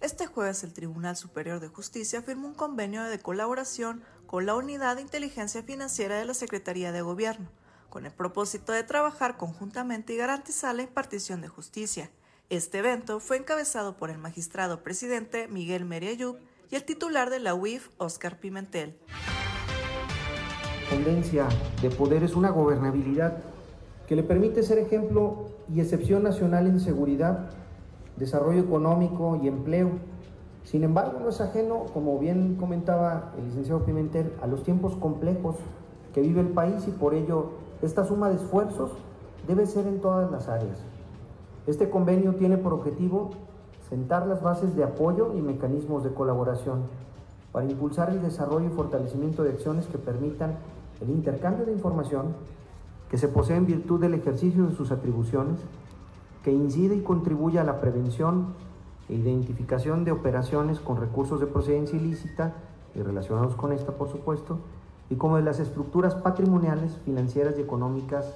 Este 0.00 0.26
jueves 0.26 0.62
el 0.62 0.74
Tribunal 0.74 1.16
Superior 1.16 1.58
de 1.58 1.68
Justicia 1.68 2.20
firmó 2.22 2.48
un 2.48 2.54
convenio 2.54 3.02
de 3.04 3.18
colaboración 3.18 4.02
con 4.26 4.44
la 4.44 4.54
Unidad 4.54 4.96
de 4.96 5.02
Inteligencia 5.02 5.62
Financiera 5.62 6.18
de 6.18 6.26
la 6.26 6.34
Secretaría 6.34 6.92
de 6.92 7.00
Gobierno, 7.00 7.50
con 7.88 8.04
el 8.04 8.12
propósito 8.12 8.72
de 8.72 8.84
trabajar 8.84 9.36
conjuntamente 9.38 10.12
y 10.12 10.16
garantizar 10.18 10.74
la 10.74 10.82
impartición 10.82 11.40
de 11.40 11.48
justicia. 11.48 12.10
Este 12.50 12.78
evento 12.78 13.20
fue 13.20 13.38
encabezado 13.38 13.96
por 13.96 14.10
el 14.10 14.18
magistrado 14.18 14.82
presidente 14.82 15.48
Miguel 15.48 15.84
Meriayub 15.84 16.38
y 16.70 16.76
el 16.76 16.84
titular 16.84 17.30
de 17.30 17.40
la 17.40 17.54
UIF, 17.54 17.88
Óscar 17.96 18.38
Pimentel. 18.38 18.98
Tendencia 20.90 21.48
de 21.80 21.90
poder 21.90 22.22
es 22.22 22.34
una 22.34 22.50
gobernabilidad 22.50 23.42
que 24.06 24.16
le 24.16 24.22
permite 24.22 24.62
ser 24.62 24.78
ejemplo 24.78 25.46
y 25.72 25.80
excepción 25.80 26.22
nacional 26.22 26.66
en 26.66 26.80
seguridad, 26.80 27.50
desarrollo 28.16 28.60
económico 28.60 29.38
y 29.42 29.48
empleo. 29.48 29.90
Sin 30.62 30.84
embargo, 30.84 31.18
no 31.20 31.28
es 31.28 31.40
ajeno, 31.40 31.86
como 31.92 32.18
bien 32.18 32.56
comentaba 32.56 33.32
el 33.38 33.46
licenciado 33.46 33.84
Pimentel, 33.84 34.32
a 34.40 34.46
los 34.46 34.62
tiempos 34.62 34.96
complejos 34.96 35.56
que 36.14 36.20
vive 36.20 36.40
el 36.40 36.48
país 36.48 36.86
y 36.88 36.92
por 36.92 37.14
ello 37.14 37.50
esta 37.82 38.04
suma 38.04 38.28
de 38.28 38.36
esfuerzos 38.36 38.92
debe 39.46 39.66
ser 39.66 39.86
en 39.86 40.00
todas 40.00 40.30
las 40.30 40.48
áreas. 40.48 40.78
Este 41.66 41.90
convenio 41.90 42.34
tiene 42.36 42.56
por 42.56 42.72
objetivo 42.72 43.30
sentar 43.88 44.26
las 44.26 44.42
bases 44.42 44.74
de 44.76 44.84
apoyo 44.84 45.34
y 45.36 45.42
mecanismos 45.42 46.04
de 46.04 46.12
colaboración 46.14 46.84
para 47.52 47.66
impulsar 47.66 48.10
el 48.10 48.22
desarrollo 48.22 48.66
y 48.66 48.70
fortalecimiento 48.70 49.42
de 49.42 49.50
acciones 49.50 49.86
que 49.86 49.98
permitan 49.98 50.56
el 51.00 51.10
intercambio 51.10 51.66
de 51.66 51.72
información 51.72 52.34
que 53.16 53.20
se 53.20 53.28
posee 53.28 53.56
en 53.56 53.64
virtud 53.64 53.98
del 53.98 54.12
ejercicio 54.12 54.66
de 54.66 54.76
sus 54.76 54.90
atribuciones, 54.90 55.58
que 56.44 56.52
incide 56.52 56.96
y 56.96 57.00
contribuye 57.00 57.58
a 57.58 57.64
la 57.64 57.80
prevención 57.80 58.48
e 59.08 59.14
identificación 59.14 60.04
de 60.04 60.12
operaciones 60.12 60.80
con 60.80 60.98
recursos 60.98 61.40
de 61.40 61.46
procedencia 61.46 61.98
ilícita 61.98 62.52
y 62.94 63.00
relacionados 63.00 63.54
con 63.54 63.72
esta, 63.72 63.92
por 63.92 64.10
supuesto, 64.10 64.58
y 65.08 65.14
como 65.14 65.36
de 65.36 65.44
las 65.44 65.60
estructuras 65.60 66.14
patrimoniales, 66.14 66.98
financieras 67.06 67.54
y 67.56 67.62
económicas 67.62 68.34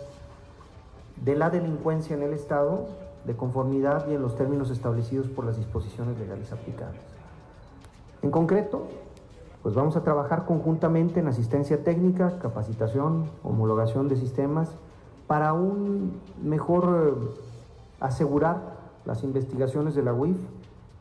de 1.23 1.37
la 1.37 1.51
delincuencia 1.51 2.17
en 2.17 2.23
el 2.23 2.33
Estado, 2.33 2.89
de 3.27 3.37
conformidad 3.37 4.09
y 4.09 4.15
en 4.15 4.23
los 4.23 4.35
términos 4.35 4.71
establecidos 4.71 5.29
por 5.29 5.45
las 5.45 5.59
disposiciones 5.59 6.19
legales 6.19 6.53
aplicables. 6.53 7.03
En 8.23 8.31
concreto, 8.31 8.89
pues 9.63 9.75
vamos 9.75 9.97
a 9.97 10.03
trabajar 10.03 10.47
conjuntamente 10.47 11.21
en 11.21 11.29
asistencia 11.29 11.85
técnica, 11.85 12.39
capacitación, 12.39 13.31
homologación 13.43 14.09
de 14.09 14.17
sistemas 14.17 14.71
para 15.27 15.53
un 15.53 16.21
mejor 16.43 17.09
eh, 17.09 17.29
asegurar 18.01 18.79
las 19.05 19.23
investigaciones 19.23 19.95
de 19.95 20.03
la 20.03 20.13
UIF 20.13 20.39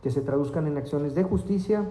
que 0.03 0.11
se 0.11 0.21
traduzcan 0.21 0.67
en 0.67 0.77
acciones 0.77 1.15
de 1.15 1.23
justicia, 1.23 1.89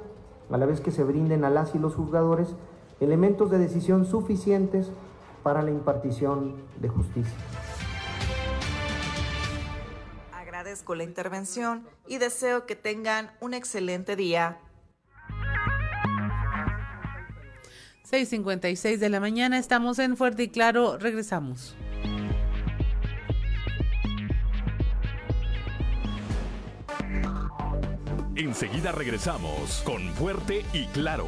a 0.50 0.56
la 0.56 0.66
vez 0.66 0.80
que 0.80 0.90
se 0.90 1.04
brinden 1.04 1.44
a 1.44 1.50
las 1.50 1.74
y 1.74 1.78
los 1.78 1.94
juzgadores 1.94 2.54
elementos 3.00 3.50
de 3.50 3.58
decisión 3.58 4.06
suficientes 4.06 4.90
para 5.42 5.62
la 5.62 5.70
impartición 5.70 6.54
de 6.80 6.88
justicia. 6.88 7.36
Agradezco 10.32 10.94
la 10.94 11.04
intervención 11.04 11.86
y 12.06 12.18
deseo 12.18 12.66
que 12.66 12.76
tengan 12.76 13.30
un 13.40 13.54
excelente 13.54 14.16
día. 14.16 14.58
6.56 18.10 18.96
de 18.96 19.10
la 19.10 19.20
mañana, 19.20 19.58
estamos 19.58 19.98
en 19.98 20.16
Fuerte 20.16 20.44
y 20.44 20.48
Claro, 20.48 20.96
regresamos. 20.96 21.76
Enseguida 28.34 28.92
regresamos 28.92 29.82
con 29.84 30.08
Fuerte 30.14 30.64
y 30.72 30.86
Claro. 30.86 31.26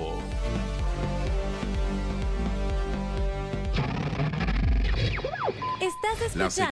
Estás 5.80 6.34
escuchando. 6.34 6.69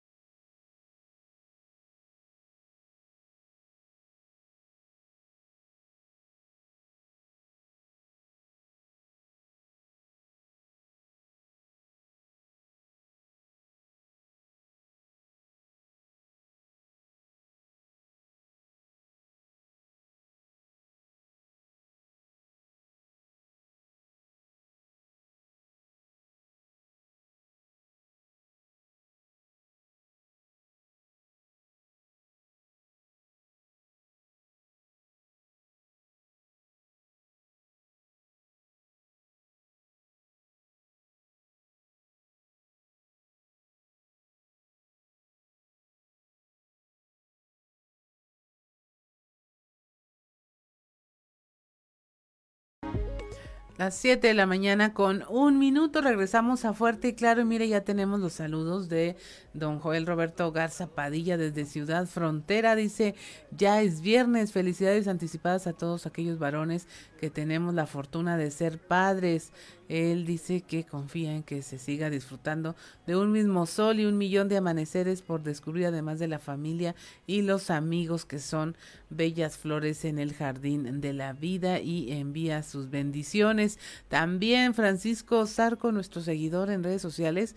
Las 53.76 53.96
7 53.96 54.28
de 54.28 54.36
la 54.36 54.46
mañana 54.46 54.94
con 54.94 55.26
un 55.30 55.58
minuto 55.58 56.02
regresamos 56.02 56.64
a 56.64 56.74
Fuerte 56.74 57.08
y 57.08 57.14
Claro. 57.14 57.42
Y 57.42 57.46
mire, 57.46 57.68
ya 57.68 57.82
tenemos 57.82 58.20
los 58.20 58.34
saludos 58.34 58.88
de 58.88 59.16
don 59.56 59.80
Joel 59.80 60.06
Roberto 60.06 60.52
Garza 60.52 60.86
Padilla 60.86 61.38
desde 61.38 61.66
Ciudad 61.66 62.06
Frontera. 62.06 62.76
Dice, 62.76 63.16
ya 63.50 63.82
es 63.82 64.02
viernes, 64.02 64.52
felicidades 64.52 65.08
anticipadas 65.08 65.66
a 65.66 65.74
todos 65.74 66.06
aquellos 66.06 66.38
varones 66.38 66.88
que 67.24 67.30
tenemos 67.30 67.74
la 67.74 67.88
fortuna 67.88 68.36
de 68.36 68.52
ser 68.52 68.80
padres. 68.80 69.54
Él 69.88 70.26
dice 70.26 70.60
que 70.60 70.84
confía 70.84 71.34
en 71.34 71.42
que 71.42 71.62
se 71.62 71.80
siga 71.80 72.10
disfrutando 72.10 72.76
de 73.08 73.16
un 73.16 73.32
mismo 73.32 73.66
sol 73.66 74.02
y 74.02 74.06
un 74.06 74.18
millón 74.18 74.50
de 74.50 74.58
amaneceres 74.58 75.22
por 75.22 75.42
descubrir 75.42 75.86
además 75.86 76.20
de 76.20 76.28
la 76.28 76.38
familia 76.38 76.96
y 77.26 77.42
los 77.42 77.70
amigos 77.70 78.26
que 78.26 78.40
son 78.40 78.76
bellas 79.10 79.58
flores 79.58 80.04
en 80.04 80.20
el 80.20 80.34
jardín 80.34 81.00
de 81.00 81.14
la 81.14 81.32
vida 81.32 81.80
y 81.80 82.12
envía 82.12 82.62
sus 82.62 82.90
bendiciones. 82.90 83.80
También 84.10 84.74
Francisco 84.74 85.46
Zarco, 85.46 85.94
nuestro 85.94 86.22
seguidor 86.22 86.72
en 86.72 86.84
redes 86.84 87.02
sociales, 87.02 87.56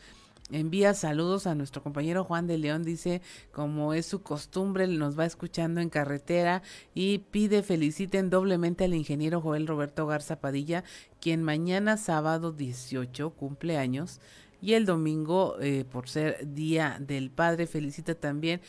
envía 0.50 0.94
saludos 0.94 1.46
a 1.46 1.54
nuestro 1.54 1.82
compañero 1.82 2.24
Juan 2.24 2.46
de 2.46 2.58
León, 2.58 2.84
dice, 2.84 3.22
como 3.52 3.94
es 3.94 4.06
su 4.06 4.22
costumbre, 4.22 4.86
nos 4.86 5.18
va 5.18 5.26
escuchando 5.26 5.80
en 5.80 5.90
carretera 5.90 6.62
y 6.94 7.18
pide 7.18 7.62
feliciten 7.62 8.30
doblemente 8.30 8.84
al 8.84 8.94
ingeniero 8.94 9.40
Joel 9.40 9.66
Roberto 9.66 10.06
Garza 10.06 10.40
Padilla, 10.40 10.84
quien 11.20 11.42
mañana 11.42 11.96
sábado 11.96 12.52
18 12.52 13.30
cumple 13.30 13.76
años 13.76 14.20
y 14.60 14.72
el 14.74 14.86
domingo, 14.86 15.56
eh, 15.60 15.84
por 15.90 16.08
ser 16.08 16.54
Día 16.54 16.96
del 17.00 17.30
Padre, 17.30 17.66
felicita 17.66 18.14
también 18.14 18.60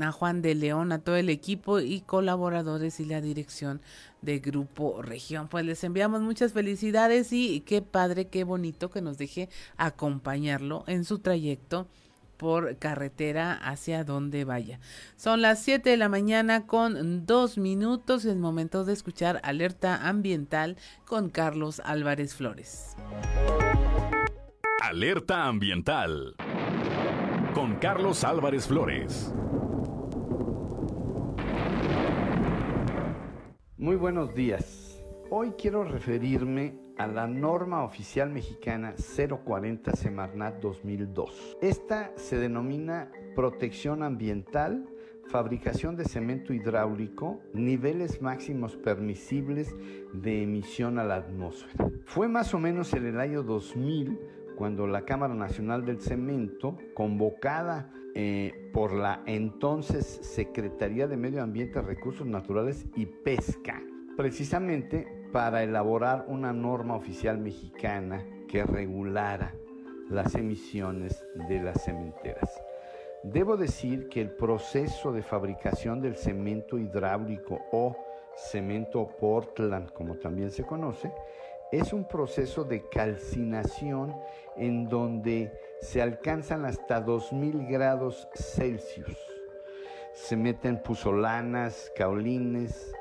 a 0.00 0.12
Juan 0.12 0.42
de 0.42 0.54
León, 0.54 0.92
a 0.92 0.98
todo 0.98 1.16
el 1.16 1.28
equipo 1.28 1.80
y 1.80 2.00
colaboradores 2.00 3.00
y 3.00 3.04
la 3.04 3.20
dirección 3.20 3.80
de 4.22 4.38
Grupo 4.38 5.02
Región. 5.02 5.48
Pues 5.48 5.64
les 5.64 5.84
enviamos 5.84 6.22
muchas 6.22 6.52
felicidades 6.52 7.32
y 7.32 7.60
qué 7.60 7.82
padre, 7.82 8.28
qué 8.28 8.44
bonito 8.44 8.90
que 8.90 9.02
nos 9.02 9.18
deje 9.18 9.48
acompañarlo 9.76 10.84
en 10.86 11.04
su 11.04 11.18
trayecto 11.18 11.88
por 12.42 12.76
carretera 12.78 13.52
hacia 13.52 14.02
donde 14.02 14.44
vaya. 14.44 14.80
Son 15.16 15.42
las 15.42 15.62
7 15.62 15.90
de 15.90 15.96
la 15.96 16.08
mañana 16.08 16.66
con 16.66 17.24
dos 17.24 17.56
minutos, 17.56 18.24
es 18.24 18.36
momento 18.36 18.84
de 18.84 18.92
escuchar 18.92 19.40
Alerta 19.44 20.08
Ambiental 20.08 20.76
con 21.04 21.30
Carlos 21.30 21.80
Álvarez 21.84 22.34
Flores. 22.34 22.96
Alerta 24.82 25.44
Ambiental 25.44 26.34
con 27.54 27.76
Carlos 27.76 28.24
Álvarez 28.24 28.66
Flores. 28.66 29.32
Muy 33.82 33.96
buenos 33.96 34.32
días. 34.32 35.02
Hoy 35.28 35.54
quiero 35.58 35.82
referirme 35.82 36.78
a 36.98 37.08
la 37.08 37.26
norma 37.26 37.82
oficial 37.82 38.30
mexicana 38.30 38.94
040 38.94 39.96
Semarnat 39.96 40.60
2002. 40.60 41.58
Esta 41.60 42.12
se 42.14 42.38
denomina 42.38 43.10
protección 43.34 44.04
ambiental, 44.04 44.86
fabricación 45.26 45.96
de 45.96 46.04
cemento 46.04 46.54
hidráulico, 46.54 47.40
niveles 47.54 48.22
máximos 48.22 48.76
permisibles 48.76 49.74
de 50.12 50.44
emisión 50.44 51.00
a 51.00 51.04
la 51.04 51.16
atmósfera. 51.16 51.90
Fue 52.04 52.28
más 52.28 52.54
o 52.54 52.60
menos 52.60 52.94
en 52.94 53.06
el 53.06 53.18
año 53.18 53.42
2000 53.42 54.16
cuando 54.54 54.86
la 54.86 55.04
Cámara 55.04 55.34
Nacional 55.34 55.84
del 55.84 56.00
Cemento, 56.00 56.78
convocada 56.94 57.92
eh, 58.14 58.70
por 58.72 58.92
la 58.92 59.22
entonces 59.26 60.06
Secretaría 60.06 61.06
de 61.06 61.16
Medio 61.16 61.42
Ambiente, 61.42 61.80
Recursos 61.80 62.26
Naturales 62.26 62.84
y 62.96 63.06
Pesca, 63.06 63.82
precisamente 64.16 65.06
para 65.32 65.62
elaborar 65.62 66.26
una 66.28 66.52
norma 66.52 66.94
oficial 66.94 67.38
mexicana 67.38 68.24
que 68.48 68.64
regulara 68.64 69.54
las 70.10 70.34
emisiones 70.34 71.24
de 71.48 71.60
las 71.60 71.82
cementeras. 71.82 72.62
Debo 73.22 73.56
decir 73.56 74.08
que 74.08 74.20
el 74.20 74.30
proceso 74.30 75.12
de 75.12 75.22
fabricación 75.22 76.00
del 76.00 76.16
cemento 76.16 76.78
hidráulico 76.78 77.60
o 77.72 77.96
cemento 78.36 79.08
Portland, 79.18 79.92
como 79.92 80.16
también 80.16 80.50
se 80.50 80.64
conoce, 80.64 81.12
es 81.70 81.92
un 81.92 82.06
proceso 82.06 82.64
de 82.64 82.86
calcinación 82.88 84.14
en 84.56 84.88
donde 84.88 85.52
se 85.82 86.00
alcanzan 86.00 86.64
hasta 86.64 87.00
2000 87.00 87.66
grados 87.66 88.28
Celsius. 88.34 89.18
Se 90.14 90.36
meten 90.36 90.80
puzolanas, 90.80 91.92
caolines, 91.96 92.94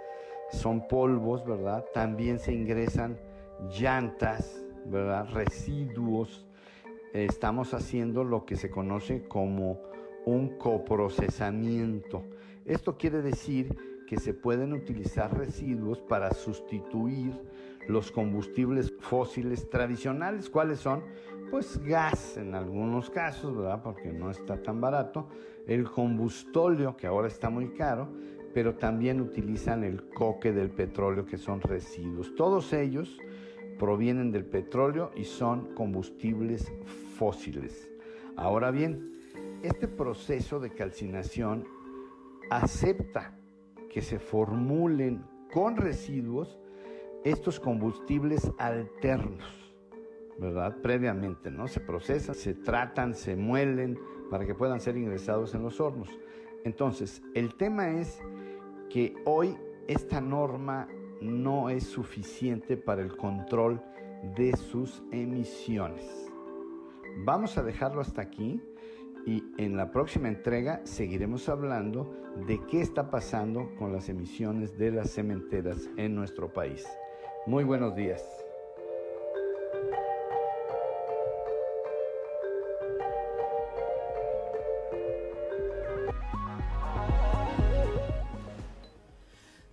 son 0.51 0.87
polvos, 0.87 1.45
¿verdad? 1.45 1.85
También 1.93 2.39
se 2.39 2.53
ingresan 2.53 3.19
llantas, 3.79 4.65
¿verdad? 4.85 5.27
Residuos. 5.31 6.47
Estamos 7.13 7.75
haciendo 7.75 8.23
lo 8.23 8.45
que 8.45 8.55
se 8.55 8.71
conoce 8.71 9.27
como 9.27 9.79
un 10.25 10.57
coprocesamiento. 10.57 12.23
Esto 12.65 12.97
quiere 12.97 13.21
decir 13.21 13.77
que 14.07 14.17
se 14.17 14.33
pueden 14.33 14.73
utilizar 14.73 15.37
residuos 15.37 16.01
para 16.01 16.33
sustituir 16.33 17.39
los 17.87 18.11
combustibles 18.11 18.91
fósiles 18.99 19.69
tradicionales. 19.69 20.49
¿Cuáles 20.49 20.79
son? 20.79 21.03
Pues 21.51 21.77
gas 21.83 22.37
en 22.37 22.55
algunos 22.55 23.09
casos, 23.09 23.55
¿verdad? 23.55 23.83
Porque 23.83 24.13
no 24.13 24.31
está 24.31 24.63
tan 24.63 24.79
barato. 24.79 25.27
El 25.67 25.83
combustóleo, 25.83 26.95
que 26.95 27.07
ahora 27.07 27.27
está 27.27 27.49
muy 27.49 27.73
caro, 27.73 28.07
pero 28.53 28.75
también 28.75 29.19
utilizan 29.19 29.83
el 29.83 30.09
coque 30.09 30.53
del 30.53 30.69
petróleo, 30.69 31.25
que 31.25 31.37
son 31.37 31.59
residuos. 31.59 32.33
Todos 32.35 32.71
ellos 32.71 33.19
provienen 33.77 34.31
del 34.31 34.45
petróleo 34.45 35.11
y 35.13 35.25
son 35.25 35.75
combustibles 35.75 36.71
fósiles. 37.17 37.89
Ahora 38.37 38.71
bien, 38.71 39.11
este 39.61 39.89
proceso 39.89 40.59
de 40.61 40.69
calcinación 40.69 41.67
acepta 42.49 43.37
que 43.89 44.01
se 44.01 44.19
formulen 44.19 45.23
con 45.53 45.75
residuos 45.75 46.57
estos 47.25 47.59
combustibles 47.59 48.49
alternos, 48.57 49.60
¿verdad? 50.41 50.77
Previamente, 50.81 51.51
¿no? 51.51 51.67
Se 51.67 51.79
procesan, 51.79 52.33
se 52.33 52.55
tratan, 52.55 53.13
se 53.13 53.35
muelen 53.35 53.99
para 54.31 54.45
que 54.45 54.55
puedan 54.55 54.81
ser 54.81 54.97
ingresados 54.97 55.53
en 55.53 55.61
los 55.61 55.79
hornos. 55.79 56.09
Entonces, 56.65 57.21
el 57.35 57.55
tema 57.55 57.91
es 57.91 58.19
que 58.89 59.13
hoy 59.23 59.55
esta 59.87 60.19
norma 60.19 60.87
no 61.21 61.69
es 61.69 61.83
suficiente 61.83 62.75
para 62.75 63.03
el 63.03 63.15
control 63.15 63.81
de 64.35 64.57
sus 64.57 65.03
emisiones. 65.11 66.31
Vamos 67.23 67.57
a 67.57 67.63
dejarlo 67.63 68.01
hasta 68.01 68.23
aquí 68.23 68.59
y 69.27 69.43
en 69.57 69.77
la 69.77 69.91
próxima 69.91 70.27
entrega 70.27 70.81
seguiremos 70.85 71.49
hablando 71.49 72.15
de 72.47 72.59
qué 72.65 72.81
está 72.81 73.11
pasando 73.11 73.75
con 73.75 73.93
las 73.93 74.09
emisiones 74.09 74.75
de 74.77 74.91
las 74.91 75.11
cementeras 75.11 75.87
en 75.97 76.15
nuestro 76.15 76.51
país. 76.51 76.87
Muy 77.45 77.63
buenos 77.63 77.95
días. 77.95 78.50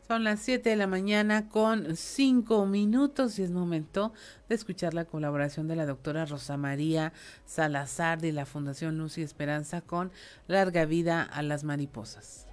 Son 0.09 0.25
las 0.25 0.41
7 0.41 0.71
de 0.71 0.77
la 0.77 0.87
mañana 0.87 1.51
con 1.51 1.95
5 1.95 2.65
minutos 2.65 3.39
y 3.39 3.43
es 3.43 3.51
momento 3.51 4.15
de 4.49 4.55
escuchar 4.55 4.95
la 4.95 5.05
colaboración 5.05 5.69
de 5.69 5.77
la 5.77 5.85
doctora 5.85 6.25
Rosa 6.25 6.57
María 6.57 7.13
Salazar 7.45 8.19
de 8.19 8.33
la 8.33 8.47
Fundación 8.47 8.97
Luz 8.97 9.19
y 9.19 9.23
Esperanza 9.23 9.83
con 9.83 10.11
Larga 10.47 10.87
Vida 10.87 11.23
a 11.25 11.43
las 11.43 11.63
Mariposas. 11.63 12.47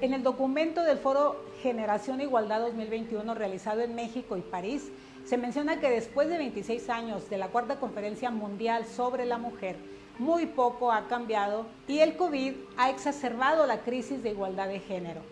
En 0.00 0.14
el 0.14 0.22
documento 0.22 0.84
del 0.84 0.98
Foro 0.98 1.44
Generación 1.62 2.20
Igualdad 2.20 2.60
2021 2.60 3.34
realizado 3.34 3.80
en 3.80 3.96
México 3.96 4.36
y 4.36 4.40
París, 4.40 4.92
se 5.24 5.36
menciona 5.36 5.80
que 5.80 5.90
después 5.90 6.28
de 6.28 6.38
26 6.38 6.88
años 6.90 7.28
de 7.28 7.38
la 7.38 7.48
Cuarta 7.48 7.80
Conferencia 7.80 8.30
Mundial 8.30 8.86
sobre 8.86 9.26
la 9.26 9.36
Mujer, 9.36 9.74
muy 10.18 10.46
poco 10.46 10.92
ha 10.92 11.08
cambiado 11.08 11.66
y 11.88 12.00
el 12.00 12.16
COVID 12.16 12.54
ha 12.76 12.90
exacerbado 12.90 13.66
la 13.66 13.80
crisis 13.80 14.22
de 14.22 14.30
igualdad 14.30 14.68
de 14.68 14.80
género. 14.80 15.22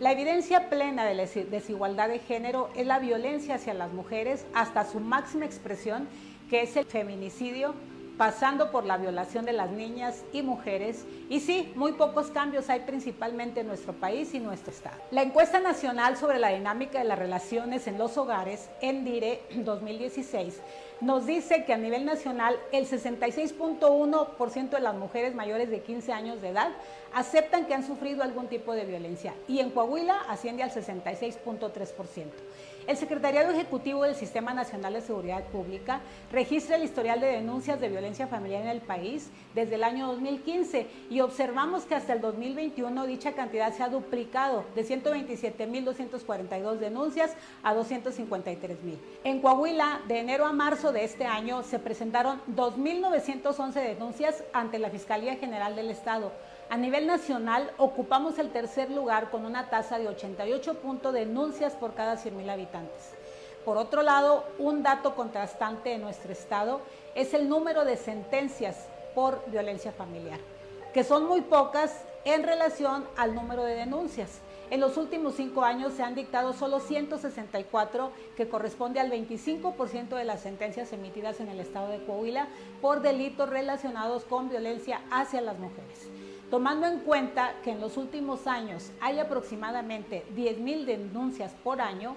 La 0.00 0.12
evidencia 0.12 0.70
plena 0.70 1.04
de 1.04 1.14
la 1.14 1.26
desigualdad 1.26 2.08
de 2.08 2.20
género 2.20 2.70
es 2.76 2.86
la 2.86 2.98
violencia 2.98 3.56
hacia 3.56 3.74
las 3.74 3.92
mujeres 3.92 4.46
hasta 4.54 4.84
su 4.84 5.00
máxima 5.00 5.44
expresión, 5.44 6.08
que 6.48 6.62
es 6.62 6.76
el 6.76 6.84
feminicidio 6.84 7.74
pasando 8.18 8.70
por 8.70 8.84
la 8.84 8.98
violación 8.98 9.46
de 9.46 9.52
las 9.52 9.70
niñas 9.70 10.24
y 10.32 10.42
mujeres. 10.42 11.06
Y 11.30 11.40
sí, 11.40 11.72
muy 11.76 11.92
pocos 11.92 12.26
cambios 12.26 12.68
hay 12.68 12.80
principalmente 12.80 13.60
en 13.60 13.68
nuestro 13.68 13.94
país 13.94 14.34
y 14.34 14.40
nuestro 14.40 14.72
estado. 14.72 14.96
La 15.12 15.22
encuesta 15.22 15.60
nacional 15.60 16.16
sobre 16.16 16.38
la 16.38 16.48
dinámica 16.48 16.98
de 16.98 17.04
las 17.04 17.18
relaciones 17.18 17.86
en 17.86 17.96
los 17.96 18.18
hogares, 18.18 18.68
ENDIRE 18.82 19.40
2016, 19.54 20.60
nos 21.00 21.26
dice 21.26 21.64
que 21.64 21.72
a 21.72 21.78
nivel 21.78 22.04
nacional 22.04 22.56
el 22.72 22.86
66.1% 22.86 24.68
de 24.70 24.80
las 24.80 24.96
mujeres 24.96 25.34
mayores 25.34 25.70
de 25.70 25.80
15 25.80 26.12
años 26.12 26.42
de 26.42 26.48
edad 26.48 26.72
aceptan 27.14 27.66
que 27.66 27.74
han 27.74 27.86
sufrido 27.86 28.24
algún 28.24 28.48
tipo 28.48 28.74
de 28.74 28.84
violencia 28.84 29.32
y 29.46 29.60
en 29.60 29.70
Coahuila 29.70 30.22
asciende 30.28 30.64
al 30.64 30.72
66.3%. 30.72 32.24
El 32.88 32.96
Secretariado 32.96 33.52
Ejecutivo 33.52 34.04
del 34.04 34.14
Sistema 34.14 34.54
Nacional 34.54 34.94
de 34.94 35.02
Seguridad 35.02 35.44
Pública 35.44 36.00
registra 36.32 36.76
el 36.76 36.84
historial 36.84 37.20
de 37.20 37.26
denuncias 37.26 37.78
de 37.78 37.90
violencia 37.90 38.28
familiar 38.28 38.62
en 38.62 38.68
el 38.68 38.80
país 38.80 39.28
desde 39.54 39.74
el 39.74 39.84
año 39.84 40.06
2015 40.06 40.86
y 41.10 41.20
observamos 41.20 41.84
que 41.84 41.94
hasta 41.94 42.14
el 42.14 42.22
2021 42.22 43.04
dicha 43.04 43.34
cantidad 43.34 43.74
se 43.74 43.82
ha 43.82 43.90
duplicado 43.90 44.64
de 44.74 44.86
127.242 44.86 46.78
denuncias 46.78 47.36
a 47.62 47.74
253.000. 47.74 48.96
En 49.22 49.42
Coahuila, 49.42 50.00
de 50.08 50.20
enero 50.20 50.46
a 50.46 50.54
marzo 50.54 50.90
de 50.90 51.04
este 51.04 51.26
año, 51.26 51.64
se 51.64 51.78
presentaron 51.78 52.40
2.911 52.56 53.74
denuncias 53.74 54.42
ante 54.54 54.78
la 54.78 54.88
Fiscalía 54.88 55.36
General 55.36 55.76
del 55.76 55.90
Estado 55.90 56.32
a 56.70 56.76
nivel 56.76 57.06
nacional 57.06 57.70
ocupamos 57.78 58.38
el 58.38 58.50
tercer 58.50 58.90
lugar 58.90 59.30
con 59.30 59.46
una 59.46 59.70
tasa 59.70 59.98
de 59.98 60.08
88 60.08 60.74
puntos 60.74 61.12
de 61.14 61.20
denuncias 61.20 61.72
por 61.74 61.94
cada 61.94 62.16
100.000 62.16 62.50
habitantes. 62.50 63.14
Por 63.64 63.78
otro 63.78 64.02
lado, 64.02 64.44
un 64.58 64.82
dato 64.82 65.14
contrastante 65.14 65.92
en 65.92 66.02
nuestro 66.02 66.32
estado 66.32 66.80
es 67.14 67.32
el 67.34 67.48
número 67.48 67.84
de 67.84 67.96
sentencias 67.96 68.86
por 69.14 69.42
violencia 69.50 69.92
familiar, 69.92 70.40
que 70.92 71.04
son 71.04 71.26
muy 71.26 71.40
pocas 71.40 72.04
en 72.24 72.42
relación 72.42 73.06
al 73.16 73.34
número 73.34 73.64
de 73.64 73.74
denuncias. 73.74 74.40
En 74.70 74.80
los 74.80 74.98
últimos 74.98 75.34
cinco 75.34 75.62
años 75.62 75.94
se 75.94 76.02
han 76.02 76.14
dictado 76.14 76.52
solo 76.52 76.80
164, 76.80 78.12
que 78.36 78.48
corresponde 78.48 79.00
al 79.00 79.10
25% 79.10 80.08
de 80.10 80.24
las 80.24 80.42
sentencias 80.42 80.92
emitidas 80.92 81.40
en 81.40 81.48
el 81.48 81.60
estado 81.60 81.88
de 81.88 82.04
Coahuila 82.04 82.48
por 82.82 83.00
delitos 83.00 83.48
relacionados 83.48 84.24
con 84.24 84.50
violencia 84.50 85.00
hacia 85.10 85.40
las 85.40 85.58
mujeres. 85.58 86.17
Tomando 86.50 86.86
en 86.86 87.00
cuenta 87.00 87.56
que 87.62 87.72
en 87.72 87.80
los 87.80 87.98
últimos 87.98 88.46
años 88.46 88.90
hay 89.00 89.18
aproximadamente 89.18 90.24
10.000 90.34 90.86
denuncias 90.86 91.52
por 91.62 91.82
año, 91.82 92.16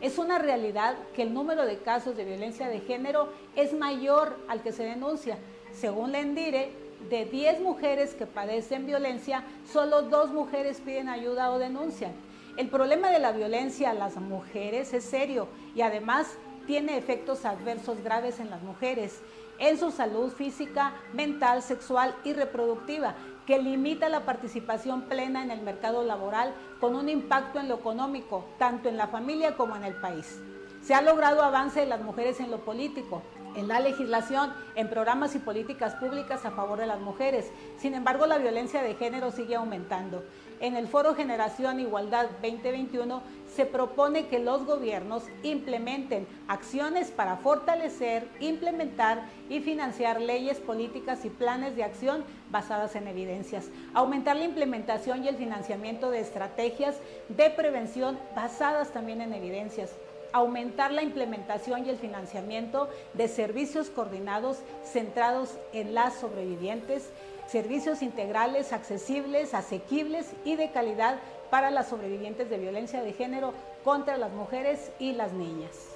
es 0.00 0.18
una 0.18 0.38
realidad 0.38 0.96
que 1.14 1.22
el 1.22 1.34
número 1.34 1.66
de 1.66 1.78
casos 1.78 2.16
de 2.16 2.24
violencia 2.24 2.68
de 2.68 2.80
género 2.80 3.28
es 3.56 3.72
mayor 3.72 4.38
al 4.48 4.62
que 4.62 4.72
se 4.72 4.84
denuncia. 4.84 5.36
Según 5.72 6.12
la 6.12 6.20
Endire, 6.20 6.70
de 7.10 7.24
10 7.24 7.60
mujeres 7.60 8.14
que 8.14 8.26
padecen 8.26 8.86
violencia, 8.86 9.42
solo 9.72 10.02
dos 10.02 10.30
mujeres 10.30 10.80
piden 10.80 11.08
ayuda 11.08 11.50
o 11.50 11.58
denuncian. 11.58 12.12
El 12.56 12.68
problema 12.68 13.10
de 13.10 13.18
la 13.18 13.32
violencia 13.32 13.90
a 13.90 13.94
las 13.94 14.16
mujeres 14.16 14.92
es 14.92 15.04
serio 15.04 15.48
y 15.74 15.80
además 15.80 16.36
tiene 16.66 16.96
efectos 16.96 17.44
adversos 17.44 18.02
graves 18.04 18.38
en 18.38 18.50
las 18.50 18.62
mujeres, 18.62 19.20
en 19.58 19.78
su 19.78 19.90
salud 19.90 20.32
física, 20.32 20.94
mental, 21.12 21.62
sexual 21.62 22.14
y 22.24 22.32
reproductiva, 22.32 23.14
que 23.46 23.58
limita 23.58 24.08
la 24.08 24.24
participación 24.24 25.02
plena 25.02 25.42
en 25.42 25.50
el 25.50 25.62
mercado 25.62 26.02
laboral 26.04 26.54
con 26.80 26.94
un 26.94 27.08
impacto 27.08 27.58
en 27.58 27.68
lo 27.68 27.76
económico, 27.76 28.44
tanto 28.58 28.88
en 28.88 28.96
la 28.96 29.08
familia 29.08 29.56
como 29.56 29.76
en 29.76 29.84
el 29.84 29.94
país. 29.94 30.40
Se 30.82 30.94
ha 30.94 31.02
logrado 31.02 31.42
avance 31.42 31.80
de 31.80 31.86
las 31.86 32.02
mujeres 32.02 32.40
en 32.40 32.50
lo 32.50 32.64
político, 32.64 33.22
en 33.54 33.68
la 33.68 33.80
legislación, 33.80 34.52
en 34.74 34.88
programas 34.88 35.34
y 35.34 35.38
políticas 35.38 35.94
públicas 35.94 36.44
a 36.44 36.50
favor 36.50 36.78
de 36.78 36.86
las 36.86 37.00
mujeres. 37.00 37.52
Sin 37.78 37.94
embargo, 37.94 38.26
la 38.26 38.38
violencia 38.38 38.82
de 38.82 38.94
género 38.94 39.30
sigue 39.30 39.54
aumentando. 39.54 40.24
En 40.62 40.76
el 40.76 40.86
Foro 40.86 41.16
Generación 41.16 41.80
Igualdad 41.80 42.26
2021 42.40 43.20
se 43.52 43.66
propone 43.66 44.28
que 44.28 44.38
los 44.38 44.64
gobiernos 44.64 45.24
implementen 45.42 46.24
acciones 46.46 47.10
para 47.10 47.36
fortalecer, 47.36 48.28
implementar 48.38 49.24
y 49.50 49.58
financiar 49.58 50.20
leyes, 50.20 50.60
políticas 50.60 51.24
y 51.24 51.30
planes 51.30 51.74
de 51.74 51.82
acción 51.82 52.22
basadas 52.52 52.94
en 52.94 53.08
evidencias, 53.08 53.70
aumentar 53.92 54.36
la 54.36 54.44
implementación 54.44 55.24
y 55.24 55.28
el 55.28 55.34
financiamiento 55.34 56.12
de 56.12 56.20
estrategias 56.20 56.94
de 57.28 57.50
prevención 57.50 58.16
basadas 58.36 58.92
también 58.92 59.20
en 59.20 59.34
evidencias, 59.34 59.90
aumentar 60.32 60.92
la 60.92 61.02
implementación 61.02 61.86
y 61.86 61.90
el 61.90 61.96
financiamiento 61.96 62.88
de 63.14 63.26
servicios 63.26 63.90
coordinados 63.90 64.58
centrados 64.84 65.58
en 65.72 65.92
las 65.92 66.14
sobrevivientes, 66.14 67.10
servicios 67.46 68.02
integrales, 68.02 68.72
accesibles, 68.72 69.54
asequibles 69.54 70.32
y 70.44 70.56
de 70.56 70.70
calidad 70.70 71.18
para 71.50 71.70
las 71.70 71.88
sobrevivientes 71.88 72.48
de 72.48 72.58
violencia 72.58 73.02
de 73.02 73.12
género 73.12 73.52
contra 73.84 74.16
las 74.16 74.32
mujeres 74.32 74.90
y 74.98 75.12
las 75.12 75.32
niñas. 75.32 75.92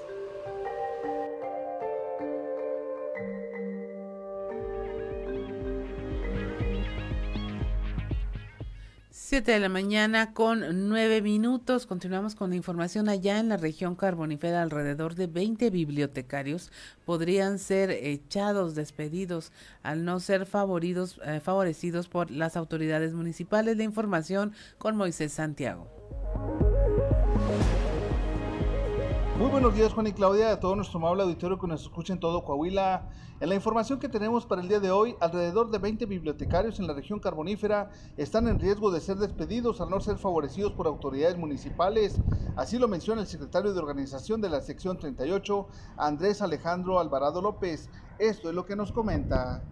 7 9.29 9.51
de 9.51 9.59
la 9.59 9.69
mañana 9.69 10.33
con 10.35 10.89
9 10.89 11.21
minutos. 11.21 11.85
Continuamos 11.87 12.37
con 12.37 12.51
la 12.51 12.55
información 12.55 13.09
allá 13.09 13.41
en 13.41 13.49
la 13.49 13.57
región 13.57 13.97
carbonífera. 13.97 14.63
Alrededor 14.63 15.17
de 15.17 15.27
20 15.27 15.69
bibliotecarios 15.71 16.71
podrían 17.05 17.59
ser 17.59 17.91
echados, 17.91 18.77
despedidos, 18.77 19.51
al 19.83 20.05
no 20.05 20.21
ser 20.21 20.43
eh, 20.43 21.41
favorecidos 21.41 22.09
por 22.09 22.31
las 22.31 22.57
autoridades 22.57 23.15
municipales. 23.15 23.77
La 23.77 23.83
información 23.83 24.53
con 24.79 24.97
Moisés 24.97 25.33
Santiago. 25.33 25.91
Muy 29.39 29.51
buenos 29.51 29.75
días 29.75 29.93
Juan 29.93 30.07
y 30.07 30.13
Claudia, 30.13 30.51
a 30.51 30.61
todo 30.61 30.75
nuestro 30.77 30.99
amable 30.99 31.23
auditorio 31.23 31.59
que 31.59 31.67
nos 31.67 31.83
escucha 31.83 32.15
en 32.15 32.19
todo 32.19 32.43
Coahuila. 32.43 33.11
En 33.39 33.51
la 33.51 33.55
información 33.55 33.99
que 33.99 34.09
tenemos 34.09 34.47
para 34.47 34.63
el 34.63 34.69
día 34.69 34.81
de 34.81 34.91
hoy, 34.91 35.15
alrededor 35.21 35.71
de 35.71 35.77
20 35.77 36.07
bibliotecarios 36.07 36.81
en 36.81 36.87
la 36.87 36.95
región 36.95 37.21
carbonífera 37.21 37.91
están 38.17 38.49
en 38.49 38.59
riesgo 38.59 38.91
de 38.91 38.99
ser 39.03 39.19
despedidos 39.19 39.83
al 39.83 39.91
no 39.91 40.01
ser 40.01 40.17
favorecidos 40.17 40.73
por 40.73 40.87
autoridades 40.87 41.37
municipales. 41.37 42.19
Así 42.57 42.79
lo 42.79 42.89
menciona 42.89 43.21
el 43.21 43.27
secretario 43.27 43.75
de 43.75 43.79
organización 43.79 44.41
de 44.41 44.49
la 44.49 44.63
sección 44.63 44.97
38, 44.97 45.69
Andrés 45.99 46.41
Alejandro 46.41 46.99
Alvarado 46.99 47.43
López. 47.43 47.91
Esto 48.19 48.49
es 48.49 48.55
lo 48.55 48.65
que 48.65 48.75
nos 48.75 48.91
comenta 48.91 49.63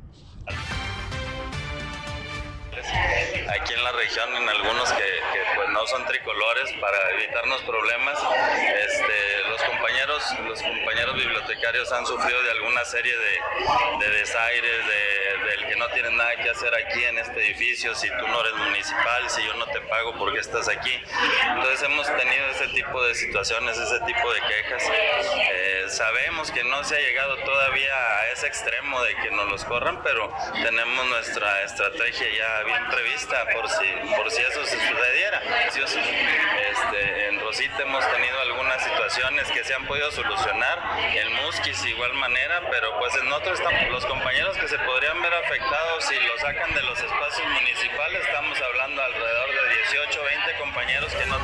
aquí 3.49 3.75
en 3.75 3.85
la 3.85 3.93
región, 3.93 4.37
en 4.37 4.49
algunos 4.49 4.93
que, 4.93 5.21
pues 5.57 5.69
no 5.71 5.87
son 5.87 6.05
tricolores 6.07 6.73
para 6.81 7.11
evitarnos 7.11 7.63
problemas. 7.63 8.19
Este, 8.59 9.49
los 9.49 9.63
compañeros, 9.63 10.23
los 10.47 10.63
compañeros 10.63 11.15
bibliotecarios 11.15 11.93
han 11.93 12.07
sufrido 12.07 12.43
de 12.43 12.51
alguna 12.51 12.85
serie 12.85 13.15
de, 13.17 14.11
desaires, 14.11 14.87
de, 14.87 15.51
del 15.51 15.67
que 15.67 15.77
no 15.77 15.89
tienen 15.89 16.17
nada 16.17 16.37
que 16.37 16.51
hacer 16.51 16.75
aquí 16.75 17.05
en 17.05 17.19
este 17.19 17.45
edificio, 17.45 17.95
si 17.95 18.09
tú 18.09 18.29
no 18.29 18.41
eres 18.41 18.55
municipal, 18.55 19.31
si 19.31 19.45
yo 19.45 19.55
no 19.55 19.67
te 19.67 19.81
pago 19.83 20.15
porque 20.19 20.41
estás 20.41 20.69
aquí. 20.69 21.03
Entonces 21.49 21.83
hemos 21.83 22.07
tenido 22.17 22.47
ese 22.49 22.69
tipo 22.69 23.03
de 23.05 23.15
situaciones, 23.15 23.77
ese 23.79 24.01
tipo 24.01 24.33
de 24.33 24.41
quejas. 24.41 24.83
Eh, 25.53 25.85
sabemos 25.89 26.51
que 26.51 26.65
no 26.65 26.83
se 26.85 26.97
ha 26.97 27.01
llegado 27.01 27.37
todavía 27.39 27.95
a 27.95 28.31
ese 28.33 28.47
extremo 28.47 29.03
de 29.03 29.15
que 29.17 29.31
nos 29.31 29.49
los 29.49 29.65
corran, 29.65 30.03
pero 30.03 30.33
tenemos 30.53 31.07
nuestra 31.07 31.63
estrategia 31.63 32.27
ya 32.37 32.63
bien 32.65 32.74
prevista 32.91 33.37
por 33.53 33.69
si, 33.69 33.87
por 34.17 34.31
si 34.31 34.43
eso 34.43 34.65
se 34.65 34.79
sucediera. 34.79 35.41
Este, 35.75 37.29
en 37.29 37.41
Rosita 37.41 37.83
hemos 37.83 38.05
tenido 38.13 38.41
algunas 38.41 38.83
situaciones 38.83 39.51
que 39.51 39.65
se 39.65 39.75
han 39.75 39.87
podido 39.87 40.11
solucionar, 40.11 40.79
en 40.99 41.33
Musquis 41.45 41.85
igual 41.87 42.15
manera, 42.15 42.63
pero 42.71 42.99
pues 42.99 43.15
en 43.17 43.33
otros 43.33 43.59
estamos, 43.59 43.91
los 43.91 44.07
compañeros 44.07 44.57
que 44.57 44.69
se 44.69 44.79
podrían 44.79 45.21
ver 45.23 45.33
afectados 45.35 46.05
si 46.05 46.15
lo 46.15 46.37
sacan 46.39 46.75
de 46.75 46.83
los 46.83 46.99
espacios 46.99 47.47
municipales, 47.49 48.21
estamos 48.27 48.59
hablando 48.61 49.03
alrededor 49.03 49.49
de 49.51 49.75
18 49.91 50.21
20 50.25 50.61
compañeros 50.61 51.15
que 51.15 51.27
no 51.27 51.37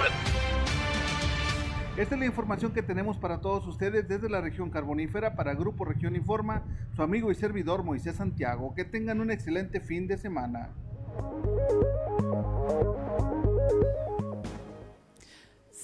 Esta 1.96 2.14
es 2.14 2.18
la 2.18 2.26
información 2.26 2.72
que 2.72 2.82
tenemos 2.82 3.18
para 3.18 3.40
todos 3.40 3.66
ustedes 3.66 4.08
desde 4.08 4.28
la 4.28 4.40
región 4.40 4.70
carbonífera 4.70 5.34
para 5.34 5.54
Grupo 5.54 5.84
Región 5.84 6.16
Informa, 6.16 6.64
su 6.96 7.02
amigo 7.02 7.30
y 7.30 7.34
servidor 7.34 7.82
Moisés 7.84 8.16
Santiago. 8.16 8.74
Que 8.74 8.84
tengan 8.84 9.20
un 9.20 9.30
excelente 9.30 9.80
fin 9.80 10.06
de 10.06 10.16
semana. 10.16 10.70
Thank 11.12 11.44
you. 11.46 13.09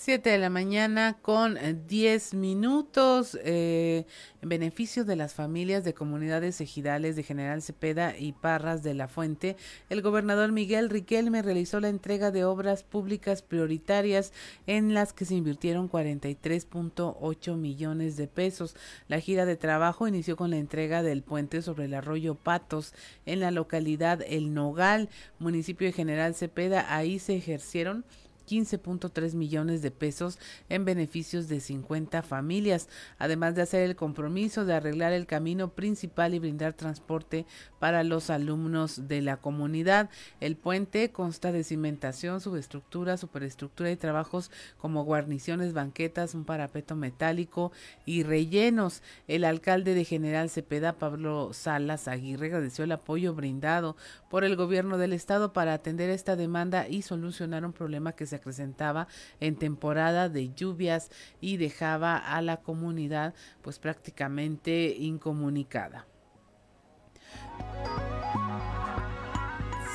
7 0.06 0.16
7 0.16 0.30
de 0.30 0.38
la 0.38 0.50
mañana 0.50 1.18
con 1.20 1.58
10 1.88 2.32
eh, 2.32 2.36
minutos 2.36 3.36
eh, 3.42 4.06
en 4.40 4.48
beneficio 4.48 5.04
de 5.04 5.16
las 5.16 5.34
familias 5.34 5.82
de 5.82 5.94
comunidades 5.94 6.60
ejidales 6.60 7.16
de 7.16 7.24
General 7.24 7.60
Cepeda 7.60 8.16
y 8.16 8.30
Parras 8.30 8.84
de 8.84 8.94
la 8.94 9.08
Fuente. 9.08 9.56
El 9.90 10.02
gobernador 10.02 10.52
Miguel 10.52 10.90
Riquelme 10.90 11.42
realizó 11.42 11.80
la 11.80 11.88
entrega 11.88 12.30
de 12.30 12.44
obras 12.44 12.84
públicas 12.84 13.42
prioritarias 13.42 14.32
en 14.68 14.94
las 14.94 15.12
que 15.12 15.24
se 15.24 15.34
invirtieron 15.34 15.90
43.8 15.90 17.56
millones 17.56 18.16
de 18.16 18.28
pesos. 18.28 18.76
La 19.08 19.18
gira 19.18 19.44
de 19.44 19.56
trabajo 19.56 20.06
inició 20.06 20.36
con 20.36 20.50
la 20.50 20.58
entrega 20.58 21.02
del 21.02 21.24
puente 21.24 21.62
sobre 21.62 21.86
el 21.86 21.94
arroyo 21.94 22.36
Patos 22.36 22.94
en 23.26 23.40
la 23.40 23.50
localidad 23.50 24.22
El 24.24 24.54
Nogal, 24.54 25.08
municipio 25.40 25.88
de 25.88 25.92
General 25.92 26.32
Cepeda. 26.36 26.94
Ahí 26.94 27.18
se 27.18 27.34
ejercieron 27.34 28.04
15.3 28.46 29.34
millones 29.34 29.82
de 29.82 29.90
pesos 29.90 30.38
en 30.68 30.84
beneficios 30.84 31.48
de 31.48 31.60
50 31.60 32.22
familias, 32.22 32.88
además 33.18 33.54
de 33.54 33.62
hacer 33.62 33.82
el 33.82 33.96
compromiso 33.96 34.64
de 34.64 34.74
arreglar 34.74 35.12
el 35.12 35.26
camino 35.26 35.68
principal 35.74 36.34
y 36.34 36.38
brindar 36.38 36.72
transporte 36.74 37.46
para 37.78 38.04
los 38.04 38.30
alumnos 38.30 39.08
de 39.08 39.22
la 39.22 39.36
comunidad. 39.36 40.10
El 40.40 40.56
puente 40.56 41.10
consta 41.10 41.52
de 41.52 41.64
cimentación, 41.64 42.40
subestructura, 42.40 43.16
superestructura 43.16 43.90
y 43.90 43.96
trabajos 43.96 44.50
como 44.78 45.04
guarniciones, 45.04 45.72
banquetas, 45.72 46.34
un 46.34 46.44
parapeto 46.44 46.96
metálico 46.96 47.72
y 48.04 48.22
rellenos. 48.22 49.02
El 49.28 49.44
alcalde 49.44 49.94
de 49.94 50.04
General 50.04 50.48
Cepeda, 50.50 50.94
Pablo 50.94 51.52
Salas 51.52 52.08
Aguirre, 52.08 52.46
agradeció 52.46 52.84
el 52.84 52.92
apoyo 52.92 53.34
brindado 53.34 53.96
por 54.30 54.44
el 54.44 54.56
gobierno 54.56 54.98
del 54.98 55.12
estado 55.12 55.52
para 55.52 55.74
atender 55.74 56.10
esta 56.10 56.36
demanda 56.36 56.88
y 56.88 57.02
solucionar 57.02 57.64
un 57.64 57.72
problema 57.72 58.12
que 58.12 58.26
se 58.26 58.35
presentaba 58.38 59.08
en 59.40 59.56
temporada 59.56 60.28
de 60.28 60.52
lluvias 60.54 61.10
y 61.40 61.56
dejaba 61.56 62.16
a 62.16 62.42
la 62.42 62.58
comunidad 62.58 63.34
pues 63.62 63.78
prácticamente 63.78 64.94
incomunicada. 64.98 66.06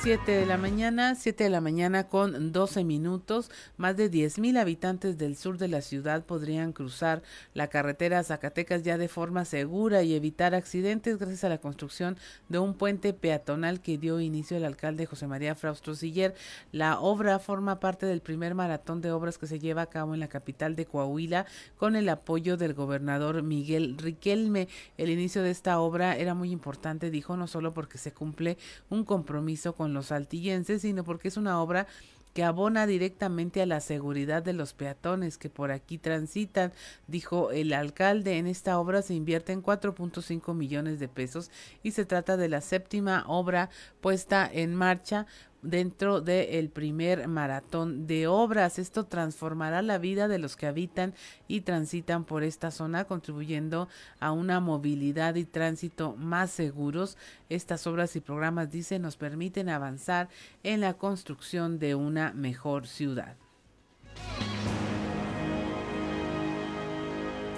7 0.02 0.32
de 0.32 0.46
la 0.46 0.58
mañana, 0.58 1.14
7 1.14 1.44
de 1.44 1.50
la 1.50 1.60
mañana 1.60 2.08
con 2.08 2.50
12 2.50 2.82
minutos. 2.82 3.52
Más 3.76 3.96
de 3.96 4.08
10 4.08 4.40
mil 4.40 4.56
habitantes 4.56 5.16
del 5.16 5.36
sur 5.36 5.58
de 5.58 5.68
la 5.68 5.80
ciudad 5.80 6.24
podrían 6.24 6.72
cruzar 6.72 7.22
la 7.54 7.68
carretera 7.68 8.24
Zacatecas 8.24 8.82
ya 8.82 8.98
de 8.98 9.06
forma 9.06 9.44
segura 9.44 10.02
y 10.02 10.14
evitar 10.14 10.56
accidentes 10.56 11.18
gracias 11.18 11.44
a 11.44 11.48
la 11.48 11.58
construcción 11.58 12.16
de 12.48 12.58
un 12.58 12.74
puente 12.74 13.12
peatonal 13.12 13.80
que 13.80 13.96
dio 13.96 14.18
inicio 14.18 14.56
el 14.56 14.64
alcalde 14.64 15.06
José 15.06 15.28
María 15.28 15.54
Fraustro 15.54 15.94
Siller. 15.94 16.34
La 16.72 16.98
obra 16.98 17.38
forma 17.38 17.78
parte 17.78 18.04
del 18.04 18.22
primer 18.22 18.56
maratón 18.56 19.02
de 19.02 19.12
obras 19.12 19.38
que 19.38 19.46
se 19.46 19.60
lleva 19.60 19.82
a 19.82 19.86
cabo 19.86 20.14
en 20.14 20.20
la 20.20 20.28
capital 20.28 20.74
de 20.74 20.84
Coahuila 20.84 21.46
con 21.76 21.94
el 21.94 22.08
apoyo 22.08 22.56
del 22.56 22.74
gobernador 22.74 23.44
Miguel 23.44 23.96
Riquelme. 23.98 24.66
El 24.98 25.10
inicio 25.10 25.44
de 25.44 25.52
esta 25.52 25.78
obra 25.78 26.16
era 26.16 26.34
muy 26.34 26.50
importante, 26.50 27.08
dijo, 27.12 27.36
no 27.36 27.46
solo 27.46 27.72
porque 27.72 27.98
se 27.98 28.12
cumple 28.12 28.58
un 28.90 29.04
compromiso 29.04 29.76
con 29.76 29.91
los 29.94 30.12
altillenses, 30.12 30.82
sino 30.82 31.04
porque 31.04 31.28
es 31.28 31.36
una 31.36 31.60
obra 31.60 31.86
que 32.32 32.44
abona 32.44 32.86
directamente 32.86 33.60
a 33.62 33.66
la 33.66 33.80
seguridad 33.80 34.42
de 34.42 34.52
los 34.52 34.72
peatones 34.72 35.38
que 35.38 35.50
por 35.50 35.70
aquí 35.70 35.98
transitan, 35.98 36.72
dijo 37.06 37.50
el 37.50 37.72
alcalde. 37.72 38.38
En 38.38 38.46
esta 38.46 38.78
obra 38.78 39.02
se 39.02 39.14
invierten 39.14 39.62
4.5 39.62 40.54
millones 40.54 40.98
de 40.98 41.08
pesos 41.08 41.50
y 41.82 41.90
se 41.90 42.04
trata 42.04 42.36
de 42.36 42.48
la 42.48 42.60
séptima 42.60 43.24
obra 43.26 43.70
puesta 44.00 44.48
en 44.50 44.74
marcha 44.74 45.26
dentro 45.62 46.20
del 46.20 46.68
primer 46.68 47.28
maratón 47.28 48.06
de 48.06 48.26
obras. 48.26 48.78
Esto 48.78 49.04
transformará 49.04 49.80
la 49.82 49.98
vida 49.98 50.28
de 50.28 50.38
los 50.38 50.56
que 50.56 50.66
habitan 50.66 51.14
y 51.48 51.62
transitan 51.62 52.24
por 52.24 52.42
esta 52.42 52.70
zona, 52.70 53.04
contribuyendo 53.04 53.88
a 54.20 54.32
una 54.32 54.60
movilidad 54.60 55.36
y 55.36 55.44
tránsito 55.44 56.14
más 56.16 56.50
seguros. 56.50 57.16
Estas 57.48 57.86
obras 57.86 58.14
y 58.16 58.20
programas, 58.20 58.70
dice, 58.70 58.98
nos 58.98 59.16
permiten 59.16 59.68
avanzar 59.68 60.28
en 60.62 60.80
la 60.80 60.94
construcción 60.94 61.78
de 61.78 61.94
una 61.94 62.32
mejor 62.32 62.86
ciudad. 62.86 63.36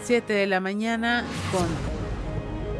7 0.02 0.30
de 0.34 0.46
la 0.46 0.60
mañana 0.60 1.24
con 1.50 2.03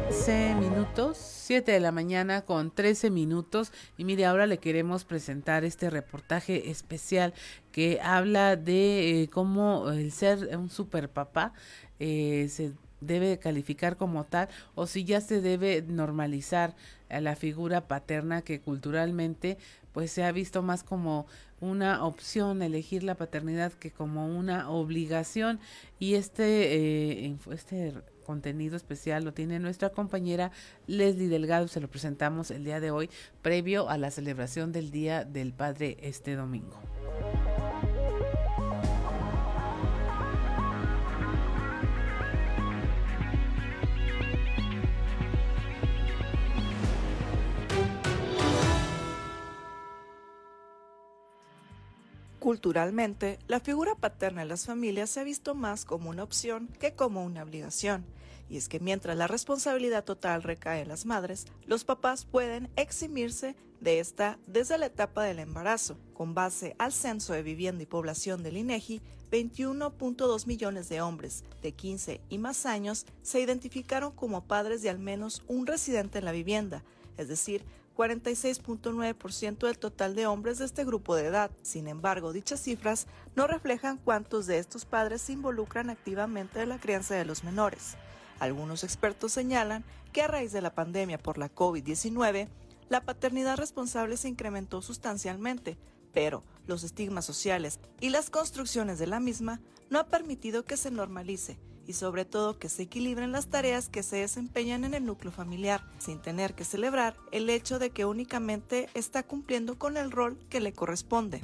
13 0.07 0.55
minutos. 0.55 1.17
7 1.17 1.71
de 1.71 1.79
la 1.79 1.91
mañana 1.91 2.43
con 2.43 2.69
13 2.69 3.09
minutos. 3.09 3.71
Y 3.97 4.05
mire, 4.05 4.25
ahora 4.25 4.45
le 4.45 4.59
queremos 4.59 5.03
presentar 5.03 5.63
este 5.63 5.89
reportaje 5.89 6.69
especial 6.69 7.33
que 7.71 7.99
habla 8.03 8.55
de 8.55 9.23
eh, 9.23 9.29
cómo 9.29 9.89
el 9.89 10.11
ser 10.11 10.55
un 10.57 10.69
super 10.69 11.09
papá 11.09 11.53
eh, 11.99 12.47
se 12.51 12.73
debe 13.01 13.39
calificar 13.39 13.97
como 13.97 14.25
tal 14.25 14.47
o 14.75 14.85
si 14.85 15.05
ya 15.05 15.21
se 15.21 15.41
debe 15.41 15.81
normalizar 15.81 16.75
a 17.09 17.19
la 17.19 17.35
figura 17.35 17.87
paterna 17.87 18.43
que 18.43 18.61
culturalmente 18.61 19.57
pues 19.91 20.11
se 20.11 20.23
ha 20.23 20.31
visto 20.31 20.61
más 20.61 20.83
como 20.83 21.25
una 21.61 22.03
opción 22.03 22.61
elegir 22.61 23.03
la 23.03 23.15
paternidad 23.15 23.73
que 23.73 23.91
como 23.91 24.27
una 24.27 24.69
obligación 24.69 25.59
y 25.99 26.15
este 26.15 27.25
eh, 27.27 27.37
este 27.51 27.93
contenido 28.25 28.75
especial 28.75 29.23
lo 29.23 29.33
tiene 29.33 29.59
nuestra 29.59 29.89
compañera 29.89 30.51
Leslie 30.87 31.29
Delgado. 31.29 31.67
Se 31.67 31.79
lo 31.79 31.87
presentamos 31.87 32.51
el 32.51 32.65
día 32.65 32.79
de 32.79 32.91
hoy, 32.91 33.09
previo 33.41 33.87
a 33.89 33.97
la 33.97 34.11
celebración 34.11 34.71
del 34.71 34.91
Día 34.91 35.23
del 35.23 35.53
Padre 35.53 35.97
este 36.01 36.35
domingo. 36.35 36.81
Culturalmente, 52.45 53.39
la 53.47 53.59
figura 53.59 53.95
paterna 53.95 54.43
en 54.43 54.49
las 54.49 54.67
familias 54.67 55.09
se 55.09 55.19
ha 55.19 55.23
visto 55.23 55.55
más 55.55 55.83
como 55.83 56.11
una 56.11 56.21
opción 56.21 56.69
que 56.79 56.93
como 56.93 57.25
una 57.25 57.41
obligación. 57.41 58.05
Y 58.51 58.57
es 58.57 58.69
que 58.69 58.79
mientras 58.79 59.17
la 59.17 59.25
responsabilidad 59.25 60.03
total 60.03 60.43
recae 60.43 60.81
en 60.81 60.89
las 60.89 61.07
madres, 61.07 61.47
los 61.65 61.85
papás 61.85 62.25
pueden 62.25 62.69
eximirse 62.75 63.55
de 63.81 63.99
esta 63.99 64.37
desde 64.45 64.77
la 64.77 64.85
etapa 64.85 65.23
del 65.23 65.39
embarazo. 65.39 65.97
Con 66.13 66.35
base 66.35 66.75
al 66.77 66.93
Censo 66.93 67.33
de 67.33 67.41
Vivienda 67.41 67.81
y 67.81 67.87
Población 67.87 68.43
del 68.43 68.57
INEGI, 68.57 69.01
21.2 69.31 70.45
millones 70.45 70.87
de 70.87 71.01
hombres 71.01 71.45
de 71.63 71.71
15 71.71 72.21
y 72.29 72.37
más 72.37 72.67
años 72.67 73.07
se 73.23 73.39
identificaron 73.39 74.11
como 74.11 74.45
padres 74.45 74.83
de 74.83 74.91
al 74.91 74.99
menos 74.99 75.41
un 75.47 75.65
residente 75.65 76.19
en 76.19 76.25
la 76.25 76.31
vivienda, 76.31 76.83
es 77.17 77.27
decir, 77.27 77.65
46.9% 77.95 79.67
del 79.67 79.79
total 79.79 80.15
de 80.15 80.27
hombres 80.27 80.57
de 80.57 80.65
este 80.65 80.83
grupo 80.83 81.15
de 81.15 81.27
edad. 81.27 81.51
Sin 81.61 81.87
embargo, 81.87 82.33
dichas 82.33 82.61
cifras 82.61 83.07
no 83.35 83.47
reflejan 83.47 83.97
cuántos 83.97 84.47
de 84.47 84.59
estos 84.59 84.85
padres 84.85 85.21
se 85.21 85.33
involucran 85.33 85.89
activamente 85.89 86.61
en 86.61 86.69
la 86.69 86.79
crianza 86.79 87.15
de 87.15 87.25
los 87.25 87.43
menores. 87.43 87.95
Algunos 88.39 88.83
expertos 88.83 89.31
señalan 89.31 89.85
que 90.11 90.21
a 90.21 90.27
raíz 90.27 90.51
de 90.51 90.61
la 90.61 90.75
pandemia 90.75 91.17
por 91.17 91.37
la 91.37 91.53
COVID-19, 91.53 92.49
la 92.89 93.01
paternidad 93.01 93.57
responsable 93.57 94.17
se 94.17 94.27
incrementó 94.27 94.81
sustancialmente, 94.81 95.77
pero 96.13 96.43
los 96.67 96.83
estigmas 96.83 97.25
sociales 97.25 97.79
y 98.01 98.09
las 98.09 98.29
construcciones 98.29 98.99
de 98.99 99.07
la 99.07 99.19
misma 99.19 99.61
no 99.89 99.99
ha 99.99 100.07
permitido 100.07 100.63
que 100.65 100.77
se 100.77 100.91
normalice 100.91 101.57
y 101.87 101.93
sobre 101.93 102.25
todo 102.25 102.57
que 102.57 102.69
se 102.69 102.83
equilibren 102.83 103.31
las 103.31 103.47
tareas 103.47 103.89
que 103.89 104.03
se 104.03 104.17
desempeñan 104.17 104.83
en 104.83 104.93
el 104.93 105.05
núcleo 105.05 105.31
familiar, 105.31 105.81
sin 105.99 106.21
tener 106.21 106.53
que 106.53 106.65
celebrar 106.65 107.15
el 107.31 107.49
hecho 107.49 107.79
de 107.79 107.91
que 107.91 108.05
únicamente 108.05 108.89
está 108.93 109.23
cumpliendo 109.23 109.77
con 109.77 109.97
el 109.97 110.11
rol 110.11 110.37
que 110.49 110.59
le 110.59 110.73
corresponde. 110.73 111.41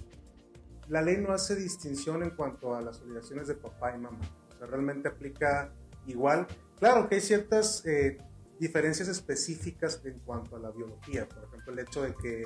La 0.87 1.01
ley 1.01 1.17
no 1.17 1.31
hace 1.31 1.55
distinción 1.55 2.23
en 2.23 2.31
cuanto 2.31 2.75
a 2.75 2.81
las 2.81 2.99
obligaciones 3.01 3.47
de 3.47 3.55
papá 3.55 3.95
y 3.95 3.99
mamá, 3.99 4.19
o 4.53 4.57
sea, 4.57 4.67
realmente 4.67 5.07
aplica 5.07 5.71
igual. 6.05 6.47
Claro 6.79 7.07
que 7.07 7.15
hay 7.15 7.21
ciertas 7.21 7.85
eh, 7.85 8.17
diferencias 8.59 9.07
específicas 9.07 10.01
en 10.03 10.19
cuanto 10.19 10.55
a 10.55 10.59
la 10.59 10.71
biología, 10.71 11.27
por 11.29 11.43
ejemplo, 11.43 11.73
el 11.73 11.79
hecho 11.79 12.01
de 12.01 12.13
que 12.15 12.45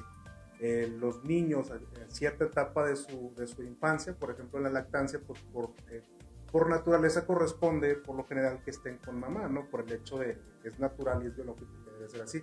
eh, 0.59 0.87
los 0.99 1.23
niños 1.23 1.69
en 1.69 2.11
cierta 2.11 2.45
etapa 2.45 2.85
de 2.85 2.95
su, 2.95 3.33
de 3.35 3.45
su 3.45 3.61
infancia, 3.63 4.13
por 4.13 4.31
ejemplo 4.31 4.59
en 4.59 4.63
la 4.63 4.69
lactancia, 4.69 5.19
pues 5.25 5.41
por 5.51 5.71
eh, 5.89 6.01
por 6.55 6.69
naturaleza 6.69 7.25
corresponde 7.25 7.95
por 7.95 8.15
lo 8.15 8.23
general 8.23 8.61
que 8.63 8.71
estén 8.71 8.97
con 8.99 9.19
mamá, 9.19 9.49
¿no? 9.49 9.65
Por 9.69 9.81
el 9.81 9.91
hecho 9.91 10.17
de 10.17 10.39
que 10.61 10.69
es 10.69 10.79
natural 10.79 11.21
y 11.21 11.27
es 11.27 11.35
biológico 11.35 11.69
que 11.83 11.91
debe 11.91 12.07
ser 12.07 12.21
así. 12.21 12.41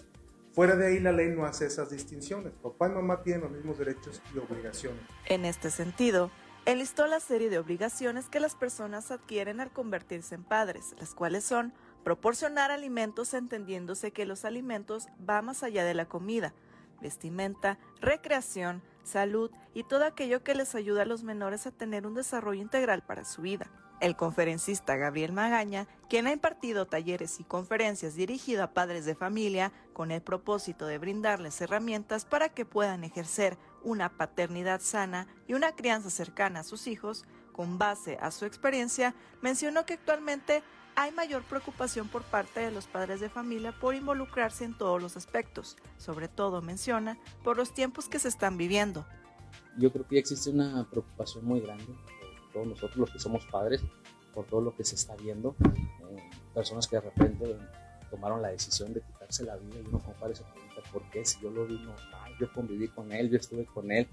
Fuera 0.52 0.76
de 0.76 0.86
ahí 0.86 1.00
la 1.00 1.12
ley 1.12 1.30
no 1.30 1.46
hace 1.46 1.64
esas 1.64 1.88
distinciones. 1.88 2.52
Papá 2.62 2.88
y 2.88 2.92
mamá 2.92 3.22
tienen 3.22 3.40
los 3.40 3.52
mismos 3.52 3.78
derechos 3.78 4.20
y 4.34 4.38
obligaciones. 4.38 5.00
En 5.24 5.46
este 5.46 5.70
sentido, 5.70 6.30
enlistó 6.66 7.06
la 7.06 7.20
serie 7.20 7.48
de 7.48 7.58
obligaciones 7.58 8.28
que 8.28 8.38
las 8.38 8.54
personas 8.54 9.10
adquieren 9.10 9.60
al 9.60 9.72
convertirse 9.72 10.34
en 10.34 10.44
padres, 10.44 10.94
las 11.00 11.14
cuales 11.14 11.44
son 11.44 11.72
proporcionar 12.04 12.70
alimentos 12.70 13.32
entendiéndose 13.32 14.10
que 14.10 14.26
los 14.26 14.44
alimentos 14.44 15.08
van 15.20 15.46
más 15.46 15.62
allá 15.62 15.84
de 15.84 15.94
la 15.94 16.04
comida, 16.04 16.52
vestimenta, 17.00 17.78
recreación, 18.02 18.82
salud 19.04 19.50
y 19.72 19.84
todo 19.84 20.04
aquello 20.04 20.44
que 20.44 20.54
les 20.54 20.74
ayuda 20.74 21.00
a 21.00 21.06
los 21.06 21.24
menores 21.24 21.66
a 21.66 21.70
tener 21.70 22.06
un 22.06 22.12
desarrollo 22.12 22.60
integral 22.60 23.00
para 23.06 23.24
su 23.24 23.40
vida. 23.40 23.70
El 24.02 24.16
conferencista 24.16 24.96
Gabriel 24.96 25.30
Magaña, 25.30 25.86
quien 26.08 26.26
ha 26.26 26.32
impartido 26.32 26.86
talleres 26.86 27.38
y 27.38 27.44
conferencias 27.44 28.16
dirigidas 28.16 28.64
a 28.64 28.74
padres 28.74 29.04
de 29.04 29.14
familia 29.14 29.70
con 29.92 30.10
el 30.10 30.20
propósito 30.20 30.88
de 30.88 30.98
brindarles 30.98 31.60
herramientas 31.60 32.24
para 32.24 32.48
que 32.48 32.64
puedan 32.64 33.04
ejercer 33.04 33.56
una 33.84 34.08
paternidad 34.08 34.80
sana 34.80 35.28
y 35.46 35.54
una 35.54 35.76
crianza 35.76 36.10
cercana 36.10 36.60
a 36.60 36.64
sus 36.64 36.88
hijos, 36.88 37.24
con 37.52 37.78
base 37.78 38.18
a 38.20 38.32
su 38.32 38.44
experiencia, 38.44 39.14
mencionó 39.40 39.86
que 39.86 39.94
actualmente 39.94 40.64
hay 40.96 41.12
mayor 41.12 41.44
preocupación 41.44 42.08
por 42.08 42.24
parte 42.24 42.58
de 42.58 42.72
los 42.72 42.88
padres 42.88 43.20
de 43.20 43.28
familia 43.28 43.70
por 43.70 43.94
involucrarse 43.94 44.64
en 44.64 44.76
todos 44.76 45.00
los 45.00 45.16
aspectos, 45.16 45.76
sobre 45.96 46.26
todo 46.26 46.60
menciona 46.60 47.18
por 47.44 47.56
los 47.56 47.72
tiempos 47.72 48.08
que 48.08 48.18
se 48.18 48.26
están 48.26 48.56
viviendo. 48.56 49.06
Yo 49.78 49.92
creo 49.92 50.08
que 50.08 50.18
existe 50.18 50.50
una 50.50 50.90
preocupación 50.90 51.44
muy 51.44 51.60
grande 51.60 51.94
todos 52.52 52.66
nosotros 52.66 52.96
los 52.96 53.10
que 53.10 53.18
somos 53.18 53.44
padres, 53.46 53.82
por 54.34 54.46
todo 54.46 54.60
lo 54.60 54.74
que 54.74 54.84
se 54.84 54.94
está 54.94 55.14
viendo, 55.16 55.54
eh, 55.64 56.30
personas 56.54 56.86
que 56.86 56.96
de 56.96 57.02
repente 57.02 57.56
tomaron 58.10 58.42
la 58.42 58.48
decisión 58.48 58.92
de 58.92 59.00
quitarse 59.00 59.44
la 59.44 59.56
vida 59.56 59.76
y 59.82 59.88
uno 59.88 59.98
como 59.98 60.12
padre 60.14 60.34
se 60.34 60.44
pregunta 60.44 60.82
por 60.92 61.02
qué, 61.10 61.24
si 61.24 61.40
yo 61.40 61.50
lo 61.50 61.66
vi 61.66 61.76
normal, 61.78 62.32
yo 62.38 62.52
conviví 62.52 62.88
con 62.88 63.10
él, 63.12 63.30
yo 63.30 63.38
estuve 63.38 63.64
con 63.64 63.90
él, 63.90 64.06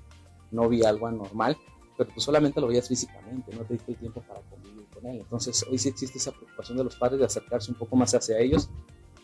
no 0.52 0.70
vi 0.70 0.84
algo 0.84 1.08
anormal, 1.08 1.58
pero 1.98 2.10
pues 2.12 2.24
solamente 2.24 2.62
lo 2.62 2.68
veías 2.68 2.88
físicamente, 2.88 3.54
no 3.54 3.64
te 3.66 3.74
diste 3.74 3.92
el 3.92 3.98
tiempo 3.98 4.22
para 4.22 4.40
convivir 4.42 4.88
con 4.94 5.06
él. 5.06 5.18
Entonces 5.18 5.66
hoy 5.70 5.78
sí 5.78 5.90
existe 5.90 6.18
esa 6.18 6.32
preocupación 6.32 6.78
de 6.78 6.86
los 6.86 6.96
padres 6.96 7.20
de 7.20 7.26
acercarse 7.26 7.72
un 7.72 7.78
poco 7.78 7.98
más 7.98 8.14
hacia 8.16 8.40
ellos, 8.40 8.70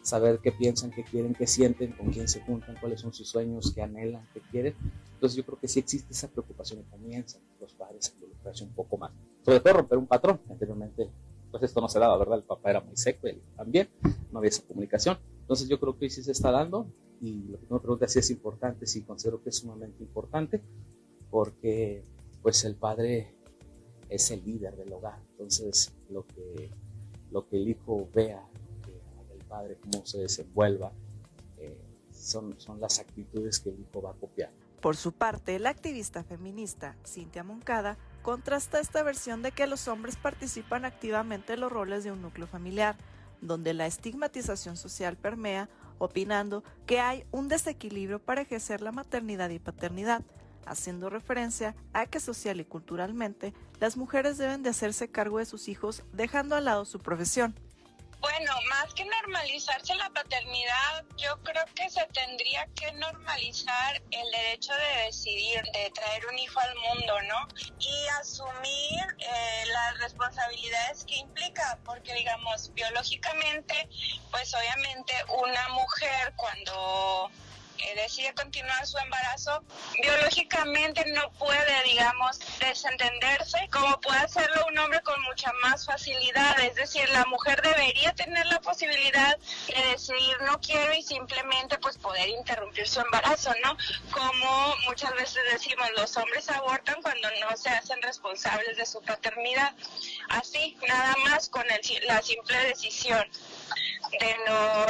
saber 0.06 0.40
qué 0.40 0.52
piensan, 0.52 0.92
qué 0.92 1.04
quieren, 1.04 1.34
qué 1.34 1.48
sienten, 1.48 1.94
con 1.94 2.12
quién 2.12 2.28
se 2.28 2.42
juntan, 2.42 2.78
cuáles 2.80 3.02
son 3.02 3.12
sus 3.12 3.28
sueños, 3.28 3.72
qué 3.74 3.82
anhelan, 3.82 4.28
qué 4.34 4.42
quieren. 4.52 4.76
Entonces 5.14 5.36
yo 5.36 5.44
creo 5.44 5.60
que 5.60 5.68
sí 5.68 5.80
existe 5.80 6.14
esa 6.14 6.28
preocupación 6.28 6.80
y 6.82 6.84
comienzan 6.84 7.42
los 7.60 7.74
padres 7.74 8.10
a 8.10 8.14
involucrarse 8.14 8.64
un 8.64 8.74
poco 8.74 8.98
más. 8.98 9.12
Sobre 9.44 9.60
todo 9.60 9.74
romper 9.74 9.98
un 9.98 10.06
patrón. 10.06 10.40
Anteriormente, 10.50 11.10
pues 11.50 11.64
esto 11.64 11.82
no 11.82 11.90
se 11.90 12.00
daba, 12.00 12.18
¿verdad? 12.18 12.38
El 12.38 12.44
papá 12.44 12.70
era 12.70 12.82
muy 12.82 12.96
seco, 12.96 13.28
él 13.28 13.42
también, 13.56 13.90
no 14.32 14.40
había 14.40 14.50
esa 14.50 14.64
comunicación. 14.68 15.18
Entonces 15.42 15.68
yo 15.68 15.80
creo 15.80 15.98
que 15.98 16.10
sí 16.10 16.22
se 16.22 16.32
está 16.32 16.52
dando 16.52 16.88
y 17.22 17.48
lo 17.48 17.60
que 17.60 17.74
me 17.74 17.80
pregunta 17.80 18.08
si 18.08 18.20
es 18.20 18.30
importante, 18.30 18.86
sí 18.86 19.02
considero 19.02 19.42
que 19.42 19.50
es 19.50 19.58
sumamente 19.58 20.04
importante 20.04 20.62
porque 21.32 22.04
pues 22.44 22.64
el 22.66 22.76
padre 22.76 23.34
es 24.10 24.30
el 24.30 24.46
líder 24.46 24.76
del 24.76 24.94
hogar. 24.94 25.20
Entonces, 25.32 25.94
lo 26.10 26.26
que, 26.28 26.70
lo 27.32 27.48
que 27.48 27.58
el 27.58 27.70
hijo 27.70 28.08
vea 28.14 28.48
padre, 29.48 29.78
cómo 29.82 30.06
se 30.06 30.20
desenvuelva, 30.20 30.92
eh, 31.58 31.78
son, 32.12 32.60
son 32.60 32.80
las 32.80 33.00
actitudes 33.00 33.60
que 33.60 33.70
el 33.70 33.80
hijo 33.80 34.02
va 34.02 34.12
a 34.12 34.14
copiar. 34.14 34.52
Por 34.82 34.98
su 34.98 35.14
parte, 35.14 35.58
la 35.58 35.70
activista 35.70 36.24
feminista 36.24 36.96
Cintia 37.06 37.44
Moncada 37.44 37.98
contrasta 38.22 38.80
esta 38.80 39.02
versión 39.02 39.42
de 39.42 39.52
que 39.52 39.66
los 39.66 39.88
hombres 39.88 40.16
participan 40.16 40.86
activamente 40.86 41.54
en 41.54 41.62
los 41.62 41.72
roles 41.72 42.04
de 42.04 42.12
un 42.12 42.22
núcleo 42.22 42.46
familiar, 42.46 42.96
donde 43.42 43.74
la 43.74 43.88
estigmatización 43.88 44.78
social 44.78 45.18
permea, 45.18 45.70
opinando 45.98 46.64
que 46.86 47.00
hay 47.00 47.26
un 47.32 47.48
desequilibrio 47.48 48.20
para 48.20 48.42
ejercer 48.42 48.82
la 48.82 48.92
maternidad 48.92 49.50
y 49.50 49.60
paternidad, 49.60 50.24
haciendo 50.66 51.10
referencia 51.10 51.76
a 51.94 52.06
que 52.06 52.20
social 52.20 52.60
y 52.60 52.66
culturalmente 52.66 53.54
las 53.80 53.98
mujeres 53.98 54.38
deben 54.38 54.64
de 54.64 54.70
hacerse 54.70 55.10
cargo 55.10 55.40
de 55.40 55.46
sus 55.46 55.68
hijos 55.68 56.04
dejando 56.14 56.56
al 56.56 56.66
lado 56.66 56.86
su 56.86 57.00
profesión. 57.00 57.56
Bueno, 58.20 58.52
más 58.70 58.94
que 58.94 59.06
normalizarse 59.06 59.94
la 59.96 60.10
paternidad, 60.10 61.06
yo 61.18 61.38
creo 61.44 61.64
que 61.76 61.90
se 61.90 62.06
tendría 62.08 62.68
que 62.76 62.92
normalizar 62.94 64.02
el 64.12 64.32
derecho 64.32 64.74
de 64.74 65.06
decidir, 65.06 65.62
de 65.74 65.92
traer 65.92 66.26
un 66.28 66.40
hijo 66.40 66.60
al 66.60 66.76
mundo, 66.76 67.22
¿no? 67.24 67.48
Y 67.80 68.08
asumir 68.20 69.06
eh, 69.20 69.66
las 69.68 70.00
responsabilidades 70.00 71.06
que 71.06 71.18
implica, 71.18 71.80
porque 71.86 72.14
digamos, 72.14 72.74
biológicamente, 72.74 73.88
pues 74.32 74.54
obviamente 74.54 75.14
una 75.44 75.70
mujer 75.70 76.34
cuando 76.36 77.32
decide 77.96 78.34
continuar 78.34 78.86
su 78.86 78.98
embarazo, 78.98 79.64
biológicamente 80.02 81.06
no 81.14 81.30
puede, 81.32 81.84
digamos, 81.84 82.40
desentenderse 82.60 83.68
como 83.72 84.00
puede 84.02 84.20
hacerlo 84.20 84.66
un 84.70 84.78
hombre 84.80 85.02
con 85.02 85.22
mucha 85.24 85.52
más 85.62 85.86
facilidad. 85.86 86.60
Es 86.62 86.76
decir, 86.76 87.08
la 87.10 87.26
mujer 87.26 87.62
debería 87.62 88.14
tener 88.14 88.46
la 88.48 88.60
posibilidad 88.62 89.38
de 89.68 89.90
decidir 89.92 90.42
no 90.42 90.60
quiero 90.60 90.94
y 90.94 91.02
simplemente 91.02 91.78
pues 91.80 91.98
poder 91.98 92.30
interrumpir 92.30 92.88
su 92.88 93.02
embarazo, 93.02 93.54
¿no? 93.64 93.78
Como 94.12 94.76
muchas 94.88 95.14
veces 95.16 95.42
decimos, 95.52 95.88
los 95.98 96.16
hombres 96.18 96.50
abortan 96.50 97.02
cuando 97.02 97.30
no 97.42 97.56
se 97.58 97.70
hacen 97.70 98.02
responsables 98.02 98.78
de 98.78 98.86
su 98.86 99.02
paternidad. 99.02 99.74
Así, 100.30 100.78
nada 100.88 101.16
más 101.26 101.50
con 101.50 101.66
el, 101.70 101.82
la 102.08 102.22
simple 102.22 102.58
decisión 102.66 103.28
de 104.20 104.38
no 104.48 104.86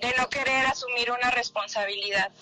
de 0.00 0.14
no 0.16 0.28
querer 0.28 0.66
asumir 0.66 1.10
una 1.10 1.30
responsabilidad. 1.30 2.32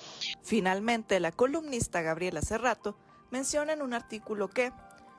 Finalmente, 0.43 1.21
la 1.21 1.33
columnista 1.33 2.03
Gabriela 2.03 2.43
Cerrato 2.43 2.97
menciona 3.31 3.73
en 3.73 3.83
un 3.83 3.95
artículo 3.95 4.49
que 4.49 4.73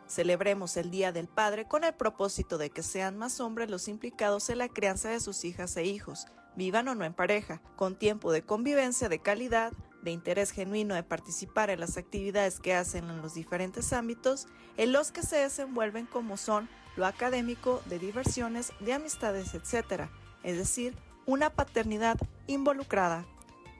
celebremos 0.08 0.78
el 0.78 0.90
Día 0.90 1.12
del 1.12 1.28
Padre 1.28 1.66
con 1.66 1.84
el 1.84 1.94
propósito 1.94 2.58
de 2.58 2.70
que 2.70 2.84
sean 2.84 3.18
más 3.18 3.40
hombres 3.40 3.70
los 3.70 3.88
implicados 3.88 4.50
en 4.50 4.60
la 4.60 4.70
crianza 4.70 5.10
de 5.10 5.20
sus 5.20 5.44
hijas 5.44 5.76
e 5.78 5.84
hijos, 5.84 6.28
vivan 6.56 6.88
o 6.88 6.96
no 6.96 7.06
en 7.06 7.14
pareja, 7.14 7.62
con 7.76 7.98
tiempo 7.98 8.32
de 8.32 8.42
convivencia 8.42 9.10
de 9.10 9.20
calidad, 9.20 9.74
de 10.02 10.12
interés 10.12 10.52
genuino 10.52 10.96
de 10.96 11.04
participar 11.04 11.70
en 11.70 11.80
las 11.80 11.98
actividades 11.98 12.60
que 12.60 12.74
hacen 12.74 13.10
en 13.10 13.22
los 13.22 13.34
diferentes 13.34 13.92
ámbitos, 13.94 14.48
en 14.78 14.94
los 14.94 15.12
que 15.12 15.24
se 15.24 15.38
desenvuelven 15.38 16.06
como 16.06 16.38
son 16.38 16.70
lo 16.96 17.06
académico, 17.06 17.82
de 17.86 18.00
diversiones, 18.00 18.72
de 18.80 18.94
amistades, 18.94 19.54
etc. 19.54 20.10
Es 20.44 20.58
decir, 20.58 20.96
una 21.28 21.50
paternidad 21.50 22.18
involucrada, 22.48 23.26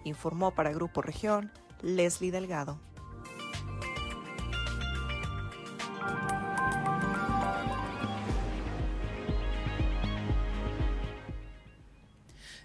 informó 0.04 0.54
para 0.54 0.74
Grupo 0.74 1.02
Región 1.02 1.50
Leslie 1.82 2.30
Delgado. 2.30 2.78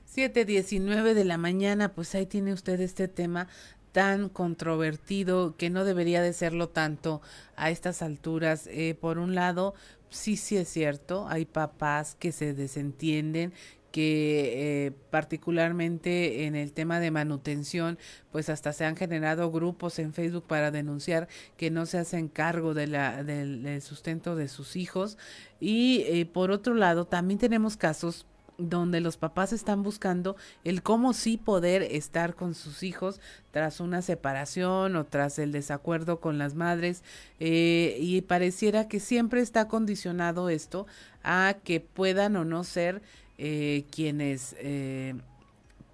Siete 0.04 0.44
diecinueve 0.44 1.14
de 1.14 1.24
la 1.24 1.38
mañana, 1.38 1.94
pues 1.94 2.14
ahí 2.16 2.26
tiene 2.26 2.52
usted 2.52 2.80
este 2.80 3.06
tema 3.06 3.46
tan 3.92 4.28
controvertido 4.28 5.56
que 5.56 5.70
no 5.70 5.84
debería 5.84 6.22
de 6.22 6.32
serlo 6.32 6.68
tanto 6.68 7.22
a 7.56 7.70
estas 7.70 8.02
alturas. 8.02 8.66
Eh, 8.66 8.96
por 9.00 9.18
un 9.18 9.36
lado, 9.36 9.74
sí, 10.10 10.36
sí 10.36 10.56
es 10.56 10.68
cierto, 10.68 11.28
hay 11.28 11.44
papás 11.44 12.16
que 12.18 12.32
se 12.32 12.52
desentienden, 12.52 13.52
que 13.92 14.86
eh, 14.86 14.92
particularmente 15.10 16.46
en 16.46 16.56
el 16.56 16.72
tema 16.72 16.98
de 16.98 17.10
manutención, 17.12 17.98
pues 18.32 18.48
hasta 18.48 18.72
se 18.72 18.84
han 18.84 18.96
generado 18.96 19.52
grupos 19.52 19.98
en 19.98 20.12
Facebook 20.12 20.44
para 20.48 20.70
denunciar 20.70 21.28
que 21.56 21.70
no 21.70 21.86
se 21.86 21.98
hacen 21.98 22.28
cargo 22.28 22.74
de 22.74 22.88
la, 22.88 23.22
del, 23.22 23.80
sustento 23.82 24.34
de 24.34 24.48
sus 24.48 24.74
hijos. 24.74 25.18
Y 25.60 26.04
eh, 26.06 26.26
por 26.26 26.50
otro 26.50 26.74
lado, 26.74 27.04
también 27.04 27.38
tenemos 27.38 27.76
casos 27.76 28.26
donde 28.58 29.00
los 29.00 29.16
papás 29.16 29.52
están 29.52 29.82
buscando 29.82 30.36
el 30.64 30.82
cómo 30.82 31.12
sí 31.12 31.36
poder 31.36 31.82
estar 31.82 32.34
con 32.34 32.54
sus 32.54 32.82
hijos 32.82 33.20
tras 33.50 33.80
una 33.80 34.02
separación 34.02 34.96
o 34.96 35.04
tras 35.04 35.38
el 35.38 35.52
desacuerdo 35.52 36.20
con 36.20 36.38
las 36.38 36.54
madres 36.54 37.02
eh, 37.40 37.96
y 37.98 38.20
pareciera 38.22 38.88
que 38.88 39.00
siempre 39.00 39.40
está 39.40 39.68
condicionado 39.68 40.48
esto 40.48 40.86
a 41.22 41.56
que 41.64 41.80
puedan 41.80 42.36
o 42.36 42.44
no 42.44 42.64
ser 42.64 43.02
eh, 43.38 43.84
quienes 43.90 44.54
eh, 44.58 45.14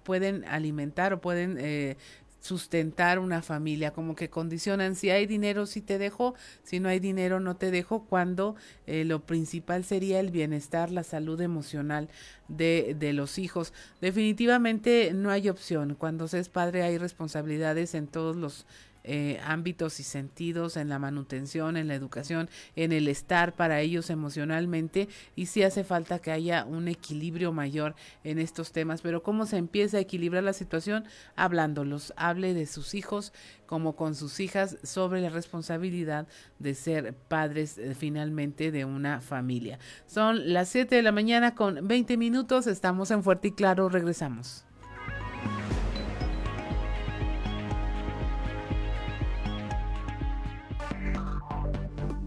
pueden 0.03 0.45
alimentar 0.45 1.13
o 1.13 1.21
pueden 1.21 1.57
eh, 1.59 1.97
sustentar 2.41 3.19
una 3.19 3.41
familia, 3.41 3.91
como 3.91 4.15
que 4.15 4.29
condicionan 4.29 4.95
si 4.95 5.09
hay 5.09 5.25
dinero 5.25 5.65
si 5.65 5.81
te 5.81 5.97
dejo, 5.97 6.35
si 6.63 6.79
no 6.79 6.87
hay 6.89 6.99
dinero 6.99 7.39
no 7.39 7.57
te 7.57 7.69
dejo, 7.69 8.05
cuando 8.05 8.55
lo 8.87 9.19
principal 9.25 9.83
sería 9.83 10.21
el 10.21 10.31
bienestar, 10.31 10.89
la 10.89 11.03
salud 11.03 11.41
emocional 11.41 12.07
de, 12.47 12.95
de 12.97 13.11
los 13.11 13.37
hijos. 13.37 13.73
Definitivamente 13.99 15.11
no 15.13 15.31
hay 15.31 15.49
opción, 15.49 15.95
cuando 15.99 16.29
se 16.29 16.39
es 16.39 16.47
padre 16.47 16.83
hay 16.83 16.97
responsabilidades 16.97 17.93
en 17.93 18.07
todos 18.07 18.37
los 18.37 18.65
eh, 19.03 19.39
ámbitos 19.43 19.99
y 19.99 20.03
sentidos 20.03 20.77
en 20.77 20.89
la 20.89 20.99
manutención, 20.99 21.77
en 21.77 21.87
la 21.87 21.95
educación, 21.95 22.49
en 22.75 22.91
el 22.91 23.07
estar 23.07 23.55
para 23.55 23.81
ellos 23.81 24.09
emocionalmente 24.09 25.07
y 25.35 25.47
si 25.47 25.63
hace 25.63 25.83
falta 25.83 26.19
que 26.19 26.31
haya 26.31 26.65
un 26.65 26.87
equilibrio 26.87 27.51
mayor 27.51 27.95
en 28.23 28.39
estos 28.39 28.71
temas. 28.71 29.01
Pero 29.01 29.23
¿cómo 29.23 29.45
se 29.45 29.57
empieza 29.57 29.97
a 29.97 30.01
equilibrar 30.01 30.43
la 30.43 30.53
situación? 30.53 31.05
Hablándolos, 31.35 32.13
hable 32.17 32.53
de 32.53 32.65
sus 32.65 32.93
hijos 32.93 33.33
como 33.65 33.95
con 33.95 34.15
sus 34.15 34.39
hijas 34.39 34.77
sobre 34.83 35.21
la 35.21 35.29
responsabilidad 35.29 36.27
de 36.57 36.73
ser 36.73 37.13
padres 37.13 37.77
eh, 37.77 37.93
finalmente 37.95 38.71
de 38.71 38.83
una 38.83 39.21
familia. 39.21 39.79
Son 40.07 40.53
las 40.53 40.69
7 40.69 40.95
de 40.95 41.03
la 41.03 41.11
mañana 41.11 41.55
con 41.55 41.87
20 41.87 42.17
minutos, 42.17 42.67
estamos 42.67 43.11
en 43.11 43.23
Fuerte 43.23 43.49
y 43.49 43.51
Claro, 43.51 43.89
regresamos. 43.89 44.65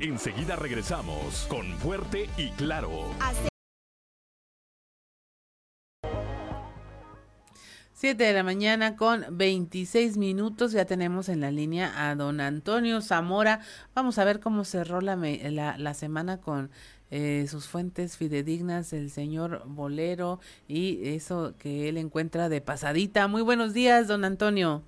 Enseguida 0.02 0.56
regresamos 0.56 1.46
con 1.48 1.64
Fuerte 1.78 2.28
y 2.36 2.50
Claro. 2.50 2.90
Siete 7.92 8.24
de 8.24 8.32
la 8.32 8.42
mañana 8.42 8.96
con 8.96 9.24
26 9.30 10.16
minutos. 10.16 10.72
Ya 10.72 10.86
tenemos 10.86 11.28
en 11.28 11.40
la 11.40 11.52
línea 11.52 12.10
a 12.10 12.16
don 12.16 12.40
Antonio 12.40 13.00
Zamora. 13.00 13.60
Vamos 13.94 14.18
a 14.18 14.24
ver 14.24 14.40
cómo 14.40 14.64
cerró 14.64 15.00
la, 15.00 15.14
la, 15.14 15.78
la 15.78 15.94
semana 15.94 16.40
con 16.40 16.72
eh, 17.12 17.46
sus 17.48 17.68
fuentes 17.68 18.16
fidedignas, 18.16 18.92
el 18.92 19.08
señor 19.08 19.62
Bolero 19.66 20.40
y 20.66 21.10
eso 21.10 21.54
que 21.60 21.88
él 21.88 21.96
encuentra 21.96 22.48
de 22.48 22.60
pasadita. 22.60 23.28
Muy 23.28 23.42
buenos 23.42 23.72
días, 23.72 24.08
don 24.08 24.24
Antonio. 24.24 24.82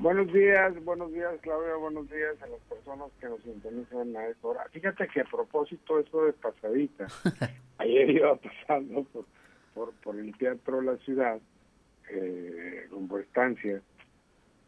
Buenos 0.00 0.32
días, 0.32 0.82
buenos 0.82 1.12
días 1.12 1.34
Claudia, 1.42 1.76
buenos 1.76 2.08
días 2.08 2.34
a 2.40 2.46
las 2.46 2.60
personas 2.60 3.10
que 3.20 3.28
nos 3.28 3.42
sintonizan 3.42 4.16
a 4.16 4.28
esta 4.28 4.48
hora. 4.48 4.64
Fíjate 4.72 5.06
que 5.08 5.20
a 5.20 5.24
propósito 5.24 5.98
eso 5.98 6.24
de 6.24 6.32
pasadita, 6.32 7.06
ayer 7.78 8.08
iba 8.08 8.34
pasando 8.36 9.04
por, 9.04 9.26
por, 9.74 9.92
por 10.02 10.16
el 10.16 10.34
teatro 10.38 10.78
de 10.78 10.86
la 10.86 10.96
ciudad, 11.04 11.38
eh, 12.08 12.86
rumbo 12.90 13.18
estancia, 13.18 13.82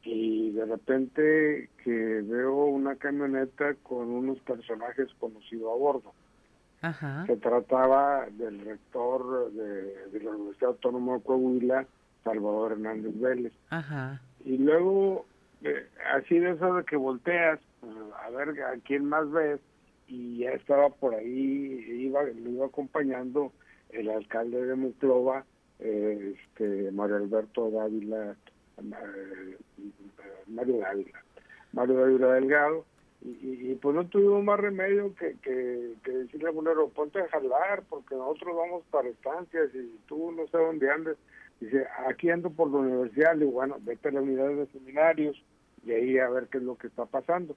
y 0.03 0.51
de 0.51 0.67
repente 0.67 1.71
que 1.83 1.91
veo 1.91 2.67
una 2.67 2.97
camioneta 2.97 3.73
con 3.83 4.11
unos 4.11 4.39
personajes 4.41 5.09
conocidos 5.19 5.73
a 5.73 5.79
bordo. 5.79 6.13
Se 7.27 7.39
trataba 7.39 8.27
del 8.33 8.63
rector 8.67 9.51
de, 9.51 10.09
de, 10.09 10.21
la 10.25 10.33
Universidad 10.33 10.73
Autónoma 10.73 11.15
de 11.15 11.23
Coahuila, 11.23 11.87
Salvador 12.23 12.73
Hernández 12.73 13.19
Vélez. 13.19 13.53
Ajá. 13.71 14.21
Y 14.45 14.59
luego, 14.59 15.27
eh, 15.63 15.87
así 16.15 16.39
de 16.39 16.51
eso 16.53 16.75
de 16.75 16.85
que 16.85 16.97
volteas 16.97 17.61
pues, 17.81 17.93
a 18.25 18.31
ver 18.31 18.61
a 18.63 18.75
quién 18.85 19.05
más 19.05 19.31
ves, 19.31 19.61
y 20.09 20.39
ya 20.39 20.51
estaba 20.51 20.91
por 20.91 21.15
ahí, 21.15 21.85
iba, 21.89 22.23
lo 22.23 22.51
iba 22.51 22.67
acompañando 22.67 23.53
el 23.91 24.11
alcalde 24.11 24.65
de 24.65 24.75
Muclova, 24.75 25.45
eh, 25.79 26.35
este, 26.37 26.93
Mario 26.93 27.17
Alberto 27.17 27.71
Dávila, 27.71 28.37
eh, 28.79 29.57
Mario 30.49 30.79
Dávila, 30.79 31.25
Mario 31.73 31.95
Dávila 31.95 32.33
Delgado, 32.35 32.85
y, 33.25 33.75
pues 33.77 33.95
no 33.95 34.05
tuvimos 34.09 34.43
más 34.43 34.59
remedio 34.59 35.15
que, 35.15 35.37
que, 35.43 36.11
decirle 36.11 36.49
a 36.49 36.53
Bolero, 36.53 36.89
ponte 36.89 37.21
a 37.21 37.29
jalar, 37.29 37.85
porque 37.89 38.17
nosotros 38.17 38.57
vamos 38.57 38.83
para 38.91 39.09
estancias 39.09 39.73
y 39.75 39.97
tú 40.07 40.33
no 40.33 40.47
sé 40.49 40.59
dónde 40.59 40.91
andes. 40.91 41.17
Dice, 41.63 41.87
aquí 42.09 42.29
ando 42.29 42.51
por 42.51 42.73
la 42.73 42.79
universidad, 42.79 43.35
le 43.35 43.45
digo, 43.45 43.53
bueno, 43.53 43.77
vete 43.83 44.09
a 44.09 44.11
la 44.11 44.21
unidad 44.21 44.49
de 44.49 44.67
seminarios 44.67 45.41
y 45.85 45.93
ahí 45.93 46.19
a 46.19 46.29
ver 46.29 46.49
qué 46.49 46.59
es 46.59 46.65
lo 46.65 46.77
que 46.77 46.89
está 46.89 47.07
pasando. 47.07 47.57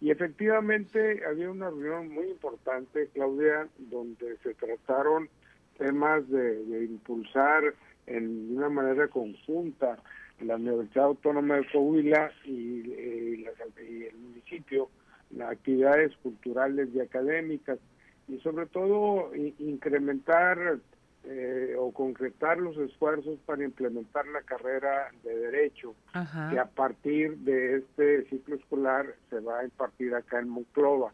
Y 0.00 0.10
efectivamente 0.10 1.22
había 1.26 1.50
una 1.50 1.68
reunión 1.68 2.08
muy 2.08 2.30
importante, 2.30 3.10
Claudia, 3.12 3.68
donde 3.76 4.38
se 4.38 4.54
trataron 4.54 5.28
temas 5.76 6.26
de, 6.30 6.84
impulsar 6.84 7.74
en 8.06 8.56
una 8.56 8.70
manera 8.70 9.08
conjunta 9.08 9.98
la 10.40 10.56
Universidad 10.56 11.04
Autónoma 11.04 11.56
de 11.56 11.66
Coahuila 11.70 12.32
y, 12.46 12.90
eh, 12.90 13.52
y 13.86 14.02
el 14.04 14.16
municipio 14.16 14.88
actividades 15.40 16.16
culturales 16.22 16.88
y 16.94 17.00
académicas 17.00 17.78
y 18.28 18.38
sobre 18.38 18.64
todo 18.66 19.30
incrementar 19.34 20.78
eh, 21.24 21.76
o 21.78 21.92
concretar 21.92 22.58
los 22.58 22.76
esfuerzos 22.78 23.38
para 23.46 23.64
implementar 23.64 24.26
la 24.26 24.42
carrera 24.42 25.12
de 25.22 25.36
derecho 25.36 25.94
que 26.50 26.58
a 26.58 26.64
partir 26.64 27.36
de 27.38 27.76
este 27.76 28.24
ciclo 28.24 28.56
escolar 28.56 29.06
se 29.30 29.38
va 29.38 29.60
a 29.60 29.64
impartir 29.64 30.14
acá 30.14 30.40
en 30.40 30.48
Monclova. 30.48 31.12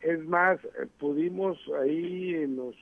Es 0.00 0.24
más, 0.24 0.62
eh, 0.64 0.86
pudimos 0.98 1.58
ahí, 1.80 2.46
nos, 2.48 2.76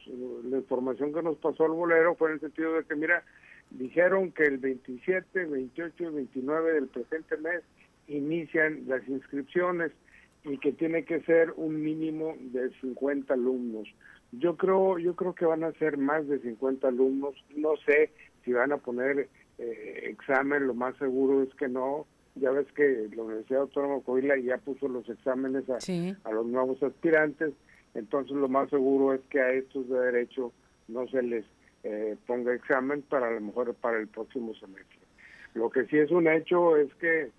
la 0.44 0.58
información 0.58 1.14
que 1.14 1.22
nos 1.22 1.38
pasó 1.38 1.64
al 1.64 1.72
bolero 1.72 2.14
fue 2.14 2.28
en 2.28 2.34
el 2.34 2.40
sentido 2.40 2.74
de 2.74 2.84
que, 2.84 2.94
mira, 2.94 3.24
dijeron 3.70 4.30
que 4.32 4.44
el 4.44 4.58
27, 4.58 5.46
28 5.46 6.04
y 6.04 6.14
29 6.14 6.72
del 6.74 6.88
presente 6.88 7.36
mes 7.38 7.62
inician 8.08 8.84
las 8.86 9.06
inscripciones 9.08 9.92
y 10.44 10.58
que 10.58 10.72
tiene 10.72 11.04
que 11.04 11.20
ser 11.22 11.52
un 11.56 11.82
mínimo 11.82 12.34
de 12.38 12.70
50 12.80 13.32
alumnos. 13.32 13.88
Yo 14.32 14.56
creo, 14.56 14.98
yo 14.98 15.16
creo 15.16 15.34
que 15.34 15.44
van 15.44 15.64
a 15.64 15.72
ser 15.72 15.96
más 15.96 16.26
de 16.28 16.38
50 16.38 16.88
alumnos. 16.88 17.34
No 17.56 17.76
sé 17.84 18.12
si 18.44 18.52
van 18.52 18.72
a 18.72 18.78
poner 18.78 19.28
eh, 19.58 20.00
examen, 20.04 20.66
lo 20.66 20.74
más 20.74 20.96
seguro 20.96 21.42
es 21.42 21.54
que 21.54 21.68
no. 21.68 22.06
Ya 22.36 22.50
ves 22.50 22.66
que 22.72 23.08
la 23.14 23.22
Universidad 23.22 23.62
Autónoma 23.62 23.96
de 23.96 24.02
Coahuila 24.02 24.38
ya 24.38 24.58
puso 24.58 24.88
los 24.88 25.08
exámenes 25.08 25.64
a, 25.68 25.78
a 26.28 26.32
los 26.32 26.46
nuevos 26.46 26.80
aspirantes, 26.82 27.52
entonces 27.94 28.36
lo 28.36 28.48
más 28.48 28.70
seguro 28.70 29.14
es 29.14 29.20
que 29.28 29.40
a 29.40 29.52
estos 29.52 29.88
de 29.88 29.98
derecho 29.98 30.52
no 30.86 31.08
se 31.08 31.22
les 31.22 31.44
eh, 31.82 32.16
ponga 32.26 32.54
examen 32.54 33.02
para 33.02 33.28
a 33.28 33.32
lo 33.32 33.40
mejor 33.40 33.74
para 33.74 33.98
el 33.98 34.08
próximo 34.08 34.54
semestre. 34.54 34.98
Lo 35.54 35.70
que 35.70 35.86
sí 35.86 35.98
es 35.98 36.10
un 36.10 36.28
hecho 36.28 36.76
es 36.76 36.94
que 36.94 37.30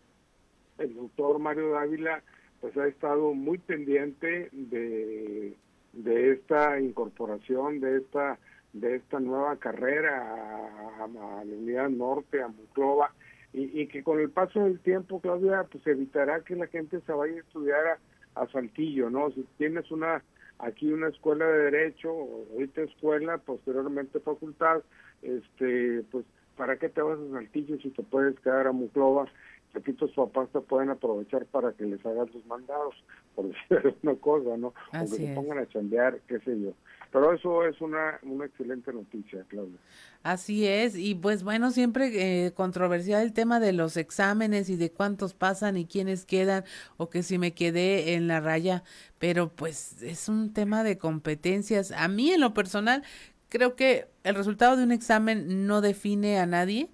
el 0.78 0.96
doctor 0.96 1.40
Mario 1.40 1.72
Dávila 1.72 2.22
pues 2.60 2.76
ha 2.78 2.88
estado 2.88 3.34
muy 3.34 3.58
pendiente 3.60 4.50
de, 4.52 5.56
de 5.94 6.34
esta 6.34 6.80
incorporación, 6.80 7.80
de 7.80 7.98
esta 7.98 8.40
de 8.74 8.96
esta 8.96 9.20
nueva 9.20 9.58
carrera 9.58 10.70
a, 11.02 11.08
la 11.08 11.42
Unidad 11.44 11.90
Norte, 11.90 12.42
a 12.42 12.48
Muclova, 12.48 13.14
y, 13.54 13.86
que 13.88 14.02
con 14.02 14.18
el 14.18 14.30
paso 14.30 14.64
del 14.64 14.80
tiempo, 14.80 15.20
Claudia, 15.20 15.66
pues 15.70 15.86
evitará 15.86 16.40
que 16.40 16.56
la 16.56 16.68
gente 16.68 17.02
se 17.02 17.12
vaya 17.12 17.34
a 17.34 17.40
estudiar 17.40 17.86
a, 17.86 18.42
a 18.42 18.48
Saltillo, 18.48 19.10
¿no? 19.10 19.30
Si 19.32 19.46
tienes 19.58 19.92
una 19.92 20.24
aquí 20.60 20.90
una 20.94 21.10
escuela 21.10 21.46
de 21.46 21.72
derecho, 21.72 22.12
ahorita 22.54 22.84
escuela, 22.84 23.40
posteriormente 23.40 24.22
facultad, 24.22 24.82
este, 25.22 26.04
pues, 26.12 26.24
¿para 26.56 26.78
qué 26.78 26.88
te 26.88 27.02
vas 27.02 27.20
a 27.20 27.32
Saltillo 27.34 27.78
si 27.80 27.90
te 27.90 28.04
puedes 28.04 28.40
quedar 28.40 28.68
a 28.68 28.72
Muclova 28.72 29.28
aquí 29.76 29.94
tus 29.94 30.12
papás 30.12 30.50
te 30.50 30.60
pueden 30.60 30.90
aprovechar 30.90 31.46
para 31.46 31.72
que 31.74 31.86
les 31.86 32.06
hagas 32.06 32.34
los 32.34 32.46
mandados, 32.46 32.96
por 33.36 33.48
decir 33.70 33.96
una 34.04 34.16
cosa, 34.16 34.58
¿no? 34.58 34.68
o 34.68 34.74
que 34.92 35.08
se 35.08 35.34
pongan 35.34 35.60
a 35.60 35.68
chambear, 35.68 36.20
qué 36.28 36.40
sé 36.40 36.60
yo. 36.60 36.74
Pero 37.12 37.34
eso 37.34 37.66
es 37.66 37.80
una, 37.82 38.20
una 38.24 38.46
excelente 38.46 38.94
noticia, 38.94 39.44
Claudia. 39.50 39.78
Así 40.24 40.66
es, 40.66 40.96
y 40.96 41.16
pues 41.16 41.44
bueno, 41.44 41.72
siempre 41.72 42.46
eh, 42.46 42.54
controversial 42.54 43.22
el 43.22 43.34
tema 43.34 43.60
de 43.60 43.74
los 43.74 43.98
exámenes 43.98 44.70
y 44.70 44.78
de 44.78 44.92
cuántos 44.92 45.34
pasan 45.34 45.76
y 45.76 45.86
quiénes 45.86 46.26
quedan, 46.26 46.64
o 46.98 47.10
que 47.10 47.24
si 47.24 47.38
me 47.38 47.54
quedé 47.54 48.14
en 48.14 48.28
la 48.28 48.40
raya, 48.40 48.84
pero 49.20 49.50
pues 49.50 50.02
es 50.04 50.30
un 50.30 50.54
tema 50.54 50.84
de 50.84 50.98
competencias. 50.98 51.92
A 51.92 52.08
mí 52.08 52.32
en 52.32 52.40
lo 52.40 52.54
personal, 52.54 53.04
creo 53.50 53.76
que 53.76 54.08
el 54.24 54.36
resultado 54.36 54.78
de 54.78 54.84
un 54.84 54.92
examen 54.92 55.68
no 55.68 55.82
define 55.82 56.40
a 56.40 56.46
nadie, 56.46 56.92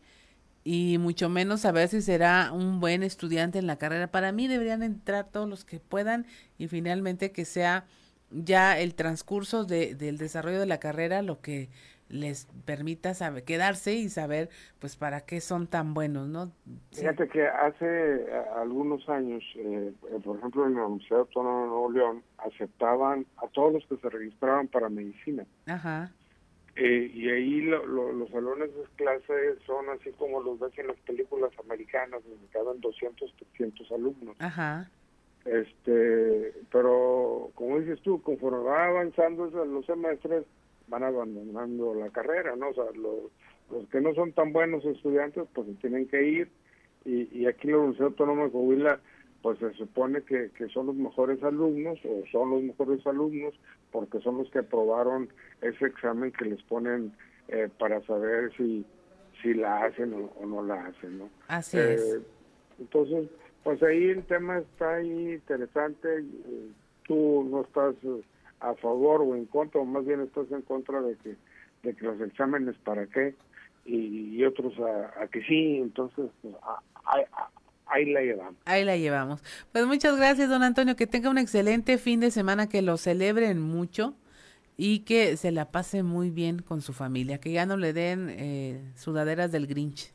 y 0.69 0.97
mucho 0.97 1.29
menos 1.29 1.61
saber 1.61 1.87
si 1.87 2.01
será 2.01 2.51
un 2.51 2.81
buen 2.81 3.01
estudiante 3.01 3.57
en 3.57 3.67
la 3.67 3.77
carrera. 3.77 4.07
Para 4.07 4.33
mí 4.33 4.49
deberían 4.49 4.83
entrar 4.83 5.31
todos 5.31 5.47
los 5.47 5.63
que 5.63 5.79
puedan 5.79 6.25
y 6.57 6.67
finalmente 6.67 7.31
que 7.31 7.45
sea 7.45 7.85
ya 8.31 8.77
el 8.77 8.93
transcurso 8.93 9.63
de, 9.63 9.95
del 9.95 10.17
desarrollo 10.17 10.59
de 10.59 10.65
la 10.65 10.81
carrera 10.81 11.21
lo 11.21 11.39
que 11.39 11.69
les 12.09 12.47
permita 12.65 13.13
saber, 13.13 13.45
quedarse 13.45 13.93
y 13.93 14.09
saber 14.09 14.49
pues 14.79 14.97
para 14.97 15.21
qué 15.21 15.39
son 15.39 15.67
tan 15.67 15.93
buenos, 15.93 16.27
¿no? 16.27 16.51
Fíjate 16.91 17.29
que 17.29 17.47
hace 17.47 17.85
eh, 17.85 18.27
algunos 18.57 19.07
años, 19.07 19.45
eh, 19.55 19.93
por 20.21 20.37
ejemplo 20.37 20.65
en 20.65 20.75
la 20.75 20.85
Universidad 20.85 21.21
Autónoma 21.21 21.61
de 21.61 21.67
Nuevo 21.67 21.91
León, 21.91 22.23
aceptaban 22.39 23.25
a 23.37 23.47
todos 23.53 23.71
los 23.71 23.85
que 23.85 23.95
se 23.95 24.09
registraban 24.09 24.67
para 24.67 24.89
medicina. 24.89 25.45
Ajá. 25.65 26.11
Eh, 26.79 27.11
y 27.11 27.27
ahí 27.27 27.61
los 27.61 28.29
salones 28.29 28.69
de 28.75 28.83
clase 28.97 29.55
son 29.65 29.89
así 29.89 30.11
como 30.11 30.41
los 30.41 30.59
ves 30.59 30.77
en 30.77 30.87
las 30.87 30.99
películas 30.99 31.51
americanas, 31.59 32.21
donde 32.23 32.45
caben 32.51 32.79
200, 32.81 33.33
300 33.35 33.91
alumnos. 33.93 34.35
Ajá. 34.37 34.87
Este, 35.45 36.53
pero 36.71 37.49
como 37.55 37.79
dices 37.79 37.99
tú, 38.01 38.21
conforme 38.21 38.59
va 38.59 38.89
avanzando 38.89 39.47
los 39.47 39.85
semestres, 39.87 40.45
van 40.87 41.03
abandonando 41.03 41.95
la 41.95 42.11
carrera, 42.11 42.55
¿no? 42.55 42.69
O 42.69 42.73
sea, 42.75 42.85
los, 42.93 43.31
los 43.71 43.89
que 43.89 43.99
no 43.99 44.13
son 44.13 44.33
tan 44.33 44.53
buenos 44.53 44.85
estudiantes, 44.85 45.45
pues 45.53 45.65
se 45.65 45.73
tienen 45.75 46.07
que 46.07 46.23
ir. 46.23 46.51
Y, 47.05 47.39
y 47.39 47.47
aquí 47.47 47.69
la 47.69 47.77
Universidad 47.77 48.09
Autónoma 48.09 48.43
de 48.43 48.51
Coahuila 48.51 48.99
pues 49.41 49.59
se 49.59 49.73
supone 49.73 50.21
que, 50.23 50.51
que 50.57 50.67
son 50.69 50.87
los 50.87 50.95
mejores 50.95 51.41
alumnos 51.43 51.97
o 52.05 52.23
son 52.31 52.51
los 52.51 52.61
mejores 52.61 53.05
alumnos 53.07 53.53
porque 53.91 54.19
son 54.19 54.37
los 54.37 54.49
que 54.51 54.59
aprobaron 54.59 55.29
ese 55.61 55.85
examen 55.85 56.31
que 56.31 56.45
les 56.45 56.61
ponen 56.63 57.13
eh, 57.47 57.69
para 57.77 58.01
saber 58.05 58.51
si 58.57 58.85
si 59.41 59.53
la 59.53 59.85
hacen 59.85 60.13
o, 60.13 60.45
no 60.45 60.63
la 60.63 60.87
hacen, 60.87 61.19
¿no? 61.19 61.29
Así 61.47 61.77
es. 61.77 62.01
Eh, 62.01 62.21
entonces, 62.79 63.29
pues 63.63 63.81
ahí 63.83 64.09
el 64.09 64.23
tema 64.25 64.57
está 64.57 64.95
ahí 64.95 65.33
interesante. 65.33 66.23
Tú 67.03 67.47
no 67.49 67.61
estás 67.61 67.95
a 68.59 68.73
favor 68.75 69.21
o 69.21 69.35
en 69.35 69.45
contra, 69.45 69.81
o 69.81 69.85
más 69.85 70.05
bien 70.05 70.21
estás 70.21 70.51
en 70.51 70.63
contra 70.63 71.01
de 71.01 71.15
que 71.17 71.35
de 71.83 71.93
que 71.93 72.05
los 72.05 72.19
exámenes 72.21 72.75
para 72.79 73.05
qué 73.07 73.35
y, 73.85 74.43
otros 74.43 74.73
a, 74.79 75.27
que 75.27 75.41
sí. 75.43 75.77
Entonces, 75.77 76.29
pues, 76.41 76.55
hay, 77.05 77.23
ahí 77.89 78.05
la 78.05 78.21
llevamos. 78.21 78.55
Ahí 78.65 78.83
la 78.83 78.97
llevamos. 78.97 79.43
Pues 79.71 79.85
muchas 79.85 80.17
gracias, 80.17 80.49
don 80.49 80.63
Antonio. 80.63 80.95
Que 80.95 81.07
tenga 81.07 81.29
un 81.29 81.37
excelente 81.37 81.97
fin 81.97 82.19
de 82.19 82.31
semana, 82.31 82.69
que 82.69 82.81
lo 82.81 82.97
celebren 82.97 83.59
mucho 83.59 84.15
y 84.77 84.99
que 84.99 85.37
se 85.37 85.51
la 85.51 85.71
pase 85.71 86.03
muy 86.03 86.29
bien 86.29 86.59
con 86.59 86.81
su 86.81 86.93
familia. 86.93 87.39
Que 87.39 87.51
ya 87.51 87.65
no 87.65 87.77
le 87.77 87.93
den 87.93 88.29
eh, 88.29 88.81
sudaderas 88.95 89.51
del 89.51 89.67
Grinch. 89.67 90.11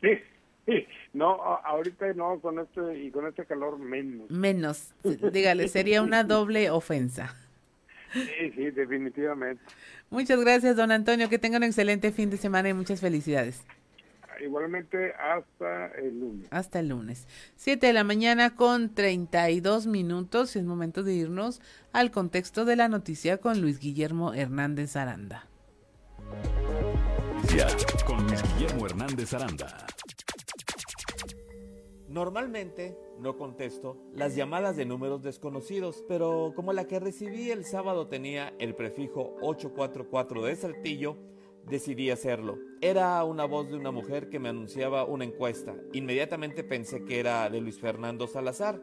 Sí, 0.00 0.10
sí. 0.66 0.86
No, 1.12 1.42
ahorita 1.42 2.12
no, 2.12 2.38
con 2.40 2.58
este 2.58 2.98
y 2.98 3.10
con 3.10 3.26
este 3.26 3.46
calor 3.46 3.78
menos. 3.78 4.30
Menos. 4.30 4.94
Dígale, 5.02 5.68
sería 5.68 6.02
una 6.02 6.24
doble 6.24 6.70
ofensa. 6.70 7.34
Sí, 8.12 8.52
sí, 8.54 8.70
definitivamente. 8.70 9.62
Muchas 10.10 10.40
gracias, 10.40 10.76
don 10.76 10.92
Antonio. 10.92 11.28
Que 11.28 11.38
tenga 11.38 11.56
un 11.56 11.64
excelente 11.64 12.12
fin 12.12 12.30
de 12.30 12.36
semana 12.36 12.68
y 12.68 12.74
muchas 12.74 13.00
felicidades. 13.00 13.64
Igualmente 14.40 15.12
hasta 15.14 15.86
el 15.92 16.18
lunes. 16.18 16.48
Hasta 16.50 16.80
el 16.80 16.88
lunes. 16.88 17.26
Siete 17.56 17.88
de 17.88 17.92
la 17.92 18.04
mañana 18.04 18.54
con 18.54 18.94
32 18.94 19.86
minutos. 19.86 20.56
Y 20.56 20.58
es 20.58 20.64
momento 20.64 21.02
de 21.02 21.14
irnos 21.14 21.60
al 21.92 22.10
contexto 22.10 22.64
de 22.64 22.76
la 22.76 22.88
noticia 22.88 23.38
con 23.38 23.60
Luis 23.60 23.78
Guillermo 23.78 24.34
Hernández 24.34 24.96
Aranda. 24.96 25.46
Con 28.06 28.26
Luis 28.26 28.42
Guillermo 28.54 28.86
Hernández 28.86 29.32
Aranda. 29.34 29.86
Normalmente 32.08 32.96
no 33.18 33.36
contesto 33.36 33.98
las 34.14 34.36
llamadas 34.36 34.76
de 34.76 34.84
números 34.84 35.22
desconocidos, 35.22 36.04
pero 36.08 36.52
como 36.54 36.72
la 36.72 36.86
que 36.86 37.00
recibí 37.00 37.50
el 37.50 37.64
sábado 37.64 38.06
tenía 38.08 38.54
el 38.58 38.74
prefijo 38.74 39.36
844 39.42 40.44
de 40.44 40.56
Saltillo, 40.56 41.16
decidí 41.68 42.10
hacerlo. 42.10 42.58
Era 42.80 43.22
una 43.24 43.44
voz 43.44 43.68
de 43.68 43.76
una 43.76 43.90
mujer 43.90 44.28
que 44.28 44.38
me 44.38 44.48
anunciaba 44.48 45.04
una 45.04 45.24
encuesta. 45.24 45.74
Inmediatamente 45.92 46.64
pensé 46.64 47.04
que 47.04 47.20
era 47.20 47.48
de 47.50 47.60
Luis 47.60 47.78
Fernando 47.78 48.26
Salazar, 48.26 48.80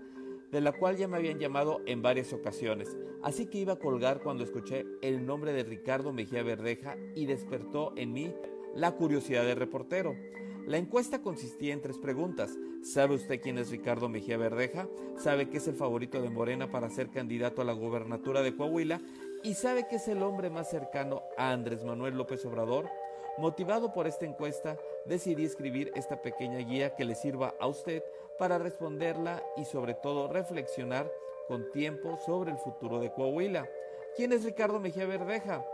de 0.52 0.62
la 0.62 0.74
cual 0.74 0.98
ya 0.98 1.08
me 1.08 1.18
habían 1.18 1.40
llamado 1.40 1.82
en 1.86 2.02
varias 2.02 2.32
ocasiones. 2.34 2.96
Así 3.24 3.48
que 3.48 3.60
iba 3.60 3.74
a 3.74 3.80
colgar 3.80 4.22
cuando 4.22 4.44
escuché 4.44 4.86
el 5.02 5.26
nombre 5.26 5.54
de 5.54 5.64
Ricardo 5.64 6.14
Mejía 6.14 6.44
Verdeja 6.44 6.98
y 7.16 7.26
despertó 7.26 7.94
en 7.96 8.14
mí 8.14 8.34
la 8.76 8.92
curiosidad 8.92 9.46
de 9.46 9.56
reportero. 9.56 10.16
La 10.68 10.78
encuesta 10.78 11.22
consistía 11.22 11.74
en 11.74 11.82
tres 11.82 11.98
preguntas. 11.98 12.58
¿Sabe 12.84 13.16
usted 13.16 13.42
quién 13.42 13.58
es 13.58 13.70
Ricardo 13.70 14.08
Mejía 14.10 14.38
Verdeja? 14.38 14.88
¿Sabe 15.18 15.50
que 15.50 15.58
es 15.58 15.68
el 15.68 15.76
favorito 15.76 16.22
de 16.22 16.30
Morena 16.30 16.70
para 16.72 16.90
ser 16.90 17.10
candidato 17.10 17.62
a 17.62 17.66
la 17.66 17.74
gobernatura 17.74 18.42
de 18.42 18.56
Coahuila? 18.56 19.02
¿Y 19.46 19.56
sabe 19.56 19.90
que 19.90 19.98
es 19.98 20.08
el 20.08 20.24
hombre 20.24 20.50
más 20.50 20.70
cercano 20.70 21.24
a 21.36 21.52
Andrés 21.52 21.84
Manuel 21.84 22.16
López 22.16 22.46
Obrador? 22.46 22.90
Motivado 23.38 23.92
por 23.92 24.08
esta 24.08 24.26
encuesta, 24.26 24.78
decidí 25.04 25.44
escribir 25.44 25.92
esta 25.96 26.22
pequeña 26.22 26.60
guía 26.60 26.96
que 26.96 27.04
le 27.04 27.14
sirva 27.14 27.54
a 27.60 27.68
usted 27.68 28.06
para 28.40 28.58
responderla 28.58 29.44
y 29.58 29.66
sobre 29.66 29.96
todo 29.96 30.30
reflexionar 30.30 31.12
con 31.50 31.70
tiempo 31.72 32.18
sobre 32.26 32.52
el 32.52 32.58
futuro 32.58 33.02
de 33.02 33.12
Coahuila. 33.12 33.68
¿Quién 34.16 34.32
es 34.32 34.46
Ricardo 34.46 34.80
Mejía 34.80 35.06
Verdeja? 35.06 35.66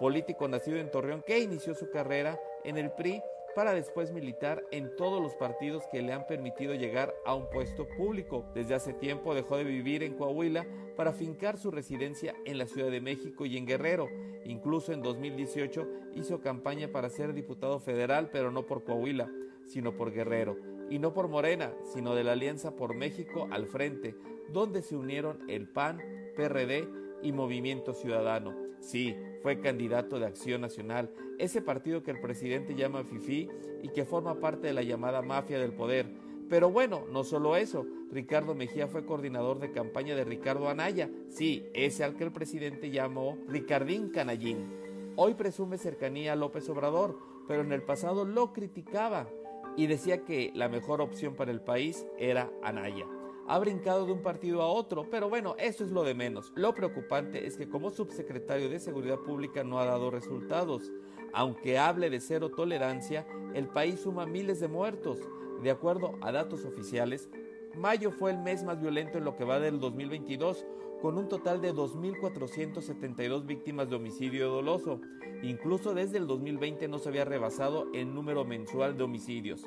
Político 0.00 0.48
nacido 0.48 0.78
en 0.78 0.90
Torreón 0.90 1.22
que 1.22 1.38
inició 1.38 1.76
su 1.76 1.90
carrera 1.90 2.40
en 2.64 2.78
el 2.78 2.90
PRI 2.90 3.22
para 3.54 3.72
después 3.72 4.12
militar 4.12 4.64
en 4.70 4.94
todos 4.96 5.22
los 5.22 5.34
partidos 5.34 5.84
que 5.90 6.02
le 6.02 6.12
han 6.12 6.26
permitido 6.26 6.74
llegar 6.74 7.14
a 7.24 7.34
un 7.34 7.48
puesto 7.50 7.86
público. 7.96 8.44
Desde 8.54 8.74
hace 8.74 8.92
tiempo 8.92 9.34
dejó 9.34 9.56
de 9.56 9.64
vivir 9.64 10.02
en 10.02 10.14
Coahuila 10.14 10.66
para 10.96 11.12
fincar 11.12 11.56
su 11.56 11.70
residencia 11.70 12.34
en 12.44 12.58
la 12.58 12.66
Ciudad 12.66 12.90
de 12.90 13.00
México 13.00 13.46
y 13.46 13.56
en 13.56 13.66
Guerrero. 13.66 14.08
Incluso 14.44 14.92
en 14.92 15.02
2018 15.02 15.86
hizo 16.14 16.40
campaña 16.40 16.88
para 16.88 17.10
ser 17.10 17.32
diputado 17.32 17.80
federal, 17.80 18.30
pero 18.32 18.50
no 18.50 18.66
por 18.66 18.84
Coahuila, 18.84 19.30
sino 19.66 19.96
por 19.96 20.12
Guerrero. 20.12 20.56
Y 20.90 20.98
no 20.98 21.14
por 21.14 21.28
Morena, 21.28 21.72
sino 21.92 22.14
de 22.14 22.24
la 22.24 22.32
Alianza 22.32 22.76
por 22.76 22.94
México 22.94 23.48
al 23.50 23.66
frente, 23.66 24.14
donde 24.52 24.82
se 24.82 24.96
unieron 24.96 25.48
el 25.48 25.68
PAN, 25.68 25.98
PRD 26.36 26.88
y 27.22 27.32
Movimiento 27.32 27.94
Ciudadano. 27.94 28.54
Sí, 28.80 29.16
fue 29.42 29.60
candidato 29.60 30.18
de 30.18 30.26
Acción 30.26 30.60
Nacional, 30.60 31.10
ese 31.38 31.62
partido 31.62 32.02
que 32.02 32.10
el 32.10 32.20
presidente 32.20 32.74
llama 32.74 33.04
FIFI 33.04 33.48
y 33.82 33.88
que 33.88 34.04
forma 34.04 34.40
parte 34.40 34.66
de 34.66 34.72
la 34.72 34.82
llamada 34.82 35.22
mafia 35.22 35.58
del 35.58 35.72
poder. 35.72 36.06
Pero 36.48 36.70
bueno, 36.70 37.04
no 37.10 37.24
solo 37.24 37.56
eso, 37.56 37.86
Ricardo 38.10 38.54
Mejía 38.54 38.86
fue 38.86 39.06
coordinador 39.06 39.58
de 39.58 39.72
campaña 39.72 40.14
de 40.14 40.24
Ricardo 40.24 40.68
Anaya, 40.68 41.10
sí, 41.28 41.66
ese 41.72 42.04
al 42.04 42.16
que 42.16 42.24
el 42.24 42.32
presidente 42.32 42.90
llamó 42.90 43.38
Ricardín 43.48 44.10
Canallín. 44.10 44.68
Hoy 45.16 45.34
presume 45.34 45.78
cercanía 45.78 46.32
a 46.32 46.36
López 46.36 46.68
Obrador, 46.68 47.18
pero 47.48 47.62
en 47.62 47.72
el 47.72 47.82
pasado 47.82 48.24
lo 48.24 48.52
criticaba 48.52 49.28
y 49.76 49.86
decía 49.86 50.24
que 50.24 50.52
la 50.54 50.68
mejor 50.68 51.00
opción 51.00 51.34
para 51.34 51.50
el 51.50 51.60
país 51.60 52.06
era 52.18 52.50
Anaya 52.62 53.06
ha 53.46 53.58
brincado 53.58 54.06
de 54.06 54.12
un 54.12 54.22
partido 54.22 54.62
a 54.62 54.68
otro, 54.68 55.08
pero 55.10 55.28
bueno, 55.28 55.54
eso 55.58 55.84
es 55.84 55.90
lo 55.90 56.02
de 56.02 56.14
menos. 56.14 56.52
Lo 56.54 56.74
preocupante 56.74 57.46
es 57.46 57.56
que 57.56 57.68
como 57.68 57.90
subsecretario 57.90 58.68
de 58.68 58.80
Seguridad 58.80 59.18
Pública 59.18 59.64
no 59.64 59.78
ha 59.78 59.84
dado 59.84 60.10
resultados. 60.10 60.90
Aunque 61.34 61.78
hable 61.78 62.10
de 62.10 62.20
cero 62.20 62.50
tolerancia, 62.50 63.26
el 63.54 63.66
país 63.66 64.00
suma 64.00 64.24
miles 64.24 64.60
de 64.60 64.68
muertos. 64.68 65.18
De 65.62 65.70
acuerdo 65.70 66.14
a 66.20 66.30
datos 66.30 66.64
oficiales, 66.64 67.28
mayo 67.76 68.12
fue 68.12 68.30
el 68.30 68.38
mes 68.38 68.62
más 68.62 68.80
violento 68.80 69.18
en 69.18 69.24
lo 69.24 69.36
que 69.36 69.44
va 69.44 69.58
del 69.58 69.80
2022, 69.80 70.64
con 71.02 71.18
un 71.18 71.28
total 71.28 71.60
de 71.60 71.74
2.472 71.74 73.46
víctimas 73.46 73.90
de 73.90 73.96
homicidio 73.96 74.48
doloso. 74.48 75.00
Incluso 75.42 75.92
desde 75.92 76.18
el 76.18 76.28
2020 76.28 76.86
no 76.86 77.00
se 77.00 77.08
había 77.08 77.24
rebasado 77.24 77.88
el 77.92 78.14
número 78.14 78.44
mensual 78.44 78.96
de 78.96 79.02
homicidios. 79.02 79.64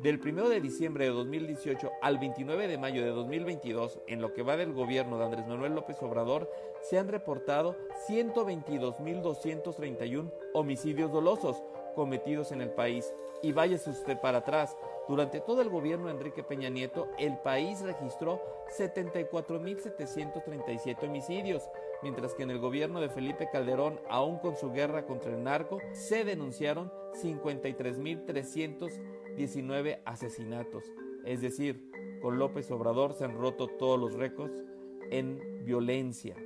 Del 0.00 0.20
1 0.20 0.48
de 0.48 0.60
diciembre 0.60 1.04
de 1.04 1.12
2018 1.12 1.92
al 2.02 2.18
29 2.18 2.66
de 2.68 2.78
mayo 2.78 3.02
de 3.02 3.10
2022, 3.10 4.00
en 4.06 4.20
lo 4.20 4.34
que 4.34 4.42
va 4.42 4.56
del 4.56 4.72
gobierno 4.72 5.18
de 5.18 5.24
Andrés 5.24 5.46
Manuel 5.46 5.74
López 5.74 6.02
Obrador, 6.02 6.50
se 6.82 6.98
han 6.98 7.08
reportado 7.08 7.76
122.231 8.08 10.30
homicidios 10.52 11.10
dolosos 11.10 11.62
cometidos 11.94 12.52
en 12.52 12.60
el 12.60 12.70
país. 12.70 13.14
Y 13.42 13.52
váyase 13.52 13.88
usted 13.90 14.20
para 14.20 14.38
atrás, 14.38 14.76
durante 15.08 15.40
todo 15.40 15.62
el 15.62 15.68
gobierno 15.68 16.06
de 16.06 16.12
Enrique 16.12 16.42
Peña 16.42 16.70
Nieto, 16.70 17.08
el 17.18 17.36
país 17.38 17.80
registró 17.80 18.42
74.737 18.78 21.04
homicidios, 21.04 21.68
mientras 22.02 22.34
que 22.34 22.42
en 22.42 22.50
el 22.50 22.58
gobierno 22.58 23.00
de 23.00 23.10
Felipe 23.10 23.48
Calderón, 23.50 24.00
aún 24.08 24.38
con 24.38 24.56
su 24.56 24.72
guerra 24.72 25.06
contra 25.06 25.32
el 25.32 25.42
narco, 25.42 25.78
se 25.92 26.24
denunciaron 26.24 26.92
53.300 27.22 29.23
19 29.36 30.02
asesinatos. 30.04 30.92
Es 31.24 31.40
decir, 31.40 31.90
con 32.20 32.38
López 32.38 32.70
Obrador 32.70 33.14
se 33.14 33.24
han 33.24 33.36
roto 33.36 33.68
todos 33.68 33.98
los 33.98 34.14
récords 34.14 34.64
en 35.10 35.64
violencia. 35.64 36.36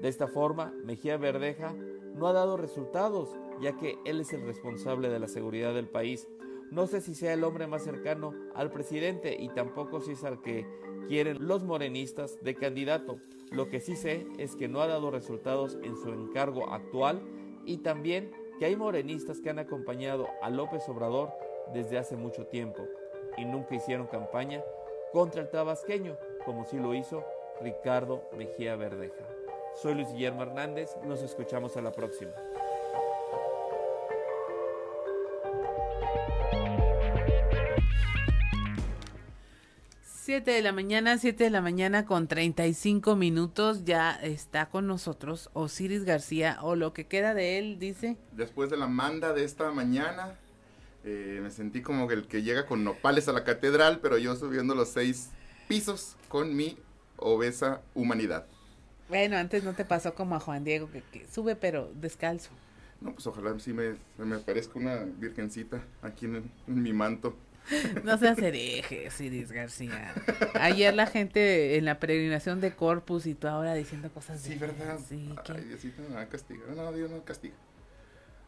De 0.00 0.08
esta 0.08 0.28
forma, 0.28 0.74
Mejía 0.84 1.16
Verdeja 1.16 1.74
no 2.14 2.26
ha 2.26 2.32
dado 2.32 2.56
resultados, 2.56 3.36
ya 3.60 3.76
que 3.76 3.98
él 4.04 4.20
es 4.20 4.32
el 4.32 4.42
responsable 4.42 5.08
de 5.08 5.18
la 5.18 5.28
seguridad 5.28 5.74
del 5.74 5.88
país. 5.88 6.28
No 6.70 6.86
sé 6.86 7.00
si 7.00 7.14
sea 7.14 7.32
el 7.32 7.44
hombre 7.44 7.66
más 7.66 7.84
cercano 7.84 8.34
al 8.54 8.70
presidente 8.70 9.36
y 9.38 9.48
tampoco 9.48 10.00
si 10.00 10.12
es 10.12 10.24
al 10.24 10.42
que 10.42 10.66
quieren 11.08 11.46
los 11.46 11.64
morenistas 11.64 12.42
de 12.42 12.54
candidato. 12.54 13.18
Lo 13.50 13.68
que 13.68 13.80
sí 13.80 13.96
sé 13.96 14.26
es 14.38 14.56
que 14.56 14.68
no 14.68 14.80
ha 14.80 14.86
dado 14.86 15.10
resultados 15.10 15.78
en 15.82 15.96
su 15.96 16.10
encargo 16.10 16.70
actual 16.70 17.22
y 17.64 17.78
también 17.78 18.30
que 18.58 18.66
hay 18.66 18.76
morenistas 18.76 19.40
que 19.40 19.50
han 19.50 19.58
acompañado 19.58 20.28
a 20.42 20.50
López 20.50 20.88
Obrador 20.88 21.30
desde 21.72 21.98
hace 21.98 22.16
mucho 22.16 22.46
tiempo 22.46 22.82
y 23.36 23.44
nunca 23.44 23.74
hicieron 23.74 24.06
campaña 24.06 24.62
contra 25.12 25.42
el 25.42 25.50
tabasqueño, 25.50 26.16
como 26.44 26.64
sí 26.64 26.78
lo 26.78 26.94
hizo 26.94 27.24
Ricardo 27.60 28.28
Mejía 28.36 28.76
Verdeja. 28.76 29.24
Soy 29.80 29.94
Luis 29.94 30.12
Guillermo 30.12 30.42
Hernández, 30.42 30.96
nos 31.04 31.22
escuchamos 31.22 31.76
a 31.76 31.82
la 31.82 31.92
próxima. 31.92 32.32
Siete 40.02 40.50
de 40.50 40.62
la 40.62 40.72
mañana, 40.72 41.18
siete 41.18 41.44
de 41.44 41.50
la 41.50 41.60
mañana 41.60 42.04
con 42.04 42.26
35 42.26 43.14
minutos, 43.14 43.84
ya 43.84 44.10
está 44.10 44.68
con 44.68 44.88
nosotros 44.88 45.50
Osiris 45.52 46.04
García, 46.04 46.58
o 46.62 46.74
lo 46.74 46.92
que 46.92 47.06
queda 47.06 47.32
de 47.32 47.58
él, 47.58 47.78
dice. 47.78 48.16
Después 48.32 48.68
de 48.68 48.76
la 48.76 48.88
manda 48.88 49.32
de 49.32 49.44
esta 49.44 49.70
mañana, 49.70 50.36
eh, 51.06 51.38
me 51.40 51.50
sentí 51.52 51.82
como 51.82 52.10
el 52.10 52.26
que 52.26 52.42
llega 52.42 52.66
con 52.66 52.82
nopales 52.82 53.28
a 53.28 53.32
la 53.32 53.44
catedral, 53.44 54.00
pero 54.00 54.18
yo 54.18 54.34
subiendo 54.34 54.74
los 54.74 54.88
seis 54.88 55.30
pisos 55.68 56.16
con 56.28 56.56
mi 56.56 56.76
obesa 57.16 57.80
humanidad. 57.94 58.46
Bueno, 59.08 59.36
antes 59.36 59.62
no 59.62 59.72
te 59.72 59.84
pasó 59.84 60.14
como 60.14 60.34
a 60.34 60.40
Juan 60.40 60.64
Diego, 60.64 60.90
que, 60.90 61.26
sube 61.30 61.54
pero 61.54 61.92
descalzo. 61.94 62.50
No, 63.00 63.12
pues 63.12 63.24
ojalá 63.28 63.56
sí 63.60 63.72
me, 63.72 63.94
me 64.18 64.38
parezca 64.38 64.80
una 64.80 64.96
virgencita 64.96 65.80
aquí 66.02 66.26
en, 66.26 66.50
mi 66.66 66.92
manto. 66.92 67.36
No 68.04 68.18
seas 68.18 68.38
hereje, 68.38 69.08
Siris 69.10 69.52
García. 69.52 70.12
Ayer 70.54 70.94
la 70.94 71.06
gente 71.06 71.76
en 71.76 71.84
la 71.84 72.00
peregrinación 72.00 72.60
de 72.60 72.74
Corpus 72.74 73.26
y 73.26 73.34
tú 73.34 73.46
ahora 73.46 73.74
diciendo 73.74 74.10
cosas 74.10 74.42
de... 74.42 74.50
Sí, 74.50 74.58
¿verdad? 74.58 74.98
Sí, 75.08 75.34
Ay, 75.48 75.64
Diosito 75.64 76.02
me 76.08 76.14
va 76.14 76.22
a 76.22 76.28
castigar. 76.28 76.68
No, 76.70 76.92
Dios 76.92 77.10
no 77.10 77.22
castiga. 77.24 77.54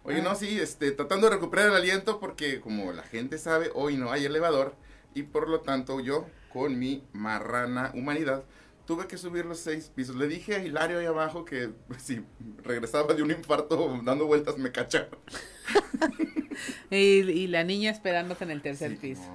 Oye, 0.09 0.23
no, 0.23 0.35
sí, 0.35 0.59
este, 0.59 0.91
tratando 0.93 1.29
de 1.29 1.37
recuperar 1.37 1.69
el 1.69 1.75
aliento 1.75 2.19
porque 2.19 2.61
como 2.61 2.93
la 2.93 3.03
gente 3.03 3.37
sabe, 3.37 3.71
hoy 3.75 3.97
no 3.97 4.11
hay 4.11 4.25
elevador 4.25 4.75
y 5.15 5.23
por 5.23 5.49
lo 5.49 5.61
tanto 5.61 6.01
yo, 6.01 6.27
con 6.51 6.79
mi 6.79 7.05
marrana 7.13 7.93
humanidad, 7.95 8.45
tuve 8.87 9.07
que 9.07 9.19
subir 9.19 9.45
los 9.45 9.59
seis 9.59 9.93
pisos. 9.95 10.17
Le 10.17 10.29
dije 10.29 10.55
a 10.55 10.65
Hilario 10.65 10.99
ahí 10.99 11.05
abajo 11.05 11.45
que 11.45 11.71
si 11.99 12.23
regresaba 12.65 13.13
de 13.13 13.23
un 13.23 13.31
infarto 13.31 14.01
dando 14.03 14.27
vueltas 14.27 14.57
me 14.57 14.73
cachaba. 14.73 15.09
y, 16.91 16.97
y, 16.97 17.47
la 17.49 17.65
niña 17.65 17.91
esperándote 17.91 18.45
en 18.45 18.51
el 18.51 18.63
tercer 18.63 18.97
piso. 18.97 19.31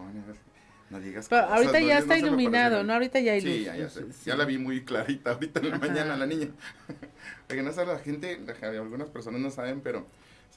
No, 0.89 0.99
digas 0.99 1.27
Pero 1.29 1.43
ahorita 1.43 1.79
ya 1.81 1.99
está 1.99 2.17
iluminado, 2.17 2.83
¿no? 2.83 2.93
Ahorita 2.93 3.19
ya 3.19 3.33
hay 3.33 3.41
luz. 3.41 3.53
Sí, 3.53 3.63
ya, 3.63 3.75
ya, 3.75 3.89
ya, 4.25 4.35
la 4.35 4.45
vi 4.45 4.57
muy 4.57 4.83
clarita 4.83 5.31
ahorita 5.31 5.59
en 5.59 5.69
la 5.69 5.77
mañana 5.77 6.17
la 6.17 6.25
niña. 6.25 6.49
Porque 7.47 7.61
no 7.61 7.71
sabe 7.73 7.93
la 7.93 7.99
gente, 7.99 8.39
algunas 8.61 9.09
personas 9.09 9.39
no 9.39 9.51
saben, 9.51 9.81
pero 9.81 10.07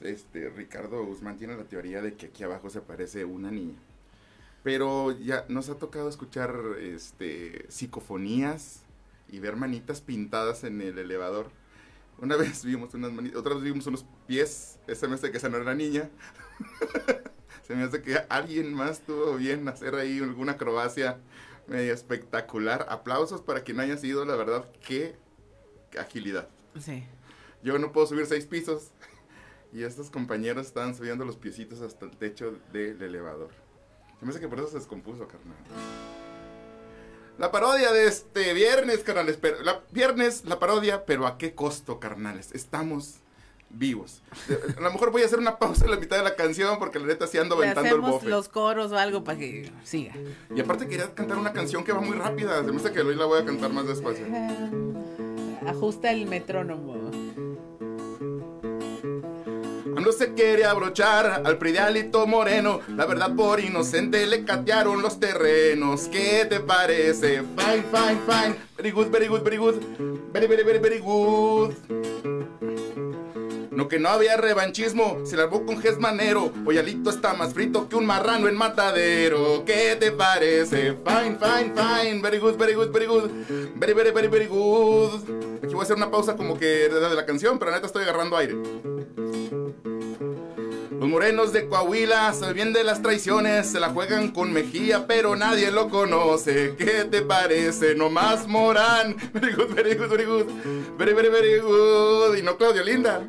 este 0.01 0.49
Ricardo 0.49 1.03
Guzmán 1.03 1.37
tiene 1.37 1.55
la 1.55 1.63
teoría 1.63 2.01
de 2.01 2.13
que 2.13 2.27
aquí 2.27 2.43
abajo 2.43 2.69
se 2.69 2.79
aparece 2.79 3.25
una 3.25 3.51
niña. 3.51 3.75
Pero 4.63 5.17
ya 5.17 5.45
nos 5.49 5.69
ha 5.69 5.75
tocado 5.75 6.09
escuchar 6.09 6.55
este 6.79 7.65
psicofonías 7.69 8.81
y 9.29 9.39
ver 9.39 9.55
manitas 9.55 10.01
pintadas 10.01 10.63
en 10.63 10.81
el 10.81 10.97
elevador. 10.97 11.49
Una 12.19 12.35
vez 12.37 12.65
vimos 12.65 12.93
unas 12.93 13.11
manitas, 13.11 13.39
otra 13.39 13.53
vez 13.53 13.63
vimos 13.63 13.87
unos 13.87 14.05
pies. 14.27 14.79
Esa 14.87 15.07
me 15.07 15.15
hace 15.15 15.31
que 15.31 15.37
esa 15.37 15.49
no 15.49 15.57
era 15.57 15.73
niña. 15.73 16.09
Se 17.67 17.75
me 17.75 17.83
hace 17.83 18.01
que 18.01 18.17
alguien 18.29 18.73
más 18.73 19.01
tuvo 19.01 19.35
bien 19.35 19.67
hacer 19.67 19.95
ahí 19.95 20.19
alguna 20.19 20.53
acrobacia 20.53 21.19
media 21.67 21.93
espectacular. 21.93 22.85
Aplausos 22.89 23.41
para 23.41 23.61
quien 23.61 23.79
haya 23.79 23.97
sido, 23.97 24.23
la 24.25 24.35
verdad, 24.35 24.65
qué 24.85 25.15
agilidad. 25.99 26.47
Sí. 26.79 27.03
Yo 27.63 27.77
no 27.77 27.91
puedo 27.91 28.07
subir 28.07 28.25
seis 28.25 28.45
pisos. 28.45 28.91
Y 29.77 29.83
estos 29.83 30.09
compañeros 30.09 30.65
estaban 30.65 30.95
subiendo 30.95 31.23
los 31.23 31.35
piecitos 31.35 31.81
hasta 31.81 32.05
el 32.05 32.17
techo 32.17 32.55
del 32.73 32.99
elevador. 32.99 33.49
Se 34.19 34.25
me 34.25 34.31
hace 34.31 34.39
que 34.39 34.47
por 34.47 34.57
eso 34.57 34.69
se 34.69 34.77
descompuso, 34.79 35.27
carnal. 35.27 35.55
La 37.37 37.51
parodia 37.51 37.91
de 37.91 38.07
este 38.07 38.55
viernes, 38.55 39.03
carnales. 39.03 39.37
Pero, 39.39 39.61
la, 39.61 39.83
viernes, 39.91 40.45
la 40.45 40.57
parodia, 40.57 41.05
pero 41.05 41.27
¿a 41.27 41.37
qué 41.37 41.53
costo, 41.53 41.99
carnales? 41.99 42.49
Estamos 42.53 43.17
vivos. 43.69 44.23
A 44.77 44.81
lo 44.81 44.91
mejor 44.91 45.11
voy 45.11 45.21
a 45.21 45.25
hacer 45.25 45.37
una 45.37 45.59
pausa 45.59 45.85
en 45.85 45.91
la 45.91 45.97
mitad 45.97 46.17
de 46.17 46.23
la 46.23 46.35
canción 46.35 46.79
porque 46.79 46.97
la 46.97 47.05
neta 47.05 47.27
sí 47.27 47.37
ando 47.37 47.53
aventando 47.53 47.93
el 47.93 48.01
bofe. 48.01 48.27
los 48.27 48.49
coros 48.49 48.91
o 48.91 48.97
algo 48.97 49.23
para 49.23 49.37
que 49.37 49.71
siga. 49.83 50.15
Y 50.55 50.59
aparte 50.59 50.87
quería 50.87 51.13
cantar 51.13 51.37
una 51.37 51.53
canción 51.53 51.83
que 51.83 51.91
va 51.91 52.01
muy 52.01 52.17
rápida. 52.17 52.65
Se 52.65 52.71
me 52.71 52.77
hace 52.77 52.91
que 52.91 53.01
hoy 53.01 53.13
la 53.13 53.25
voy 53.25 53.43
a 53.43 53.45
cantar 53.45 53.71
más 53.71 53.87
despacio. 53.87 54.25
Ajusta 55.67 56.09
el 56.09 56.25
metrónomo. 56.25 57.46
No 60.07 60.13
se 60.13 60.33
quiere 60.33 60.63
abrochar 60.63 61.41
al 61.43 61.57
pridialito 61.57 62.25
moreno. 62.25 62.79
La 62.95 63.05
verdad, 63.05 63.35
por 63.35 63.59
inocente 63.59 64.25
le 64.25 64.45
catearon 64.45 65.01
los 65.01 65.19
terrenos. 65.19 66.07
¿Qué 66.07 66.45
te 66.49 66.61
parece? 66.61 67.41
Fine, 67.41 67.83
fine, 67.91 68.19
fine. 68.25 68.55
Very 68.77 68.91
good, 68.91 69.07
very 69.07 69.27
good, 69.27 69.43
very 69.43 69.57
good. 69.57 69.75
Very, 70.31 70.47
very, 70.47 70.63
very, 70.63 70.79
very 70.79 70.99
good. 70.99 71.73
No 73.69 73.89
que 73.89 73.99
no 73.99 74.07
había 74.07 74.37
revanchismo, 74.37 75.25
se 75.25 75.35
largó 75.35 75.65
con 75.65 75.77
Gesmanero. 75.81 76.53
Alito 76.69 77.09
está 77.09 77.33
más 77.33 77.53
frito 77.53 77.89
que 77.89 77.97
un 77.97 78.05
marrano 78.05 78.47
en 78.47 78.55
matadero. 78.55 79.65
¿Qué 79.65 79.97
te 79.99 80.13
parece? 80.13 80.95
Fine, 81.05 81.37
fine, 81.37 81.73
fine. 81.75 82.21
Very 82.21 82.39
good, 82.39 82.55
very 82.55 82.75
good, 82.75 82.93
very 82.93 83.07
good. 83.07 83.29
Very, 83.75 83.91
very, 83.91 84.11
very, 84.11 84.27
very 84.29 84.47
good. 84.47 85.19
Aquí 85.61 85.73
voy 85.73 85.81
a 85.81 85.83
hacer 85.83 85.97
una 85.97 86.09
pausa 86.09 86.37
como 86.37 86.57
que 86.57 86.87
de 86.87 87.13
la 87.13 87.25
canción, 87.25 87.59
pero 87.59 87.71
neta 87.71 87.87
estoy 87.87 88.03
agarrando 88.03 88.37
aire. 88.37 88.55
Los 90.99 91.07
morenos 91.07 91.53
de 91.53 91.67
Coahuila 91.67 92.33
se 92.33 92.51
bien 92.53 92.73
de 92.73 92.83
las 92.83 93.03
traiciones, 93.03 93.67
se 93.67 93.79
la 93.79 93.89
juegan 93.89 94.31
con 94.31 94.51
Mejía, 94.51 95.05
pero 95.05 95.35
nadie 95.35 95.69
lo 95.69 95.89
conoce. 95.89 96.73
¿Qué 96.75 97.05
te 97.09 97.21
parece? 97.21 97.93
No 97.93 98.09
más 98.09 98.47
Morán. 98.47 99.15
Very 99.33 99.53
good, 99.53 99.75
very 99.75 99.95
good, 99.95 100.09
very 100.09 100.25
good. 100.25 100.45
Very, 100.97 101.13
very, 101.13 101.29
very 101.29 101.59
good. 101.59 102.35
Y 102.35 102.41
no 102.41 102.57
Claudio 102.57 102.83
Linda. 102.83 103.21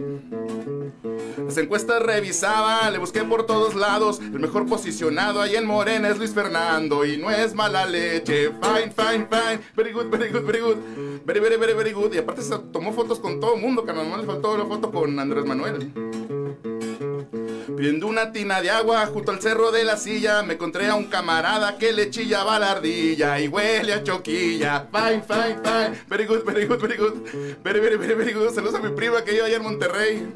Las 1.45 1.59
encuestas 1.59 2.03
revisaba, 2.03 2.90
le 2.90 2.99
busqué 2.99 3.23
por 3.24 3.45
todos 3.45 3.74
lados. 3.74 4.19
El 4.20 4.40
mejor 4.40 4.66
posicionado 4.66 5.43
ahí 5.43 5.57
en 5.57 5.66
Morena 5.66 6.09
es 6.09 6.16
Luis 6.16 6.32
Fernando. 6.32 7.05
Y 7.05 7.19
no 7.19 7.31
es 7.31 7.55
mala 7.55 7.85
leche. 7.85 8.49
Fine, 8.49 8.93
fine, 8.93 9.27
fine. 9.31 9.61
Very 9.77 9.93
good, 9.93 10.07
very 10.07 10.31
good, 10.31 10.45
very 10.45 10.61
good. 10.61 10.77
Very, 11.27 11.40
very, 11.40 11.57
very, 11.57 11.74
very 11.74 11.93
good. 11.93 12.15
Y 12.15 12.19
aparte 12.19 12.43
tomó 12.73 12.93
fotos 12.95 13.19
con 13.20 13.40
todo 13.40 13.57
el 13.57 13.61
mundo, 13.61 13.85
que 13.85 13.93
no 13.93 14.16
le 14.16 14.24
faltó 14.24 14.57
la 14.57 14.65
foto 14.65 14.90
con 14.90 15.19
Andrés 15.19 15.45
Manuel. 15.45 15.93
Viendo 17.32 18.06
una 18.06 18.32
tina 18.32 18.60
de 18.60 18.70
agua 18.70 19.06
junto 19.06 19.32
al 19.32 19.40
cerro 19.40 19.70
de 19.70 19.84
la 19.84 19.96
silla, 19.96 20.42
me 20.42 20.55
encontré 20.55 20.86
a 20.86 20.94
un 20.94 21.05
camarada 21.05 21.76
que 21.78 21.92
le 21.92 22.10
chillaba 22.10 22.59
la 22.59 22.72
ardilla 22.72 23.38
y 23.40 23.48
huele 23.48 23.92
a 23.92 24.02
choquilla. 24.02 24.88
Fine, 24.92 25.22
fine, 25.22 25.56
fine. 25.62 26.05
Very 26.09 26.26
good, 26.26 26.44
very 26.44 26.66
good, 26.66 26.80
very 26.80 26.96
good. 26.96 27.24
Very, 27.62 27.80
very, 27.80 27.96
very, 27.96 28.32
good. 28.32 28.50
Saludos 28.55 28.74
a 28.74 28.78
mi 28.78 28.94
prima 28.94 29.22
que 29.22 29.32
vive 29.32 29.44
allá 29.44 29.56
en 29.56 29.62
Monterrey. 29.62 30.28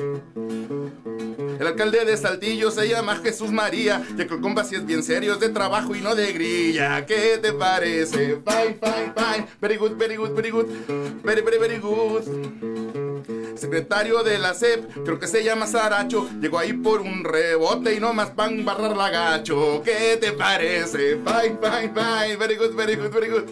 El 1.63 1.69
alcalde 1.69 2.05
de 2.05 2.17
Saltillo 2.17 2.73
se 2.73 2.89
llama 2.89 3.21
Jesús 3.23 3.53
María. 3.53 4.05
Y 4.19 4.21
el 4.21 4.27
compa 4.27 4.63
es 4.63 4.85
bien 4.85 5.01
serio, 5.05 5.35
es 5.35 5.39
de 5.39 5.49
trabajo 5.49 5.95
y 5.95 6.01
no 6.01 6.17
de 6.17 6.33
grilla. 6.33 7.07
¿Qué 7.07 7.39
te 7.41 7.53
parece? 7.53 8.41
Fine, 8.45 8.81
fine, 8.83 9.13
fine. 9.15 9.47
Very 9.61 9.77
good, 9.77 9.93
very 9.93 10.17
good, 10.17 10.35
very 10.35 10.51
good. 10.51 10.67
Very, 11.23 11.41
very, 11.41 11.59
very 11.59 11.79
good. 11.79 12.25
Secretario 13.55 14.25
de 14.25 14.41
la 14.41 14.55
CEP, 14.55 15.05
creo 15.05 15.21
que 15.21 15.29
se 15.29 15.45
llama 15.45 15.69
Saracho. 15.69 16.29
Llegó 16.41 16.59
ahí 16.59 16.73
por 16.73 17.01
un 17.01 17.23
rebote 17.23 17.95
y 17.95 18.01
no 18.01 18.13
más 18.13 18.31
pan 18.31 18.65
barrar 18.65 18.97
la 18.97 19.11
gacho. 19.11 19.83
¿Qué 19.85 20.19
te 20.21 20.33
parece? 20.33 21.19
Fine, 21.19 21.59
fine, 21.63 21.93
fine. 21.95 22.37
Very 22.39 22.57
good, 22.57 22.75
very 22.75 22.97
good, 22.97 23.13
very 23.13 23.29
good. 23.29 23.45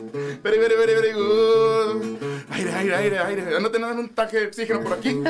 Very, 0.42 0.58
very, 0.58 0.74
very, 0.74 0.94
very 0.94 1.12
good. 1.12 2.18
Aire, 2.50 2.74
aire, 2.74 2.96
aire, 2.96 3.18
aire. 3.20 3.60
No 3.60 3.70
tenés 3.70 3.96
un 3.96 4.08
taje 4.08 4.40
de 4.40 4.46
oxígeno 4.48 4.80
por 4.82 4.94
aquí. 4.94 5.22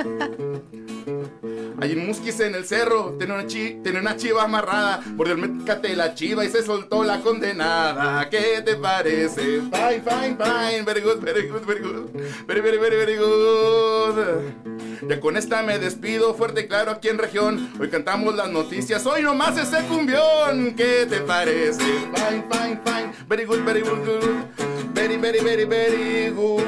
Hay 1.80 1.94
un 1.94 2.06
musquis 2.06 2.38
en 2.40 2.54
el 2.54 2.66
cerro, 2.66 3.16
tiene 3.18 3.32
una, 3.32 4.16
chiva 4.16 4.44
amarrada. 4.44 5.00
Por 5.16 5.28
el 5.28 5.38
mécate 5.38 5.96
la 5.96 6.14
chiva 6.14 6.44
y 6.44 6.50
se 6.50 6.62
soltó 6.62 7.04
la 7.04 7.20
condenada. 7.20 8.28
¿Qué 8.28 8.60
te 8.62 8.76
parece? 8.76 9.62
Fine, 9.62 10.02
fine, 10.02 10.36
fine. 10.36 10.82
Very 10.84 11.00
good, 11.00 11.20
very 11.20 11.48
good, 11.48 11.64
very 11.64 11.80
good. 11.80 12.10
Very, 12.46 12.60
very, 12.60 12.76
very, 12.76 12.96
very 12.96 13.16
good. 13.16 15.08
Ya 15.08 15.18
con 15.20 15.38
esta 15.38 15.62
me 15.62 15.78
despido, 15.78 16.34
fuerte 16.34 16.60
y 16.60 16.68
claro 16.68 16.90
aquí 16.90 17.08
en 17.08 17.16
región. 17.16 17.72
Hoy 17.80 17.88
cantamos 17.88 18.34
las 18.34 18.50
noticias, 18.50 19.06
hoy 19.06 19.22
nomás 19.22 19.56
ese 19.56 19.82
cumbión. 19.86 20.74
¿Qué 20.76 21.06
te 21.08 21.20
parece? 21.20 21.82
Fine, 21.82 22.44
fine, 22.50 22.80
fine. 22.84 23.12
Very 23.26 23.46
good, 23.46 23.64
very 23.64 23.80
good, 23.80 24.04
good. 24.04 24.44
Very, 24.92 25.16
very, 25.16 25.40
very, 25.40 25.64
very 25.64 26.28
good. 26.30 26.62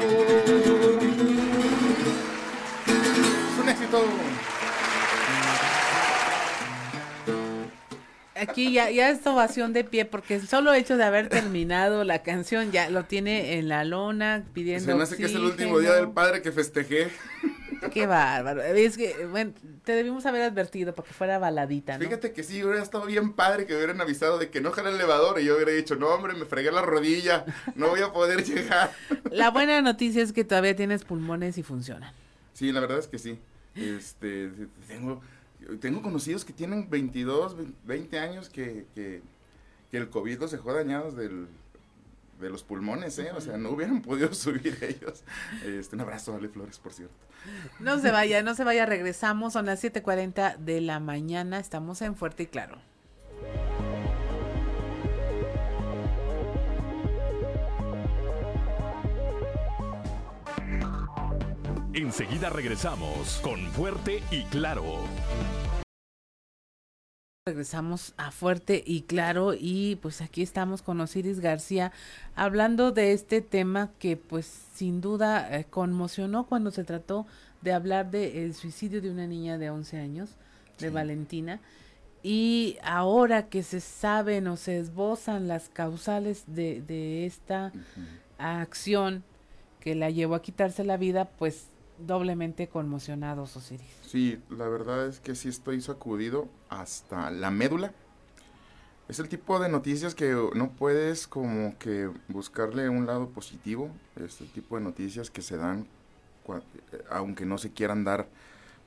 Es 3.53 3.59
un 3.61 3.69
éxito. 3.69 4.03
Aquí 8.43 8.73
ya, 8.73 8.89
ya 8.89 9.09
es 9.09 9.25
ovación 9.25 9.73
de 9.73 9.83
pie, 9.83 10.05
porque 10.05 10.35
el 10.35 10.47
solo 10.47 10.73
hecho 10.73 10.97
de 10.97 11.03
haber 11.03 11.29
terminado 11.29 12.03
la 12.03 12.23
canción 12.23 12.71
ya 12.71 12.89
lo 12.89 13.05
tiene 13.05 13.57
en 13.57 13.69
la 13.69 13.83
lona 13.83 14.43
pidiendo. 14.53 14.85
Se 14.85 14.95
me 14.95 15.03
hace 15.03 15.17
que 15.17 15.25
es 15.25 15.35
el 15.35 15.43
último 15.43 15.79
día 15.79 15.93
del 15.93 16.09
padre 16.09 16.41
que 16.41 16.51
festejé. 16.51 17.09
Qué 17.91 18.05
bárbaro. 18.05 18.61
Es 18.61 18.97
que, 18.97 19.25
bueno, 19.25 19.53
te 19.83 19.93
debimos 19.93 20.25
haber 20.25 20.43
advertido 20.43 20.93
para 20.93 21.07
que 21.07 21.13
fuera 21.13 21.37
baladita, 21.37 21.97
¿no? 21.97 22.03
Fíjate 22.03 22.31
que 22.31 22.43
sí, 22.43 22.63
hubiera 22.63 22.81
estado 22.81 23.05
bien 23.05 23.33
padre 23.33 23.65
que 23.65 23.75
hubieran 23.75 23.99
avisado 24.01 24.37
de 24.37 24.49
que 24.49 24.61
no 24.61 24.71
jala 24.71 24.89
el 24.89 24.95
elevador 24.95 25.39
y 25.39 25.45
yo 25.45 25.55
hubiera 25.55 25.71
dicho, 25.71 25.95
no, 25.95 26.07
hombre, 26.07 26.33
me 26.33 26.45
fregué 26.45 26.71
la 26.71 26.81
rodilla, 26.81 27.45
no 27.75 27.89
voy 27.89 28.01
a 28.01 28.11
poder 28.11 28.43
llegar. 28.43 28.91
La 29.31 29.49
buena 29.49 29.81
noticia 29.81 30.21
es 30.21 30.31
que 30.31 30.43
todavía 30.43 30.75
tienes 30.75 31.03
pulmones 31.03 31.57
y 31.57 31.63
funcionan. 31.63 32.13
Sí, 32.53 32.71
la 32.71 32.79
verdad 32.79 32.99
es 32.99 33.07
que 33.07 33.17
sí. 33.17 33.39
Este, 33.75 34.51
tengo, 34.87 35.21
tengo 35.79 36.01
conocidos 36.01 36.45
que 36.45 36.53
tienen 36.53 36.89
22, 36.89 37.55
20 37.85 38.19
años 38.19 38.49
que, 38.49 38.85
que, 38.95 39.21
que 39.91 39.97
el 39.97 40.09
COVID 40.09 40.39
los 40.39 40.51
dejó 40.51 40.73
dañados 40.73 41.15
del, 41.15 41.47
de 42.39 42.49
los 42.49 42.63
pulmones, 42.63 43.17
¿eh? 43.19 43.31
O 43.35 43.41
sea, 43.41 43.57
no 43.57 43.71
hubieran 43.71 44.01
podido 44.01 44.33
subir 44.33 44.77
ellos. 44.81 45.23
Este, 45.65 45.95
un 45.95 46.01
abrazo, 46.01 46.35
Ale 46.35 46.49
Flores, 46.49 46.77
por 46.77 46.93
cierto. 46.93 47.15
No 47.79 47.99
se 47.99 48.11
vaya, 48.11 48.41
no 48.41 48.55
se 48.55 48.63
vaya, 48.63 48.85
regresamos, 48.85 49.53
son 49.53 49.65
las 49.65 49.83
7.40 49.83 50.57
de 50.57 50.81
la 50.81 50.99
mañana, 50.99 51.59
estamos 51.59 52.01
en 52.01 52.15
Fuerte 52.15 52.43
y 52.43 52.47
Claro. 52.47 52.77
Enseguida 61.95 62.49
regresamos 62.49 63.39
con 63.43 63.59
Fuerte 63.67 64.23
y 64.31 64.45
Claro. 64.45 64.83
Regresamos 67.45 68.15
a 68.17 68.31
Fuerte 68.31 68.83
y 68.83 69.03
Claro 69.03 69.53
y 69.53 69.97
pues 69.97 70.23
aquí 70.23 70.41
estamos 70.41 70.81
con 70.81 70.99
Osiris 71.01 71.39
García 71.39 71.91
hablando 72.33 72.91
de 72.91 73.13
este 73.13 73.41
tema 73.41 73.91
que 73.99 74.17
pues 74.17 74.47
sin 74.73 75.01
duda 75.01 75.55
eh, 75.55 75.65
conmocionó 75.69 76.47
cuando 76.47 76.71
se 76.71 76.83
trató 76.83 77.27
de 77.61 77.73
hablar 77.73 78.09
del 78.09 78.55
suicidio 78.55 78.99
de 78.99 79.11
una 79.11 79.27
niña 79.27 79.59
de 79.59 79.69
11 79.69 79.99
años, 79.99 80.31
de 80.79 80.89
Valentina. 80.89 81.59
y 82.23 82.77
ahora 82.83 83.49
que 83.49 83.61
se 83.61 83.81
saben 83.81 84.47
o 84.47 84.57
se 84.57 84.79
esbozan 84.79 85.47
las 85.47 85.69
causales 85.69 86.45
de, 86.47 86.81
de 86.81 87.27
esta 87.27 87.71
acción 88.39 89.23
que 89.79 89.93
la 89.93 90.09
llevó 90.09 90.33
a 90.35 90.41
quitarse 90.41 90.83
la 90.85 90.97
vida, 90.97 91.25
pues 91.25 91.67
doblemente 91.97 92.67
conmocionados, 92.67 93.55
Osiris. 93.55 93.87
Sí, 94.01 94.41
la 94.49 94.67
verdad 94.67 95.07
es 95.07 95.19
que 95.19 95.35
sí 95.35 95.49
estoy 95.49 95.81
sacudido 95.81 96.47
hasta 96.69 97.31
la 97.31 97.51
médula. 97.51 97.93
Es 99.09 99.19
el 99.19 99.27
tipo 99.27 99.59
de 99.59 99.69
noticias 99.69 100.15
que 100.15 100.31
no 100.55 100.71
puedes 100.71 101.27
como 101.27 101.77
que 101.77 102.09
buscarle 102.29 102.89
un 102.89 103.05
lado 103.05 103.29
positivo. 103.29 103.89
Es 104.15 104.39
el 104.41 104.49
tipo 104.49 104.77
de 104.77 104.83
noticias 104.83 105.29
que 105.29 105.41
se 105.41 105.57
dan, 105.57 105.87
eh, 106.47 107.03
aunque 107.09 107.45
no 107.45 107.57
se 107.57 107.71
quieran 107.71 108.03
dar 108.03 108.27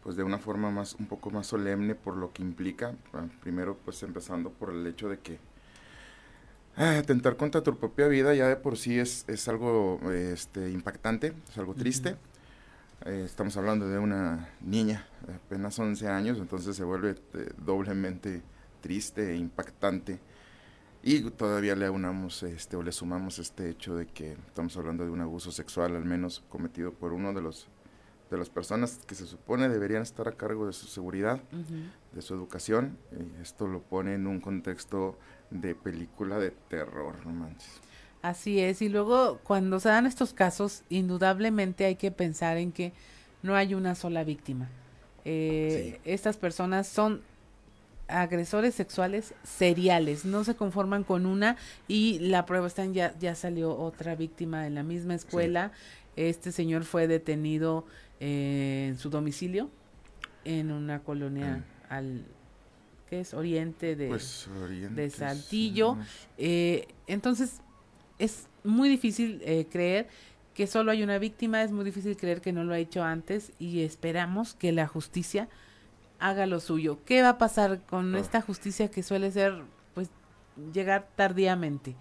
pues 0.02 0.16
de 0.16 0.22
una 0.22 0.38
forma 0.38 0.70
más 0.70 0.94
un 0.94 1.06
poco 1.06 1.30
más 1.30 1.48
solemne 1.48 1.94
por 1.94 2.16
lo 2.16 2.32
que 2.32 2.42
implica. 2.42 2.94
Primero 3.42 3.76
pues 3.84 4.02
empezando 4.02 4.50
por 4.50 4.70
el 4.70 4.86
hecho 4.86 5.08
de 5.08 5.18
que 5.18 5.38
ah, 6.76 6.98
atentar 6.98 7.36
contra 7.36 7.62
tu 7.62 7.76
propia 7.76 8.06
vida 8.08 8.34
ya 8.34 8.46
de 8.48 8.56
por 8.56 8.78
sí 8.78 8.98
es, 8.98 9.24
es 9.28 9.48
algo 9.48 10.00
este, 10.12 10.70
impactante, 10.70 11.34
es 11.48 11.58
algo 11.58 11.74
triste. 11.74 12.16
Eh, 13.04 13.22
estamos 13.24 13.56
hablando 13.56 13.88
de 13.88 13.98
una 13.98 14.48
niña 14.60 15.06
de 15.26 15.34
apenas 15.34 15.78
11 15.78 16.08
años, 16.08 16.38
entonces 16.38 16.74
se 16.74 16.84
vuelve 16.84 17.14
eh, 17.34 17.50
doblemente 17.58 18.42
triste 18.80 19.32
e 19.32 19.36
impactante. 19.36 20.18
Y 21.02 21.30
todavía 21.30 21.76
le 21.76 21.88
unamos 21.88 22.42
este, 22.42 22.76
o 22.76 22.82
le 22.82 22.90
sumamos 22.90 23.38
este 23.38 23.70
hecho 23.70 23.96
de 23.96 24.06
que 24.06 24.32
estamos 24.32 24.76
hablando 24.76 25.04
de 25.04 25.10
un 25.10 25.20
abuso 25.20 25.52
sexual, 25.52 25.94
al 25.94 26.04
menos 26.04 26.42
cometido 26.48 26.92
por 26.92 27.12
uno 27.12 27.32
de 27.32 27.42
los 27.42 27.68
de 28.30 28.36
las 28.36 28.50
personas 28.50 29.00
que 29.06 29.14
se 29.14 29.26
supone 29.26 29.68
deberían 29.68 30.02
estar 30.02 30.26
a 30.28 30.32
cargo 30.32 30.66
de 30.66 30.72
su 30.72 30.86
seguridad, 30.86 31.40
de 32.12 32.22
su 32.22 32.34
educación. 32.34 32.98
Y 33.12 33.40
esto 33.40 33.68
lo 33.68 33.82
pone 33.82 34.14
en 34.14 34.26
un 34.26 34.40
contexto 34.40 35.18
de 35.50 35.74
película 35.74 36.38
de 36.38 36.50
terror, 36.50 37.24
no 37.24 37.32
manches. 37.32 37.80
Así 38.22 38.60
es, 38.60 38.82
y 38.82 38.88
luego 38.88 39.38
cuando 39.44 39.78
se 39.78 39.88
dan 39.88 40.06
estos 40.06 40.32
casos, 40.32 40.82
indudablemente 40.88 41.84
hay 41.84 41.96
que 41.96 42.10
pensar 42.10 42.56
en 42.56 42.72
que 42.72 42.92
no 43.42 43.54
hay 43.54 43.74
una 43.74 43.94
sola 43.94 44.24
víctima. 44.24 44.68
Eh, 45.24 46.00
estas 46.04 46.36
personas 46.36 46.86
son 46.86 47.22
agresores 48.08 48.74
sexuales 48.74 49.34
seriales, 49.42 50.24
no 50.24 50.44
se 50.44 50.54
conforman 50.54 51.04
con 51.04 51.26
una 51.26 51.56
y 51.88 52.18
la 52.20 52.46
prueba 52.46 52.66
está 52.66 52.84
en 52.84 52.94
ya, 52.94 53.14
ya 53.18 53.34
salió 53.34 53.76
otra 53.76 54.14
víctima 54.14 54.66
en 54.66 54.74
la 54.74 54.82
misma 54.82 55.14
escuela. 55.14 55.72
Este 56.14 56.52
señor 56.52 56.84
fue 56.84 57.08
detenido 57.08 57.84
eh, 58.20 58.86
en 58.88 58.98
su 58.98 59.10
domicilio 59.10 59.70
en 60.44 60.70
una 60.70 61.00
colonia 61.00 61.56
mm. 61.56 61.92
al 61.92 62.24
que 63.10 63.20
es 63.20 63.34
oriente 63.34 63.96
de, 63.96 64.08
pues, 64.08 64.48
de 64.90 65.10
Saltillo. 65.10 65.96
Eh, 66.38 66.88
entonces, 67.06 67.60
es 68.18 68.48
muy 68.64 68.88
difícil 68.88 69.40
eh, 69.44 69.66
creer 69.70 70.08
que 70.54 70.66
solo 70.66 70.90
hay 70.90 71.02
una 71.02 71.18
víctima, 71.18 71.62
es 71.62 71.70
muy 71.70 71.84
difícil 71.84 72.16
creer 72.16 72.40
que 72.40 72.52
no 72.52 72.64
lo 72.64 72.72
ha 72.72 72.78
hecho 72.78 73.02
antes 73.02 73.52
y 73.58 73.82
esperamos 73.82 74.54
que 74.54 74.72
la 74.72 74.86
justicia 74.86 75.48
haga 76.18 76.46
lo 76.46 76.60
suyo. 76.60 76.98
¿Qué 77.04 77.20
va 77.22 77.30
a 77.30 77.38
pasar 77.38 77.82
con 77.82 78.14
ah. 78.14 78.18
esta 78.18 78.40
justicia 78.40 78.90
que 78.90 79.02
suele 79.02 79.30
ser, 79.30 79.62
pues, 79.94 80.08
llegar 80.72 81.08
tardíamente? 81.14 81.94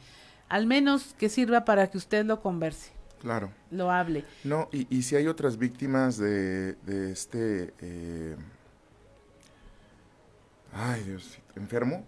Al 0.47 0.67
menos 0.67 1.15
que 1.17 1.27
sirva 1.27 1.65
para 1.65 1.89
que 1.89 1.97
usted 1.97 2.25
lo 2.25 2.41
converse. 2.41 2.93
Claro. 3.19 3.51
Lo 3.71 3.91
hable. 3.91 4.23
No, 4.43 4.69
y, 4.71 4.87
y 4.95 5.01
si 5.01 5.15
hay 5.15 5.27
otras 5.27 5.57
víctimas 5.57 6.17
de, 6.17 6.75
de 6.85 7.11
este... 7.11 7.73
Eh, 7.81 8.35
ay, 10.71 11.03
Dios, 11.03 11.39
enfermo, 11.55 12.05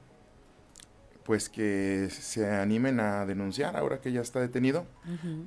pues 1.27 1.49
que 1.49 2.07
se 2.09 2.49
animen 2.49 3.01
a 3.01 3.25
denunciar 3.25 3.75
ahora 3.75 3.99
que 3.99 4.13
ya 4.13 4.21
está 4.21 4.39
detenido 4.39 4.87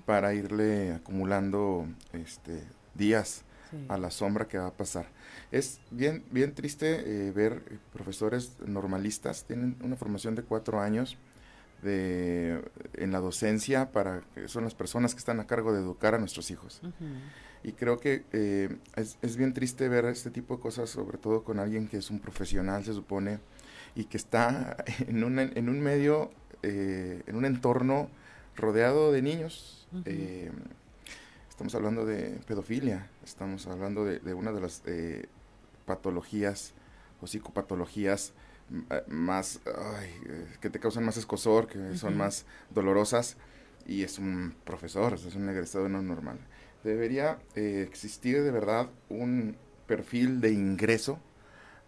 para 0.05 0.35
irle 0.35 0.93
acumulando 0.93 1.89
este 2.13 2.63
días 2.95 3.45
a 3.89 3.97
la 3.97 4.11
sombra 4.11 4.47
que 4.47 4.59
va 4.59 4.67
a 4.67 4.75
pasar. 4.75 5.07
Es 5.51 5.81
bien 5.91 6.23
bien 6.31 6.55
triste 6.55 7.03
eh, 7.07 7.33
ver 7.33 7.63
profesores 7.95 8.59
normalistas 8.67 9.45
tienen 9.47 9.77
una 9.83 9.97
formación 9.97 10.35
de 10.35 10.43
cuatro 10.43 10.81
años 10.81 11.17
de 11.83 12.63
en 12.93 13.11
la 13.11 13.21
docencia 13.21 13.91
para 13.91 14.21
que 14.35 14.49
son 14.49 14.65
las 14.65 14.75
personas 14.75 15.15
que 15.15 15.19
están 15.21 15.41
a 15.41 15.47
cargo 15.47 15.73
de 15.73 15.81
educar 15.81 16.15
a 16.15 16.19
nuestros 16.19 16.51
hijos. 16.51 16.83
Y 17.63 17.73
creo 17.73 17.99
que 17.99 18.25
eh, 18.33 18.77
es, 18.97 19.17
es 19.23 19.37
bien 19.37 19.55
triste 19.55 19.89
ver 19.89 20.05
este 20.05 20.31
tipo 20.31 20.57
de 20.57 20.61
cosas, 20.61 20.91
sobre 20.91 21.17
todo 21.17 21.43
con 21.43 21.59
alguien 21.59 21.89
que 21.89 21.97
es 21.97 22.11
un 22.11 22.19
profesional, 22.19 22.85
se 22.85 22.93
supone, 22.93 23.39
y 23.95 24.05
que 24.05 24.17
está 24.17 24.77
en 25.07 25.25
un, 25.25 25.39
en 25.39 25.69
un 25.69 25.81
medio, 25.81 26.31
eh, 26.63 27.23
en 27.27 27.37
un 27.37 27.45
entorno 27.45 28.09
rodeado 28.57 29.13
de 29.13 29.23
niños. 29.23 29.89
Eh, 30.05 30.51
estamos 31.49 31.75
hablando 31.75 32.07
de 32.07 32.39
pedofilia, 32.47 33.09
estamos 33.25 33.67
hablando 33.67 34.05
de, 34.05 34.35
una 34.35 34.53
de 34.53 34.61
las 34.61 34.83
eh, 34.87 35.27
patologías 35.85 36.73
o 37.21 37.27
psicopatologías 37.27 38.33
más, 39.09 39.61
que 40.61 40.71
te 40.71 40.79
causan 40.79 41.05
más 41.05 41.17
escosor, 41.17 41.67
que 41.67 41.97
son 41.97 42.17
más 42.17 42.47
dolorosas, 42.73 43.37
y 43.85 44.05
es 44.05 44.19
un 44.21 44.55
profesor, 44.65 45.15
es 45.15 45.35
un 45.35 45.49
egresado 45.49 45.89
no 45.89 46.01
normal. 46.03 46.39
Debería 46.85 47.41
existir 47.57 48.43
de 48.43 48.51
verdad 48.53 48.89
un 49.09 49.57
perfil 49.89 50.41
de 50.41 50.53
ingreso 50.53 51.19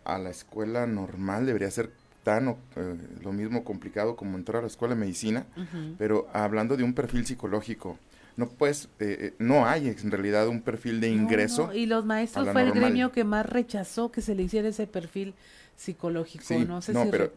a 0.05 0.19
la 0.19 0.31
escuela 0.31 0.87
normal 0.87 1.47
debería 1.47 1.71
ser 1.71 1.91
tan 2.23 2.49
eh, 2.49 2.97
lo 3.23 3.33
mismo 3.33 3.65
complicado 3.65 4.17
como 4.17 4.37
entrar 4.37 4.59
a 4.59 4.63
la 4.63 4.69
escuela 4.69 4.95
de 4.95 5.01
medicina, 5.01 5.47
pero 5.99 6.29
hablando 6.33 6.77
de 6.77 6.85
un 6.85 6.95
perfil 6.95 7.27
psicológico, 7.27 7.99
no 8.37 8.49
pues 8.49 8.89
no 9.39 9.67
hay 9.67 9.89
en 9.89 10.11
realidad 10.11 10.49
un 10.49 10.63
perfil 10.63 11.01
de 11.01 11.09
ingreso. 11.09 11.73
Y 11.73 11.87
los 11.87 12.05
maestros 12.05 12.49
fue 12.51 12.63
el 12.63 12.73
gremio 12.73 13.13
que 13.13 13.25
más 13.25 13.45
rechazó 13.45 14.13
que 14.13 14.21
se 14.21 14.35
le 14.35 14.45
hiciera 14.45 14.69
ese 14.69 14.87
perfil 14.87 15.35
psicológico, 15.77 16.55
no 16.67 16.81
sé 16.81 16.93
si 16.93 17.11
pero, 17.11 17.33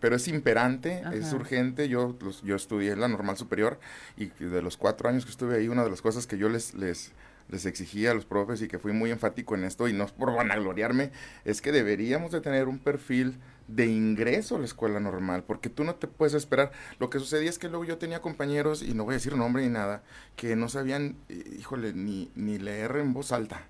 pero, 0.00 0.16
es 0.16 0.28
imperante, 0.28 1.02
es 1.12 1.32
urgente. 1.32 1.88
Yo 1.88 2.16
yo 2.44 2.56
estudié 2.56 2.92
en 2.92 3.00
la 3.00 3.08
normal 3.08 3.36
superior 3.36 3.80
y 4.16 4.26
de 4.26 4.62
los 4.62 4.76
cuatro 4.76 5.08
años 5.08 5.24
que 5.24 5.30
estuve 5.30 5.56
ahí, 5.56 5.68
una 5.68 5.82
de 5.82 5.90
las 5.90 6.02
cosas 6.02 6.26
que 6.26 6.38
yo 6.38 6.48
les 6.48 6.74
les 6.74 7.12
les 7.50 7.66
exigía 7.66 8.12
a 8.12 8.14
los 8.14 8.24
profes 8.24 8.62
y 8.62 8.68
que 8.68 8.78
fui 8.78 8.92
muy 8.92 9.10
enfático 9.10 9.54
en 9.54 9.64
esto 9.64 9.88
y 9.88 9.92
no 9.92 10.04
es 10.04 10.12
por 10.12 10.34
vanagloriarme, 10.34 11.10
es 11.44 11.60
que 11.60 11.72
deberíamos 11.72 12.30
de 12.30 12.40
tener 12.40 12.68
un 12.68 12.78
perfil 12.78 13.38
de 13.74 13.86
ingreso 13.86 14.56
a 14.56 14.58
la 14.58 14.64
escuela 14.64 14.98
normal, 15.00 15.44
porque 15.46 15.68
tú 15.68 15.84
no 15.84 15.94
te 15.94 16.08
puedes 16.08 16.34
esperar. 16.34 16.72
Lo 16.98 17.08
que 17.08 17.18
sucedía 17.18 17.48
es 17.48 17.58
que 17.58 17.68
luego 17.68 17.84
yo 17.84 17.98
tenía 17.98 18.20
compañeros, 18.20 18.82
y 18.82 18.94
no 18.94 19.04
voy 19.04 19.12
a 19.12 19.16
decir 19.18 19.36
nombre 19.36 19.62
ni 19.62 19.68
nada, 19.68 20.02
que 20.36 20.56
no 20.56 20.68
sabían, 20.68 21.16
eh, 21.28 21.56
híjole, 21.58 21.92
ni, 21.92 22.30
ni 22.34 22.58
leer 22.58 22.96
en 22.96 23.12
voz 23.12 23.32
alta. 23.32 23.66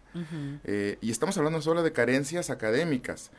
Eh, 0.65 0.99
y 1.01 1.11
estamos 1.11 1.37
hablando 1.39 1.61
solo 1.61 1.83
de 1.83 1.93
carencias 1.93 2.51
académicas, 2.51 3.31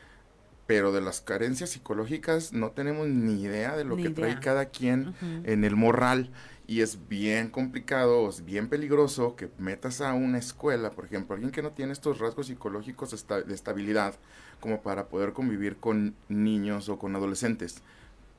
pero 0.67 0.91
de 0.93 1.01
las 1.01 1.19
carencias 1.19 1.71
psicológicas 1.71 2.53
no 2.53 2.71
tenemos 2.71 3.07
ni 3.07 3.41
idea 3.41 3.75
de 3.75 3.83
lo 3.83 3.97
que 3.97 4.09
trae 4.09 4.39
cada 4.39 4.67
quien 4.67 5.13
en 5.43 5.65
el 5.65 5.75
moral 5.75 6.29
y 6.71 6.79
es 6.79 7.09
bien 7.09 7.49
complicado, 7.49 8.29
es 8.29 8.45
bien 8.45 8.69
peligroso 8.69 9.35
que 9.35 9.49
metas 9.57 9.99
a 9.99 10.13
una 10.13 10.37
escuela, 10.37 10.91
por 10.91 11.03
ejemplo, 11.03 11.33
alguien 11.33 11.51
que 11.51 11.61
no 11.61 11.71
tiene 11.71 11.91
estos 11.91 12.19
rasgos 12.19 12.47
psicológicos 12.47 13.25
de 13.27 13.53
estabilidad 13.53 14.15
como 14.61 14.81
para 14.81 15.09
poder 15.09 15.33
convivir 15.33 15.75
con 15.75 16.15
niños 16.29 16.87
o 16.87 16.97
con 16.97 17.13
adolescentes. 17.13 17.81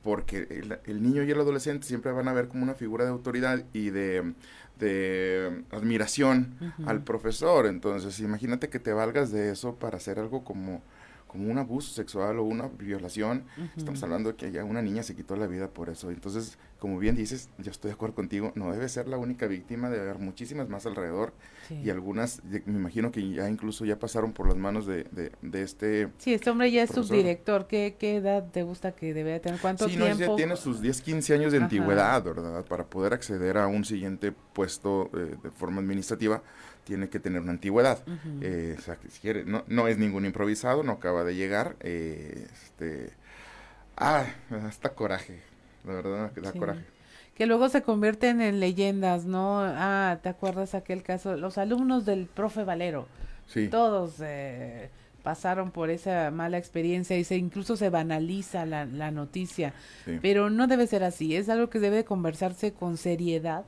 Porque 0.01 0.79
el, 0.85 1.03
niño 1.03 1.21
y 1.21 1.29
el 1.29 1.39
adolescente 1.39 1.85
siempre 1.85 2.11
van 2.11 2.27
a 2.27 2.33
ver 2.33 2.47
como 2.47 2.63
una 2.63 2.73
figura 2.73 3.05
de 3.05 3.11
autoridad 3.11 3.65
y 3.71 3.91
de, 3.91 4.33
admiración 5.69 6.55
al 6.87 7.03
profesor. 7.03 7.67
Entonces, 7.67 8.19
imagínate 8.19 8.67
que 8.67 8.79
te 8.79 8.93
valgas 8.93 9.31
de 9.31 9.51
eso 9.51 9.75
para 9.75 9.97
hacer 9.97 10.17
algo 10.17 10.43
como 10.43 10.81
como 11.33 11.51
un 11.51 11.57
abuso 11.57 11.91
sexual 11.91 12.37
o 12.37 12.43
una 12.43 12.67
violación, 12.67 13.45
estamos 13.75 14.01
hablando 14.03 14.29
de 14.29 14.35
que 14.35 14.51
ya 14.51 14.63
una 14.63 14.83
niña 14.83 15.01
se 15.01 15.15
quitó 15.15 15.35
la 15.35 15.47
vida 15.47 15.67
por 15.67 15.89
eso. 15.89 16.11
Entonces, 16.11 16.59
como 16.77 16.99
bien 16.99 17.15
dices, 17.15 17.49
yo 17.57 17.71
estoy 17.71 17.89
de 17.89 17.95
acuerdo 17.95 18.13
contigo, 18.13 18.51
no 18.53 18.71
debe 18.71 18.87
ser 18.87 19.07
la 19.07 19.17
única 19.17 19.47
víctima, 19.47 19.89
debe 19.89 20.03
haber 20.03 20.19
muchísimas 20.19 20.69
más 20.69 20.85
alrededor 20.85 21.33
y 21.69 21.89
algunas, 21.89 22.43
me 22.43 22.77
imagino 22.77 23.11
que 23.11 23.27
ya 23.31 23.49
incluso 23.49 23.83
ya 23.83 23.97
pasaron 23.97 24.31
por 24.31 24.47
las 24.47 24.57
manos 24.57 24.85
de, 24.85 25.05
de, 25.41 25.61
este... 25.63 26.09
Sí, 26.19 26.35
este 26.35 26.51
hombre 26.51 26.71
ya 26.71 26.83
es 26.83 26.91
subdirector, 26.91 27.65
¿Qué, 27.65 27.95
¿Qué, 27.97 28.17
edad 28.17 28.51
te 28.51 28.61
gusta 28.61 28.91
que 28.91 29.15
debe 29.15 29.39
tener? 29.39 29.59
¿Cuánto 29.59 29.89
sí, 29.89 29.97
tiempo? 29.97 30.19
ya 30.19 30.35
tiene 30.35 30.55
sus 30.55 30.81
10, 30.81 31.01
15 31.01 31.33
años 31.33 31.51
de 31.51 31.57
antigüedad, 31.57 32.23
¿verdad? 32.23 32.63
Para 32.65 32.85
poder 32.85 33.13
acceder 33.13 33.57
a 33.57 33.65
un 33.65 33.85
siguiente 33.85 34.31
puesto 34.31 35.09
eh, 35.13 35.35
de 35.41 35.49
forma 35.49 35.81
administrativa 35.81 36.43
tiene 36.83 37.09
que 37.09 37.19
tener 37.19 37.41
una 37.41 37.51
antigüedad. 37.51 37.99
Eh, 38.41 38.75
o 38.77 38.81
sea, 38.81 38.95
que 38.95 39.09
si 39.09 39.19
quiere, 39.19 39.45
no, 39.45 39.63
no 39.67 39.87
es 39.87 39.97
ningún 39.97 40.25
improvisado, 40.25 40.83
no 40.83 40.93
acaba 40.93 41.23
de 41.23 41.35
llegar. 41.35 41.75
Eh, 41.79 42.47
este, 42.51 43.11
ah, 43.97 44.25
hasta 44.67 44.89
coraje, 44.89 45.39
la 45.85 45.93
verdad, 45.93 46.31
da 46.35 46.51
coraje. 46.51 46.83
Que 47.35 47.45
luego 47.47 47.69
se 47.69 47.81
convierten 47.81 48.41
en 48.41 48.59
leyendas, 48.59 49.25
¿no? 49.25 49.61
Ah, 49.61 50.19
¿te 50.21 50.29
acuerdas 50.29 50.75
aquel 50.75 51.01
caso? 51.01 51.35
Los 51.35 51.57
alumnos 51.57 52.05
del 52.05 52.27
profe 52.27 52.63
Valero. 52.63 53.07
Sí. 53.47 53.69
Todos 53.69 54.15
eh, 54.19 54.89
pasaron 55.23 55.71
por 55.71 55.89
esa 55.89 56.29
mala 56.31 56.57
experiencia 56.57 57.17
y 57.17 57.23
se 57.23 57.37
incluso 57.37 57.75
se 57.75 57.89
banaliza 57.89 58.65
la, 58.65 58.85
la 58.85 59.09
noticia. 59.09 59.73
Pero 60.21 60.49
no 60.49 60.67
debe 60.67 60.85
ser 60.85 61.03
así, 61.03 61.35
es 61.35 61.49
algo 61.49 61.69
que 61.69 61.79
debe 61.79 62.03
conversarse 62.03 62.73
con 62.73 62.97
seriedad 62.97 63.65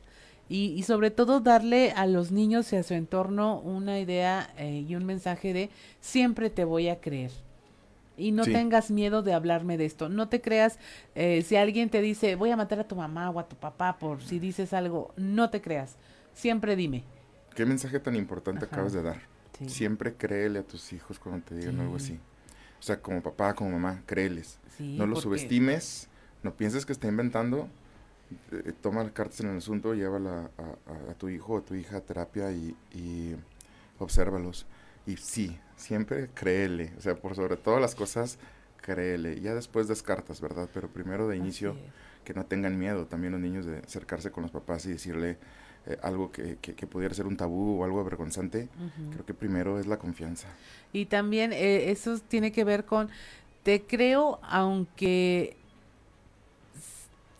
y, 0.47 0.67
y, 0.67 0.83
sobre 0.83 1.09
todo 1.09 1.39
darle 1.39 1.91
a 1.91 2.05
los 2.05 2.31
niños 2.31 2.71
y 2.71 2.75
a 2.75 2.83
su 2.83 2.93
entorno 2.93 3.59
una 3.59 3.99
idea 3.99 4.53
eh, 4.57 4.85
y 4.87 4.95
un 4.95 5.05
mensaje 5.05 5.53
de 5.53 5.69
siempre 6.01 6.49
te 6.49 6.65
voy 6.65 6.87
a 6.89 7.01
creer. 7.01 7.31
Y 8.17 8.31
no 8.31 8.43
tengas 8.43 8.91
miedo 8.91 9.23
de 9.23 9.33
hablarme 9.33 9.77
de 9.77 9.85
esto. 9.85 10.07
No 10.07 10.29
te 10.29 10.39
creas, 10.39 10.79
eh, 11.15 11.41
si 11.41 11.57
alguien 11.57 11.89
te 11.89 11.99
dice, 11.99 12.35
voy 12.35 12.51
a 12.51 12.55
matar 12.55 12.79
a 12.79 12.87
tu 12.87 12.95
mamá 12.95 13.29
o 13.29 13.39
a 13.39 13.47
tu 13.49 13.55
papá 13.55 13.97
por 13.97 14.21
si 14.21 14.39
dices 14.39 14.71
algo, 14.73 15.13
no 15.17 15.49
te 15.49 15.61
creas. 15.61 15.95
Siempre 16.33 16.75
dime. 16.75 17.03
¿Qué 17.55 17.65
mensaje 17.65 17.99
tan 17.99 18.15
importante 18.15 18.65
acabas 18.65 18.93
de 18.93 19.01
dar? 19.01 19.21
Siempre 19.67 20.13
créele 20.13 20.59
a 20.59 20.63
tus 20.63 20.93
hijos 20.93 21.19
cuando 21.19 21.45
te 21.45 21.55
digan 21.55 21.79
algo 21.79 21.95
así. 21.95 22.19
O 22.79 22.83
sea, 22.83 23.01
como 23.01 23.21
papá, 23.21 23.53
como 23.53 23.71
mamá, 23.71 24.03
créeles. 24.05 24.59
no 24.79 25.07
lo 25.07 25.15
subestimes, 25.15 26.07
no 26.43 26.53
pienses 26.53 26.85
que 26.85 26.93
está 26.93 27.07
inventando 27.07 27.67
eh, 28.51 28.73
toma 28.81 29.09
cartas 29.11 29.41
en 29.41 29.49
el 29.49 29.57
asunto, 29.57 29.93
llévala 29.93 30.49
a, 30.57 31.11
a, 31.11 31.13
tu 31.13 31.29
hijo 31.29 31.53
o 31.53 31.57
a 31.59 31.61
tu 31.61 31.75
hija 31.75 31.97
a 31.97 32.01
terapia 32.01 32.51
y, 32.51 32.75
y 32.93 33.35
obsérvalos. 33.99 34.65
Y 35.05 35.17
sí, 35.17 35.57
siempre 35.75 36.29
créele, 36.33 36.93
o 36.97 37.01
sea, 37.01 37.15
por 37.15 37.35
sobre 37.35 37.57
todas 37.57 37.81
las 37.81 37.95
cosas, 37.95 38.39
créele. 38.81 39.39
Ya 39.41 39.53
después 39.53 39.87
descartas, 39.87 40.41
¿verdad? 40.41 40.69
Pero 40.73 40.87
primero 40.87 41.27
de 41.27 41.37
inicio, 41.37 41.75
que 42.23 42.33
no 42.33 42.45
tengan 42.45 42.77
miedo 42.77 43.05
también 43.05 43.33
los 43.33 43.41
niños 43.41 43.65
de 43.65 43.79
acercarse 43.79 44.31
con 44.31 44.43
los 44.43 44.51
papás 44.51 44.85
y 44.85 44.89
decirle 44.89 45.37
eh, 45.85 45.97
algo 46.01 46.31
que, 46.31 46.57
que, 46.57 46.87
pudiera 46.87 47.13
ser 47.13 47.27
un 47.27 47.37
tabú 47.37 47.79
o 47.79 47.85
algo 47.85 47.99
avergonzante. 47.99 48.67
Creo 49.11 49.25
que 49.25 49.33
primero 49.33 49.79
es 49.79 49.85
la 49.85 49.97
confianza. 49.97 50.47
Y 50.91 51.05
también 51.05 51.53
eh, 51.53 51.91
eso 51.91 52.17
tiene 52.19 52.51
que 52.51 52.63
ver 52.63 52.85
con, 52.85 53.09
te 53.63 53.83
creo, 53.83 54.39
aunque 54.41 55.57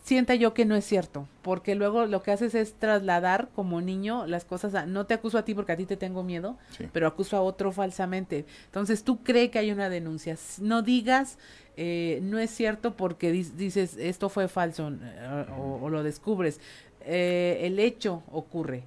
sienta 0.06 0.36
yo 0.36 0.54
que 0.54 0.64
no 0.64 0.76
es 0.76 0.84
cierto, 0.84 1.26
porque 1.42 1.74
luego 1.74 2.06
lo 2.06 2.22
que 2.22 2.30
haces 2.30 2.54
es 2.54 2.74
trasladar 2.74 3.48
como 3.56 3.80
niño 3.80 4.24
las 4.28 4.44
cosas 4.44 4.72
a, 4.76 4.86
no 4.86 5.04
te 5.04 5.14
acuso 5.14 5.36
a 5.36 5.44
ti 5.44 5.52
porque 5.52 5.72
a 5.72 5.76
ti 5.76 5.84
te 5.84 5.96
tengo 5.96 6.22
miedo, 6.22 6.56
pero 6.92 7.08
acuso 7.08 7.36
a 7.36 7.40
otro 7.40 7.72
falsamente. 7.72 8.46
Entonces 8.66 9.02
tú 9.02 9.24
crees 9.24 9.50
que 9.50 9.58
hay 9.58 9.72
una 9.72 9.88
denuncia, 9.88 10.36
no 10.60 10.82
digas 10.82 11.38
eh, 11.76 12.20
no 12.22 12.38
es 12.38 12.52
cierto 12.52 12.96
porque 12.96 13.32
dices 13.32 13.96
esto 13.96 14.28
fue 14.28 14.46
falso 14.46 14.92
o, 15.58 15.90
lo 15.90 16.04
descubres, 16.04 16.60
eh, 17.00 17.58
el 17.62 17.80
hecho 17.80 18.22
ocurre. 18.30 18.84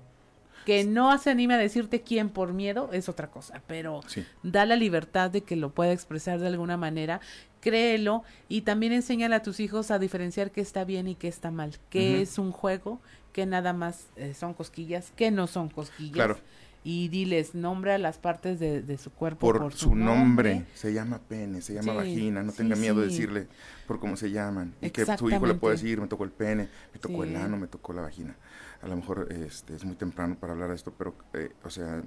Que 0.66 0.84
no 0.84 1.18
se 1.18 1.32
anime 1.32 1.56
a 1.56 1.58
decirte 1.58 2.02
quién 2.02 2.30
por 2.30 2.54
miedo 2.54 2.91
es 2.94 3.10
otra 3.10 3.28
cosa, 3.28 3.62
pero 3.66 4.02
da 4.44 4.66
la 4.66 4.76
libertad 4.76 5.32
de 5.32 5.41
que 5.41 5.56
lo 5.56 5.72
pueda 5.72 5.91
expresar 5.91 6.40
de 6.40 6.48
alguna 6.48 6.78
manera 6.78 7.22
créelo 7.60 8.23
y 8.48 8.61
también 8.61 8.94
enséñale 8.94 9.36
a 9.36 9.41
tus 9.41 9.60
hijos 9.60 9.91
a 9.91 9.99
diferenciar 9.99 10.52
qué 10.52 10.61
está 10.61 10.84
bien 10.84 11.07
y 11.07 11.15
qué 11.15 11.27
está 11.27 11.52
mal, 11.52 11.77
qué 11.90 12.22
es 12.22 12.38
un 12.38 12.52
juego, 12.52 12.99
qué 13.34 13.45
nada 13.45 13.73
más 13.73 14.07
eh, 14.15 14.34
son 14.34 14.53
cosquillas, 14.53 15.11
qué 15.15 15.31
no 15.31 15.48
son 15.48 15.69
cosquillas. 15.69 16.14
Claro. 16.14 16.38
Y 16.81 17.10
diles, 17.10 17.56
nombra 17.56 17.98
las 17.98 18.18
partes 18.18 18.57
de, 18.57 18.98
su 18.98 19.11
cuerpo 19.11 19.40
por, 19.40 19.73
su, 19.73 19.95
nombre. 19.95 20.65
Se 20.76 20.94
llama 20.94 21.19
pene, 21.19 21.61
se 21.61 21.73
llama 21.73 21.91
vagina, 21.91 22.41
no 22.41 22.53
tenga 22.53 22.77
miedo 22.77 23.02
de 23.02 23.07
decirle 23.07 23.48
por 23.86 23.99
cómo 23.99 24.15
se 24.15 24.31
llaman. 24.31 24.73
Y 24.81 24.90
que 24.90 25.06
tu 25.06 25.30
hijo 25.30 25.45
le 25.45 25.56
puede 25.56 25.76
decir, 25.76 25.99
me 25.99 26.07
tocó 26.07 26.23
el 26.23 26.31
pene, 26.31 26.69
me 26.94 26.99
tocó 26.99 27.26
el 27.26 27.36
ano, 27.36 27.57
me 27.57 27.68
tocó 27.68 27.91
la 27.91 28.02
vagina. 28.02 28.38
A 28.81 28.88
lo 28.88 28.95
mejor 28.95 29.27
este, 29.30 29.76
es 29.76 29.84
muy 29.84 29.95
temprano 29.95 30.38
para 30.40 30.53
hablar 30.53 30.69
de 30.69 30.76
esto, 30.76 30.94
pero, 30.98 31.14
eh, 31.34 31.52
o 31.65 31.69
sea, 31.69 32.02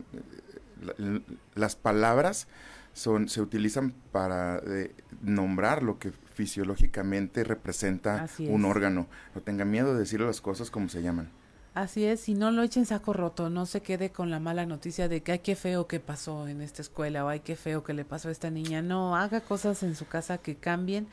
eh, 0.99 1.21
las 1.55 1.77
palabras 1.77 2.49
son, 2.93 3.29
se 3.29 3.41
utilizan 3.41 3.95
para 4.13 4.59
eh, 4.59 4.95
nombrar 5.23 5.83
lo 5.83 5.99
que 5.99 6.13
fisiológicamente 6.13 7.45
representa 7.45 8.27
un 8.41 8.65
órgano. 8.65 9.07
No 9.35 9.41
tenga 9.41 9.65
miedo 9.65 9.93
de 9.95 10.01
decir 10.01 10.21
las 10.21 10.41
cosas 10.41 10.71
como 10.71 10.89
se 10.89 11.03
llaman. 11.03 11.31
Así 11.75 12.05
es, 12.05 12.29
y 12.29 12.35
no 12.35 12.51
lo 12.51 12.63
echen 12.63 12.85
saco 12.85 13.15
roto, 13.15 13.49
no 13.49 13.65
se 13.65 13.81
quede 13.81 14.11
con 14.11 14.31
la 14.31 14.41
mala 14.41 14.67
noticia 14.67 15.09
de 15.09 15.23
que 15.23 15.33
ay 15.33 15.39
qué 15.39 15.57
feo 15.57 15.87
que 15.87 16.01
pasó 16.01 16.47
en 16.47 16.61
esta 16.61 16.83
escuela 16.83 17.25
o 17.25 17.29
ay 17.29 17.41
qué 17.41 17.57
feo 17.57 17.83
que 17.83 17.95
le 17.95 18.05
pasó 18.05 18.29
a 18.29 18.33
esta 18.33 18.51
niña. 18.51 18.83
No, 18.83 19.17
haga 19.17 19.41
cosas 19.41 19.83
en 19.83 19.95
su 19.95 20.07
casa 20.07 20.37
que 20.37 20.57
cambien, 20.57 21.09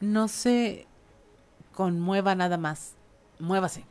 no 0.00 0.28
se 0.28 0.86
conmueva 1.72 2.36
nada 2.36 2.58
más, 2.58 2.94
muévase, 3.40 3.86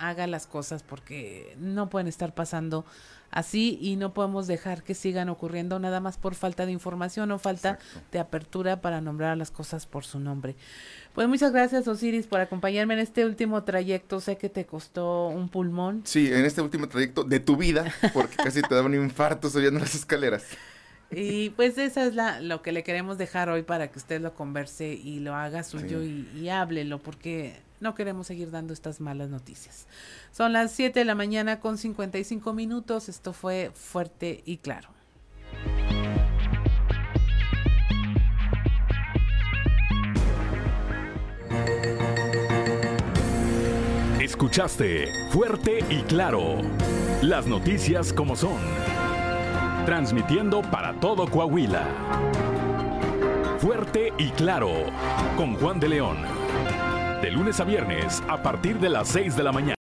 haga 0.00 0.26
las 0.26 0.48
cosas 0.48 0.82
porque 0.82 1.56
no 1.60 1.88
pueden 1.88 2.08
estar 2.08 2.34
pasando 2.34 2.84
así 3.30 3.78
y 3.80 3.96
no 3.96 4.14
podemos 4.14 4.46
dejar 4.46 4.82
que 4.82 4.94
sigan 4.94 5.28
ocurriendo 5.28 5.78
nada 5.78 6.00
más 6.00 6.16
por 6.16 6.34
falta 6.34 6.66
de 6.66 6.72
información 6.72 7.30
o 7.30 7.38
falta 7.38 7.78
de 8.12 8.18
apertura 8.18 8.80
para 8.80 9.00
nombrar 9.00 9.36
las 9.36 9.50
cosas 9.50 9.86
por 9.86 10.04
su 10.04 10.18
nombre. 10.18 10.56
Pues 11.14 11.28
muchas 11.28 11.52
gracias 11.52 11.88
Osiris 11.88 12.26
por 12.26 12.40
acompañarme 12.40 12.94
en 12.94 13.00
este 13.00 13.24
último 13.24 13.64
trayecto. 13.64 14.20
Sé 14.20 14.36
que 14.36 14.48
te 14.48 14.66
costó 14.66 15.28
un 15.28 15.48
pulmón. 15.48 16.02
Sí, 16.04 16.28
en 16.32 16.44
este 16.44 16.62
último 16.62 16.88
trayecto 16.88 17.24
de 17.24 17.40
tu 17.40 17.56
vida, 17.56 17.92
porque 18.12 18.36
casi 18.44 18.62
te 18.62 18.74
daba 18.74 18.86
un 18.86 18.94
infarto 18.94 19.50
subiendo 19.50 19.80
las 19.80 19.94
escaleras. 19.94 20.44
Y 21.10 21.50
pues 21.50 21.78
esa 21.78 22.04
es 22.04 22.14
la, 22.14 22.40
lo 22.40 22.60
que 22.60 22.70
le 22.70 22.84
queremos 22.84 23.16
dejar 23.16 23.48
hoy 23.48 23.62
para 23.62 23.88
que 23.88 23.98
usted 23.98 24.20
lo 24.20 24.34
converse 24.34 24.88
y 24.88 25.20
lo 25.20 25.34
haga 25.34 25.62
suyo 25.62 26.02
y, 26.02 26.28
y 26.36 26.50
háblelo, 26.50 26.98
porque 26.98 27.56
no 27.80 27.94
queremos 27.94 28.26
seguir 28.26 28.50
dando 28.50 28.72
estas 28.72 29.00
malas 29.00 29.28
noticias. 29.28 29.86
Son 30.32 30.52
las 30.52 30.72
7 30.72 30.98
de 30.98 31.04
la 31.04 31.14
mañana 31.14 31.60
con 31.60 31.78
55 31.78 32.52
minutos. 32.52 33.08
Esto 33.08 33.32
fue 33.32 33.70
fuerte 33.74 34.42
y 34.44 34.58
claro. 34.58 34.88
Escuchaste 44.20 45.08
fuerte 45.30 45.84
y 45.90 46.02
claro. 46.02 46.58
Las 47.22 47.46
noticias 47.46 48.12
como 48.12 48.36
son. 48.36 48.58
Transmitiendo 49.86 50.62
para 50.62 51.00
todo 51.00 51.26
Coahuila. 51.26 51.86
Fuerte 53.58 54.12
y 54.18 54.30
claro. 54.30 54.70
Con 55.36 55.54
Juan 55.54 55.80
de 55.80 55.88
León 55.88 56.37
de 57.22 57.30
lunes 57.30 57.60
a 57.60 57.64
viernes 57.64 58.22
a 58.28 58.42
partir 58.42 58.78
de 58.78 58.88
las 58.88 59.08
6 59.08 59.36
de 59.36 59.42
la 59.42 59.52
mañana. 59.52 59.77